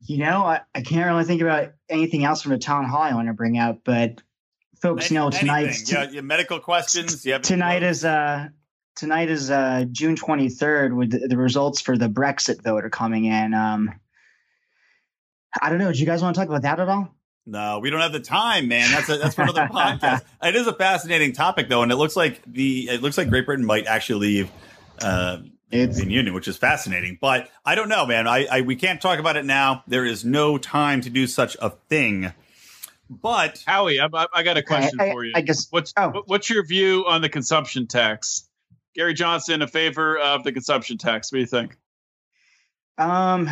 You 0.02 0.18
know, 0.18 0.44
I, 0.44 0.60
I 0.72 0.82
can't 0.82 1.04
really 1.04 1.24
think 1.24 1.42
about 1.42 1.72
anything 1.88 2.24
else 2.24 2.42
from 2.42 2.52
the 2.52 2.58
town 2.58 2.84
hall 2.84 3.02
I 3.02 3.12
want 3.12 3.26
to 3.26 3.34
bring 3.34 3.58
out, 3.58 3.80
but 3.82 4.22
folks 4.80 5.10
Any, 5.10 5.18
know 5.18 5.30
tonight. 5.30 5.90
Yeah, 5.90 6.08
yeah, 6.08 6.20
medical 6.20 6.60
questions. 6.60 7.26
Yeah, 7.26 7.38
tonight 7.38 7.82
is 7.82 8.04
uh 8.04 8.50
tonight 8.94 9.30
is 9.30 9.50
uh 9.50 9.84
June 9.90 10.14
twenty 10.14 10.48
third 10.48 10.94
with 10.94 11.10
the, 11.10 11.26
the, 11.26 11.36
results 11.36 11.80
for 11.80 11.98
the 11.98 12.08
Brexit 12.08 12.62
vote 12.62 12.84
are 12.84 12.90
coming 12.90 13.24
in. 13.24 13.54
Um 13.54 13.92
I 15.60 15.70
don't 15.70 15.80
know. 15.80 15.92
Do 15.92 15.98
you 15.98 16.06
guys 16.06 16.22
want 16.22 16.36
to 16.36 16.40
talk 16.40 16.48
about 16.48 16.62
that 16.62 16.78
at 16.78 16.88
all? 16.88 17.12
No, 17.46 17.80
we 17.80 17.90
don't 17.90 18.00
have 18.00 18.12
the 18.12 18.20
time, 18.20 18.68
man. 18.68 18.92
That's 18.92 19.08
a, 19.08 19.16
that's 19.16 19.34
for 19.34 19.42
another 19.42 19.62
podcast. 19.72 20.22
It 20.40 20.54
is 20.54 20.68
a 20.68 20.72
fascinating 20.74 21.32
topic, 21.32 21.68
though, 21.68 21.82
and 21.82 21.90
it 21.90 21.96
looks 21.96 22.14
like 22.14 22.42
the 22.46 22.90
it 22.90 23.02
looks 23.02 23.18
like 23.18 23.28
Great 23.28 23.46
Britain 23.46 23.64
might 23.64 23.86
actually 23.86 24.20
leave 24.20 24.50
uh, 25.02 25.38
it's 25.70 26.00
in 26.00 26.10
Union, 26.10 26.34
which 26.34 26.48
is 26.48 26.56
fascinating. 26.56 27.18
But 27.20 27.50
I 27.64 27.74
don't 27.74 27.88
know, 27.88 28.06
man. 28.06 28.26
I, 28.26 28.46
I 28.46 28.60
we 28.62 28.76
can't 28.76 29.00
talk 29.00 29.18
about 29.18 29.36
it 29.36 29.44
now. 29.44 29.82
There 29.86 30.04
is 30.04 30.24
no 30.24 30.58
time 30.58 31.02
to 31.02 31.10
do 31.10 31.26
such 31.26 31.56
a 31.60 31.70
thing. 31.70 32.32
But 33.10 33.62
Howie, 33.66 34.00
I, 34.00 34.08
I 34.34 34.42
got 34.42 34.56
a 34.56 34.62
question 34.62 35.00
I, 35.00 35.12
for 35.12 35.24
you. 35.24 35.32
I 35.34 35.40
guess 35.40 35.66
what's 35.70 35.92
oh. 35.96 36.22
what's 36.26 36.50
your 36.50 36.64
view 36.64 37.04
on 37.06 37.22
the 37.22 37.28
consumption 37.28 37.86
tax? 37.86 38.48
Gary 38.94 39.14
Johnson, 39.14 39.62
in 39.62 39.68
favor 39.68 40.18
of 40.18 40.44
the 40.44 40.52
consumption 40.52 40.98
tax. 40.98 41.30
What 41.30 41.36
do 41.36 41.40
you 41.40 41.46
think? 41.46 41.76
Um, 42.96 43.48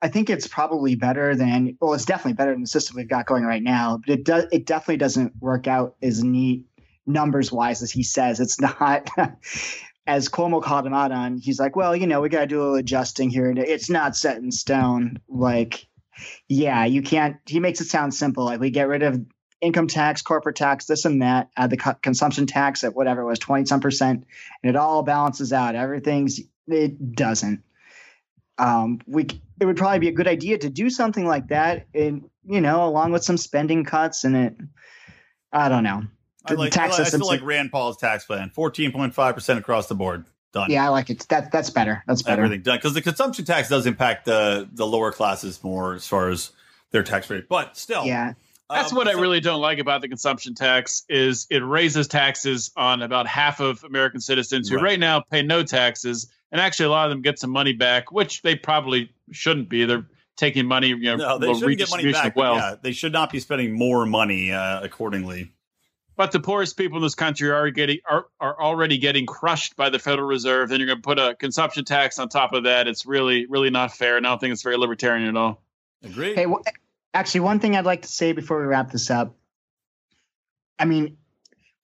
I 0.00 0.08
think 0.08 0.30
it's 0.30 0.46
probably 0.46 0.94
better 0.94 1.34
than 1.34 1.76
well, 1.80 1.94
it's 1.94 2.04
definitely 2.04 2.34
better 2.34 2.52
than 2.52 2.60
the 2.60 2.68
system 2.68 2.96
we've 2.96 3.08
got 3.08 3.26
going 3.26 3.44
right 3.44 3.62
now. 3.62 3.98
But 3.98 4.10
it 4.10 4.24
does 4.24 4.44
it 4.52 4.66
definitely 4.66 4.98
doesn't 4.98 5.34
work 5.40 5.66
out 5.66 5.96
as 6.02 6.22
neat 6.22 6.66
numbers 7.06 7.50
wise 7.50 7.82
as 7.82 7.90
he 7.90 8.02
says. 8.02 8.40
It's 8.40 8.60
not 8.60 9.08
as 10.06 10.28
Cuomo 10.28 10.62
called 10.62 10.86
him 10.86 10.94
out 10.94 11.12
on. 11.12 11.38
He's 11.38 11.58
like, 11.58 11.76
well, 11.76 11.96
you 11.96 12.06
know, 12.06 12.20
we 12.20 12.28
got 12.28 12.40
to 12.40 12.46
do 12.46 12.60
a 12.60 12.62
little 12.62 12.74
adjusting 12.76 13.30
here. 13.30 13.52
It's 13.56 13.90
not 13.90 14.16
set 14.16 14.36
in 14.38 14.52
stone. 14.52 15.20
Like 15.28 15.86
yeah, 16.48 16.84
you 16.84 17.02
can't. 17.02 17.36
He 17.46 17.60
makes 17.60 17.80
it 17.80 17.88
sound 17.88 18.14
simple. 18.14 18.44
Like 18.44 18.60
we 18.60 18.70
get 18.70 18.88
rid 18.88 19.02
of 19.02 19.24
income 19.60 19.88
tax, 19.88 20.22
corporate 20.22 20.56
tax, 20.56 20.86
this 20.86 21.04
and 21.04 21.22
that, 21.22 21.50
add 21.56 21.70
the 21.70 21.76
co- 21.76 21.94
consumption 21.94 22.46
tax 22.46 22.84
at 22.84 22.94
whatever 22.94 23.22
it 23.22 23.26
was, 23.26 23.38
20 23.38 23.66
some 23.66 23.80
percent, 23.80 24.24
and 24.62 24.70
it 24.70 24.76
all 24.76 25.02
balances 25.02 25.52
out. 25.52 25.74
Everything's, 25.74 26.40
it 26.68 27.14
doesn't. 27.14 27.62
Um, 28.58 29.00
we, 29.06 29.26
it 29.60 29.66
would 29.66 29.76
probably 29.76 29.98
be 29.98 30.08
a 30.08 30.12
good 30.12 30.28
idea 30.28 30.58
to 30.58 30.70
do 30.70 30.88
something 30.90 31.26
like 31.26 31.48
that, 31.48 31.86
and 31.94 32.28
you 32.44 32.60
know, 32.60 32.86
along 32.86 33.12
with 33.12 33.24
some 33.24 33.36
spending 33.36 33.84
cuts, 33.84 34.24
and 34.24 34.36
it, 34.36 34.56
I 35.52 35.68
don't 35.68 35.84
know. 35.84 36.04
I 36.50 36.54
like, 36.54 36.72
tax 36.72 36.98
I, 36.98 37.02
I 37.02 37.04
still 37.04 37.26
like 37.26 37.42
Rand 37.42 37.72
Paul's 37.72 37.96
tax 37.96 38.24
plan, 38.24 38.50
14.5 38.56 39.34
percent 39.34 39.58
across 39.58 39.86
the 39.88 39.94
board. 39.94 40.24
Done. 40.52 40.70
Yeah, 40.70 40.86
I 40.86 40.88
like 40.88 41.10
it. 41.10 41.26
That 41.28 41.50
that's 41.52 41.70
better. 41.70 42.02
That's 42.06 42.22
better. 42.22 42.42
Everything 42.42 42.62
done 42.62 42.78
because 42.78 42.94
the 42.94 43.02
consumption 43.02 43.44
tax 43.44 43.68
does 43.68 43.84
impact 43.86 44.24
the 44.24 44.68
the 44.72 44.86
lower 44.86 45.12
classes 45.12 45.62
more 45.62 45.94
as 45.94 46.06
far 46.06 46.30
as 46.30 46.50
their 46.92 47.02
tax 47.02 47.28
rate, 47.28 47.48
but 47.48 47.76
still, 47.76 48.04
yeah. 48.06 48.34
That's 48.68 48.90
um, 48.90 48.96
what 48.96 49.06
so, 49.06 49.16
I 49.16 49.20
really 49.20 49.40
don't 49.40 49.60
like 49.60 49.78
about 49.78 50.00
the 50.00 50.08
consumption 50.08 50.54
tax 50.54 51.04
is 51.08 51.46
it 51.50 51.58
raises 51.58 52.08
taxes 52.08 52.72
on 52.76 53.02
about 53.02 53.26
half 53.26 53.60
of 53.60 53.84
American 53.84 54.20
citizens 54.20 54.68
who 54.68 54.76
right, 54.76 54.82
right 54.82 55.00
now 55.00 55.20
pay 55.20 55.42
no 55.42 55.62
taxes, 55.62 56.28
and 56.50 56.60
actually 56.60 56.86
a 56.86 56.90
lot 56.90 57.06
of 57.06 57.10
them 57.10 57.22
get 57.22 57.38
some 57.38 57.50
money 57.50 57.72
back, 57.72 58.10
which 58.10 58.42
they 58.42 58.56
probably 58.56 59.12
shouldn't 59.30 59.68
be. 59.68 59.84
They're 59.84 60.06
taking 60.36 60.66
money, 60.66 60.88
you 60.88 60.96
know, 60.96 61.16
no, 61.16 61.38
they 61.38 61.54
shouldn't 61.54 61.78
get 61.78 61.90
money 61.90 62.12
back. 62.12 62.34
Yeah, 62.36 62.76
they 62.80 62.92
should 62.92 63.12
not 63.12 63.30
be 63.30 63.40
spending 63.40 63.72
more 63.72 64.04
money 64.04 64.52
uh, 64.52 64.82
accordingly. 64.82 65.52
But 66.16 66.32
the 66.32 66.40
poorest 66.40 66.78
people 66.78 66.96
in 66.96 67.02
this 67.02 67.14
country 67.14 67.50
are 67.50 67.70
getting 67.70 67.98
are, 68.08 68.26
are 68.40 68.60
already 68.60 68.96
getting 68.96 69.26
crushed 69.26 69.76
by 69.76 69.90
the 69.90 69.98
Federal 69.98 70.26
Reserve. 70.26 70.70
Then 70.70 70.80
you're 70.80 70.86
going 70.86 70.98
to 70.98 71.02
put 71.02 71.18
a 71.18 71.34
consumption 71.34 71.84
tax 71.84 72.18
on 72.18 72.28
top 72.28 72.54
of 72.54 72.64
that. 72.64 72.88
It's 72.88 73.04
really 73.04 73.46
really 73.46 73.70
not 73.70 73.92
fair. 73.92 74.16
And 74.16 74.26
I 74.26 74.30
don't 74.30 74.40
think 74.40 74.52
it's 74.52 74.62
very 74.62 74.78
libertarian 74.78 75.28
at 75.28 75.36
all. 75.36 75.62
Agree. 76.02 76.34
Hey, 76.34 76.46
well, 76.46 76.62
actually, 77.12 77.40
one 77.40 77.60
thing 77.60 77.76
I'd 77.76 77.84
like 77.84 78.02
to 78.02 78.08
say 78.08 78.32
before 78.32 78.60
we 78.60 78.66
wrap 78.66 78.90
this 78.90 79.10
up. 79.10 79.34
I 80.78 80.84
mean, 80.84 81.16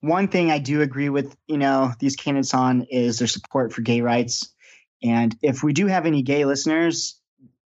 one 0.01 0.27
thing 0.27 0.51
I 0.51 0.59
do 0.59 0.81
agree 0.81 1.09
with, 1.09 1.35
you 1.47 1.57
know, 1.57 1.93
these 1.99 2.15
candidates 2.15 2.53
on 2.53 2.83
is 2.89 3.19
their 3.19 3.27
support 3.27 3.71
for 3.71 3.81
gay 3.81 4.01
rights. 4.01 4.49
And 5.03 5.35
if 5.41 5.63
we 5.63 5.73
do 5.73 5.87
have 5.87 6.05
any 6.05 6.21
gay 6.21 6.45
listeners 6.45 7.19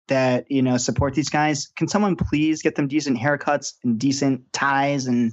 that 0.09 0.51
you 0.51 0.63
know 0.63 0.77
support 0.77 1.15
these 1.15 1.31
guys, 1.31 1.69
can 1.77 1.89
someone 1.89 2.17
please 2.17 2.63
get 2.63 2.75
them 2.75 2.89
decent 2.89 3.19
haircuts 3.19 3.75
and 3.83 3.99
decent 3.99 4.53
ties 4.53 5.07
and 5.07 5.33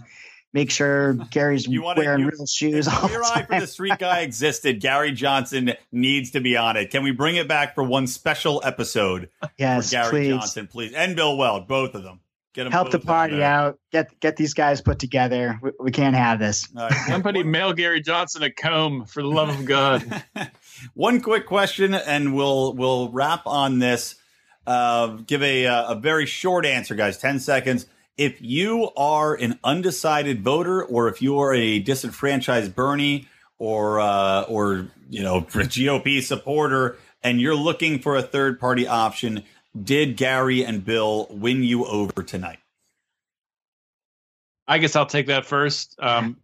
make 0.54 0.72
sure 0.72 1.14
Gary's 1.14 1.68
you 1.68 1.84
wanna, 1.84 2.02
wearing 2.02 2.22
you, 2.22 2.30
real 2.30 2.46
shoes. 2.46 2.88
If 2.88 2.94
Queer 2.94 3.24
Eye 3.24 3.44
for 3.44 3.60
the 3.60 3.68
Street 3.68 3.98
Guy 4.00 4.22
existed, 4.22 4.80
Gary 4.80 5.12
Johnson 5.12 5.74
needs 5.92 6.32
to 6.32 6.42
be 6.42 6.58
on 6.58 6.78
it. 6.78 6.90
Can 6.90 7.04
we 7.04 7.12
bring 7.12 7.36
it 7.36 7.48
back 7.48 7.76
for 7.76 7.84
one 7.84 8.08
special 8.08 8.62
episode? 8.64 9.30
Yes, 9.58 9.92
Gary 9.92 10.10
please. 10.10 10.30
Johnson, 10.30 10.68
please, 10.68 10.94
and 10.94 11.16
Bill 11.16 11.38
Weld, 11.38 11.68
both 11.68 11.96
of 11.96 12.04
them. 12.04 12.20
Get 12.54 12.66
them 12.66 12.74
Help 12.74 12.92
the 12.92 13.00
party 13.00 13.42
out. 13.42 13.80
Get 13.94 14.20
get 14.20 14.36
these 14.36 14.54
guys 14.54 14.82
put 14.82 15.00
together. 15.00 15.58
We, 15.62 15.72
we 15.80 15.92
can't 15.92 16.18
have 16.18 16.38
this. 16.38 16.68
Right. 16.76 16.92
Somebody 17.08 17.44
mail 17.44 17.72
Gary 17.72 18.02
Johnson 18.02 18.44
a 18.44 18.52
comb 18.52 19.06
for 19.06 19.22
the 19.22 19.30
love 19.30 19.48
of 19.48 19.66
God. 19.66 20.24
one 20.94 21.22
quick 21.22 21.46
question, 21.46 21.94
and 21.94 22.36
we'll 22.36 22.74
we'll 22.74 23.10
wrap 23.10 23.44
on 23.46 23.80
this. 23.80 24.16
Uh, 24.68 25.08
give 25.26 25.42
a 25.42 25.64
a 25.64 25.96
very 25.96 26.26
short 26.26 26.66
answer, 26.66 26.94
guys. 26.94 27.18
Ten 27.18 27.40
seconds 27.40 27.86
if 28.18 28.42
you 28.42 28.92
are 28.96 29.36
an 29.36 29.60
undecided 29.64 30.44
voter 30.44 30.84
or 30.84 31.08
if 31.08 31.22
you 31.22 31.40
are 31.40 31.54
a 31.54 31.80
disenfranchised 31.80 32.76
Bernie 32.76 33.28
or 33.58 34.00
uh, 34.00 34.44
or 34.44 34.88
you 35.10 35.24
know 35.24 35.42
GOP 35.42 36.22
supporter 36.22 36.98
and 37.24 37.40
you're 37.40 37.56
looking 37.56 38.00
for 38.00 38.16
a 38.16 38.22
third 38.22 38.60
party 38.60 38.88
option, 38.88 39.44
did 39.82 40.18
Gary 40.18 40.64
and 40.66 40.84
Bill 40.84 41.28
win 41.30 41.64
you 41.64 41.86
over 41.86 42.24
tonight? 42.24 42.60
I 44.68 44.78
guess 44.78 44.96
I'll 44.96 45.06
take 45.06 45.28
that 45.28 45.46
first. 45.46 45.96
Um, 46.00 46.38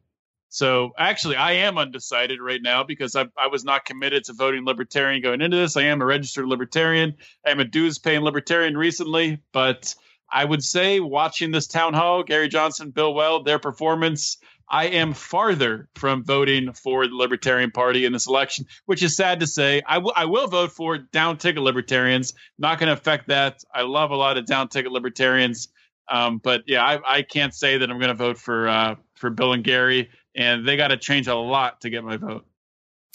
so 0.50 0.92
actually, 0.98 1.36
I 1.36 1.54
am 1.54 1.78
undecided 1.78 2.40
right 2.42 2.62
now 2.62 2.84
because 2.84 3.16
I, 3.16 3.26
I 3.38 3.48
was 3.48 3.64
not 3.64 3.86
committed 3.86 4.26
to 4.26 4.34
voting 4.34 4.66
libertarian 4.66 5.22
going 5.22 5.42
into 5.42 5.58
this. 5.58 5.78
I 5.78 5.84
am 5.84 6.02
a 6.02 6.06
registered 6.06 6.46
libertarian. 6.46 7.16
I 7.46 7.52
am 7.52 7.60
a 7.60 7.66
dues 7.66 8.00
paying 8.00 8.22
libertarian 8.22 8.78
recently, 8.78 9.40
but 9.52 9.94
I 10.32 10.44
would 10.44 10.64
say 10.64 11.00
watching 11.00 11.52
this 11.52 11.68
town 11.68 11.94
hall, 11.94 12.24
Gary 12.24 12.50
Johnson, 12.50 12.92
Bill 12.92 13.14
Weld, 13.14 13.46
their 13.46 13.60
performance, 13.60 14.38
I 14.70 14.86
am 14.88 15.14
farther 15.14 15.88
from 15.96 16.26
voting 16.26 16.74
for 16.74 17.08
the 17.08 17.16
Libertarian 17.16 17.72
Party 17.72 18.06
in 18.06 18.12
this 18.12 18.28
election, 18.28 18.66
which 18.86 19.02
is 19.02 19.16
sad 19.16 19.40
to 19.40 19.48
say. 19.48 19.82
I, 19.88 19.96
w- 19.96 20.14
I 20.16 20.26
will 20.26 20.48
vote 20.48 20.74
for 20.74 20.98
down 20.98 21.38
ticket 21.38 21.64
libertarians. 21.64 22.34
Not 22.58 22.78
going 22.78 22.88
to 22.88 22.94
affect 22.94 23.30
that. 23.30 23.64
I 23.74 23.84
love 23.84 24.12
a 24.12 24.16
lot 24.18 24.38
of 24.38 24.46
down 24.46 24.68
ticket 24.68 24.92
libertarians. 24.92 25.70
Um, 26.10 26.40
but 26.40 26.64
yeah, 26.68 26.84
I, 26.84 27.18
I, 27.18 27.22
can't 27.22 27.54
say 27.54 27.78
that 27.78 27.90
I'm 27.90 27.98
going 27.98 28.10
to 28.10 28.14
vote 28.14 28.38
for 28.38 28.68
uh, 28.68 28.96
for 29.16 29.30
Bill 29.30 29.52
and 29.52 29.64
Gary, 29.64 30.10
and 30.36 30.66
they 30.66 30.78
got 30.78 30.88
to 30.88 30.98
change 30.98 31.28
a 31.28 31.36
lot 31.36 31.82
to 31.82 31.90
get 31.90 32.04
my 32.04 32.16
vote. 32.16 32.46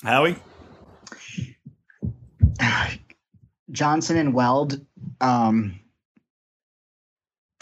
Howie, 0.02 0.36
Johnson 3.70 4.18
and 4.18 4.34
Weld. 4.34 4.84
Um, 5.22 5.80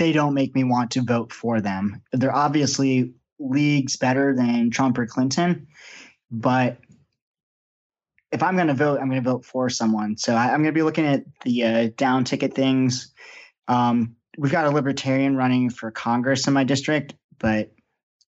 they 0.00 0.12
don't 0.12 0.32
make 0.32 0.54
me 0.54 0.64
want 0.64 0.92
to 0.92 1.02
vote 1.02 1.30
for 1.30 1.60
them. 1.60 2.02
They're 2.10 2.34
obviously 2.34 3.12
leagues 3.38 3.96
better 3.96 4.34
than 4.34 4.70
Trump 4.70 4.96
or 4.96 5.06
Clinton, 5.06 5.68
but 6.30 6.78
if 8.32 8.42
I'm 8.42 8.56
going 8.56 8.68
to 8.68 8.74
vote, 8.74 8.98
I'm 8.98 9.10
going 9.10 9.22
to 9.22 9.30
vote 9.30 9.44
for 9.44 9.68
someone. 9.68 10.16
So 10.16 10.34
I, 10.34 10.46
am 10.46 10.62
going 10.62 10.72
to 10.74 10.78
be 10.78 10.82
looking 10.82 11.06
at 11.06 11.24
the 11.44 11.64
uh, 11.64 11.88
down 11.96 12.24
ticket 12.24 12.54
things. 12.54 13.12
Um, 13.68 14.16
we've 14.38 14.52
got 14.52 14.66
a 14.66 14.70
libertarian 14.70 15.36
running 15.36 15.68
for 15.68 15.90
Congress 15.90 16.46
in 16.46 16.54
my 16.54 16.64
district, 16.64 17.14
but 17.38 17.72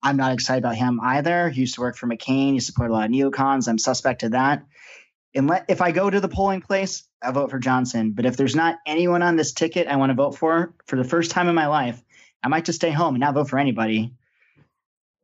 I'm 0.01 0.17
not 0.17 0.33
excited 0.33 0.63
about 0.63 0.75
him 0.75 0.99
either. 1.03 1.49
He 1.49 1.61
used 1.61 1.75
to 1.75 1.81
work 1.81 1.97
for 1.97 2.07
McCain. 2.07 2.53
He 2.53 2.59
supported 2.61 2.93
a 2.93 2.95
lot 2.95 3.05
of 3.05 3.11
neocons. 3.11 3.67
I'm 3.67 3.77
suspect 3.77 4.23
of 4.23 4.31
that. 4.31 4.63
Let, 5.35 5.65
if 5.67 5.81
I 5.81 5.91
go 5.91 6.09
to 6.09 6.19
the 6.19 6.27
polling 6.27 6.61
place, 6.61 7.03
I 7.21 7.31
vote 7.31 7.51
for 7.51 7.59
Johnson. 7.59 8.11
But 8.11 8.25
if 8.25 8.37
there's 8.37 8.55
not 8.55 8.77
anyone 8.85 9.21
on 9.21 9.35
this 9.35 9.53
ticket 9.53 9.87
I 9.87 9.97
want 9.97 10.09
to 10.09 10.15
vote 10.15 10.37
for 10.37 10.73
for 10.85 10.95
the 10.95 11.03
first 11.03 11.31
time 11.31 11.47
in 11.47 11.55
my 11.55 11.67
life, 11.67 12.01
I 12.43 12.47
might 12.47 12.65
just 12.65 12.77
stay 12.77 12.91
home 12.91 13.15
and 13.15 13.21
not 13.21 13.33
vote 13.33 13.49
for 13.49 13.59
anybody. 13.59 14.13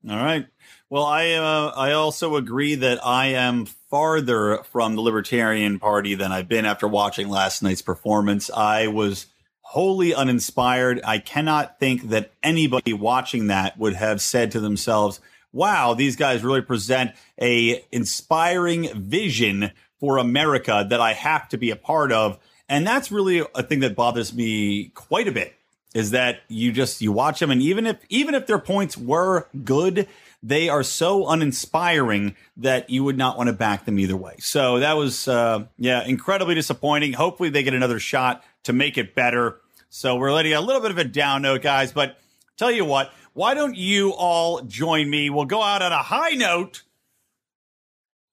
All 0.07 0.17
right. 0.17 0.45
Well, 0.89 1.03
I 1.03 1.31
uh, 1.31 1.73
I 1.75 1.93
also 1.93 2.35
agree 2.35 2.75
that 2.75 3.03
I 3.03 3.27
am 3.27 3.65
farther 3.65 4.59
from 4.71 4.95
the 4.95 5.01
Libertarian 5.01 5.79
Party 5.79 6.13
than 6.13 6.31
I've 6.31 6.47
been 6.47 6.65
after 6.65 6.87
watching 6.87 7.27
last 7.27 7.63
night's 7.63 7.81
performance. 7.81 8.51
I 8.51 8.87
was 8.87 9.25
wholly 9.61 10.13
uninspired. 10.13 11.01
I 11.03 11.17
cannot 11.17 11.79
think 11.79 12.09
that 12.09 12.31
anybody 12.43 12.93
watching 12.93 13.47
that 13.47 13.79
would 13.79 13.95
have 13.95 14.21
said 14.21 14.51
to 14.51 14.59
themselves, 14.59 15.19
"Wow, 15.51 15.95
these 15.95 16.15
guys 16.15 16.43
really 16.43 16.61
present 16.61 17.11
a 17.41 17.83
inspiring 17.91 18.87
vision 18.93 19.71
for 19.99 20.17
America 20.17 20.85
that 20.89 20.99
I 20.99 21.13
have 21.13 21.49
to 21.49 21.57
be 21.57 21.71
a 21.71 21.75
part 21.75 22.11
of. 22.11 22.37
And 22.67 22.85
that's 22.85 23.11
really 23.11 23.45
a 23.53 23.63
thing 23.63 23.79
that 23.81 23.95
bothers 23.95 24.33
me 24.33 24.89
quite 24.95 25.27
a 25.27 25.31
bit 25.31 25.55
is 25.93 26.11
that 26.11 26.41
you 26.49 26.71
just 26.71 27.01
you 27.01 27.11
watch 27.11 27.39
them 27.39 27.49
and 27.49 27.61
even 27.61 27.87
if 27.87 27.97
even 28.09 28.35
if 28.35 28.47
their 28.47 28.59
points 28.59 28.97
were 28.97 29.47
good, 29.63 30.07
they 30.43 30.67
are 30.67 30.83
so 30.83 31.27
uninspiring 31.29 32.35
that 32.57 32.89
you 32.89 33.03
would 33.03 33.17
not 33.17 33.37
want 33.37 33.47
to 33.47 33.53
back 33.53 33.85
them 33.85 33.97
either 33.97 34.17
way. 34.17 34.35
So 34.39 34.79
that 34.79 34.93
was 34.93 35.27
uh, 35.27 35.65
yeah, 35.77 36.03
incredibly 36.03 36.53
disappointing. 36.53 37.13
Hopefully 37.13 37.49
they 37.49 37.63
get 37.63 37.73
another 37.73 37.99
shot 37.99 38.43
to 38.63 38.73
make 38.73 38.97
it 38.97 39.15
better. 39.15 39.61
So 39.89 40.17
we're 40.17 40.33
letting 40.33 40.53
a 40.53 40.61
little 40.61 40.81
bit 40.81 40.91
of 40.91 40.97
a 40.97 41.05
down 41.05 41.43
note, 41.43 41.61
guys, 41.61 41.93
but 41.93 42.17
tell 42.57 42.71
you 42.71 42.83
what, 42.83 43.11
why 43.33 43.53
don't 43.53 43.75
you 43.75 44.11
all 44.11 44.61
join 44.61 45.09
me? 45.09 45.29
We'll 45.29 45.45
go 45.45 45.61
out 45.61 45.81
on 45.81 45.91
a 45.91 46.03
high 46.03 46.31
note. 46.31 46.83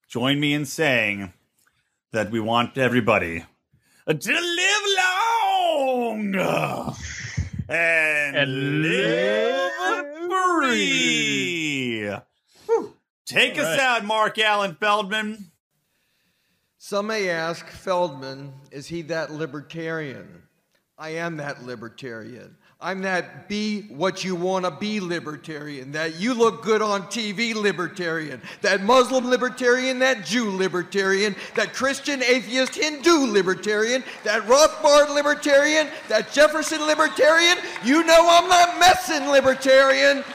Join 0.09 0.39
me 0.39 0.53
in 0.53 0.65
saying 0.65 1.33
that 2.13 2.29
we 2.29 2.39
want 2.39 2.77
everybody 2.77 3.43
to 4.07 4.13
live 4.15 4.83
long 4.97 6.35
and, 7.67 8.37
and 8.37 8.81
live 8.83 9.71
free. 10.29 12.11
Take 13.25 13.57
us 13.57 13.65
right. 13.65 13.79
out, 13.79 14.05
Marc 14.05 14.37
Allan 14.37 14.75
Feldman. 14.75 15.51
Some 16.77 17.07
may 17.07 17.29
ask 17.29 17.67
Feldman, 17.67 18.53
is 18.71 18.85
he 18.87 19.01
that 19.03 19.31
libertarian? 19.31 20.43
I 20.99 21.15
am 21.15 21.37
that 21.37 21.65
libertarian. 21.65 22.57
I'm 22.83 23.01
that 23.03 23.47
be 23.47 23.83
what 23.83 24.25
you 24.25 24.35
want 24.35 24.65
to 24.65 24.71
be 24.71 24.99
libertarian, 24.99 25.93
that 25.93 26.19
you 26.19 26.33
look 26.33 26.63
good 26.63 26.81
on 26.81 27.03
TV 27.03 27.55
libertarian, 27.55 28.41
that 28.61 28.83
Muslim 28.83 29.25
libertarian, 29.25 29.99
that 29.99 30.25
Jew 30.25 30.51
libertarian, 30.51 31.33
that 31.55 31.73
Christian, 31.73 32.21
atheist, 32.21 32.75
Hindu 32.75 33.31
libertarian, 33.31 34.03
that 34.25 34.43
Rothbard 34.43 35.15
libertarian, 35.15 35.87
that 36.09 36.33
Jefferson 36.33 36.85
libertarian. 36.85 37.57
You 37.85 38.03
know 38.03 38.27
I'm 38.29 38.49
not 38.49 38.77
messing 38.79 39.29
libertarian 39.29 40.25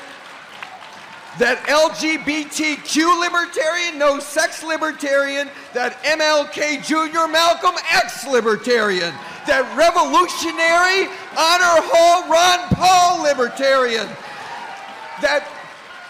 that 1.39 1.63
LGBTQ 1.71 3.21
libertarian, 3.21 3.99
no 3.99 4.19
sex 4.19 4.63
libertarian, 4.65 5.49
that 5.73 6.03
MLK 6.03 6.83
Jr. 6.83 7.31
Malcolm 7.31 7.77
X 7.93 8.27
libertarian, 8.27 9.15
that 9.47 9.63
revolutionary 9.79 11.07
honor 11.39 11.79
hall 11.87 12.27
Ron 12.27 12.69
Paul 12.75 13.23
libertarian, 13.23 14.09
that 15.23 15.47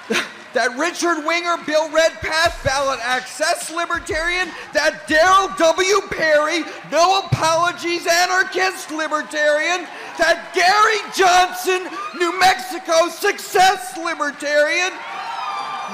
that 0.54 0.72
Richard 0.80 1.24
Winger 1.24 1.58
Bill 1.66 1.92
Redpath 1.92 2.64
ballot 2.64 2.98
access 3.02 3.70
libertarian, 3.70 4.48
that 4.72 5.04
Darryl 5.06 5.52
W. 5.60 6.00
Perry 6.08 6.64
no 6.90 7.20
apologies 7.20 8.06
anarchist 8.08 8.90
libertarian, 8.90 9.84
that 10.16 10.50
Gary 10.56 11.04
Johnson 11.12 11.84
New 12.18 12.32
Mexico 12.40 13.08
success 13.08 13.96
libertarian, 13.96 14.90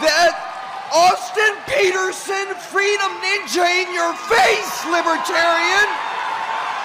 that 0.03 0.35
Austin 0.95 1.55
Petersen, 1.67 2.55
Freedom 2.71 3.11
Ninja 3.23 3.67
in 3.67 3.91
your 3.95 4.15
face, 4.27 4.75
libertarian. 4.91 5.89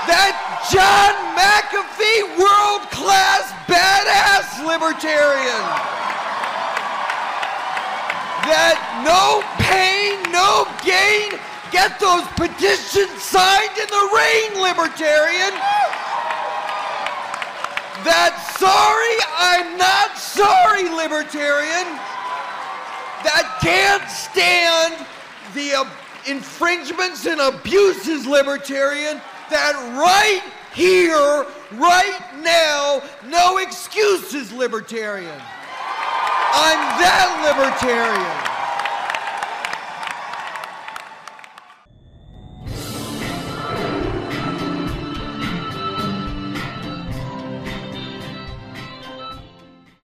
That 0.10 0.34
John 0.70 1.14
McAfee, 1.38 2.38
world 2.38 2.90
class 2.90 3.54
badass 3.70 4.66
libertarian. 4.66 5.62
That 8.50 8.78
no 9.06 9.46
pain, 9.62 10.18
no 10.34 10.66
gain, 10.82 11.38
get 11.70 12.02
those 12.02 12.26
petitions 12.34 13.14
signed 13.22 13.78
in 13.78 13.90
the 13.90 14.06
rain, 14.10 14.58
libertarian. 14.58 15.54
That 18.02 18.34
sorry, 18.58 19.18
I'm 19.38 19.78
not 19.78 20.18
sorry, 20.18 20.90
libertarian 20.90 22.00
that 23.24 23.60
can't 23.62 24.10
stand 24.10 25.06
the 25.54 25.88
infringements 26.30 27.26
and 27.26 27.42
abuses, 27.42 28.26
libertarian, 28.26 29.22
that 29.50 29.74
right 29.98 30.44
here, 30.74 31.46
right 31.80 32.20
now, 32.42 33.02
no 33.28 33.58
excuses, 33.58 34.52
libertarian. 34.52 35.42
I'm 36.52 36.82
that 37.00 37.30
libertarian. 37.46 38.59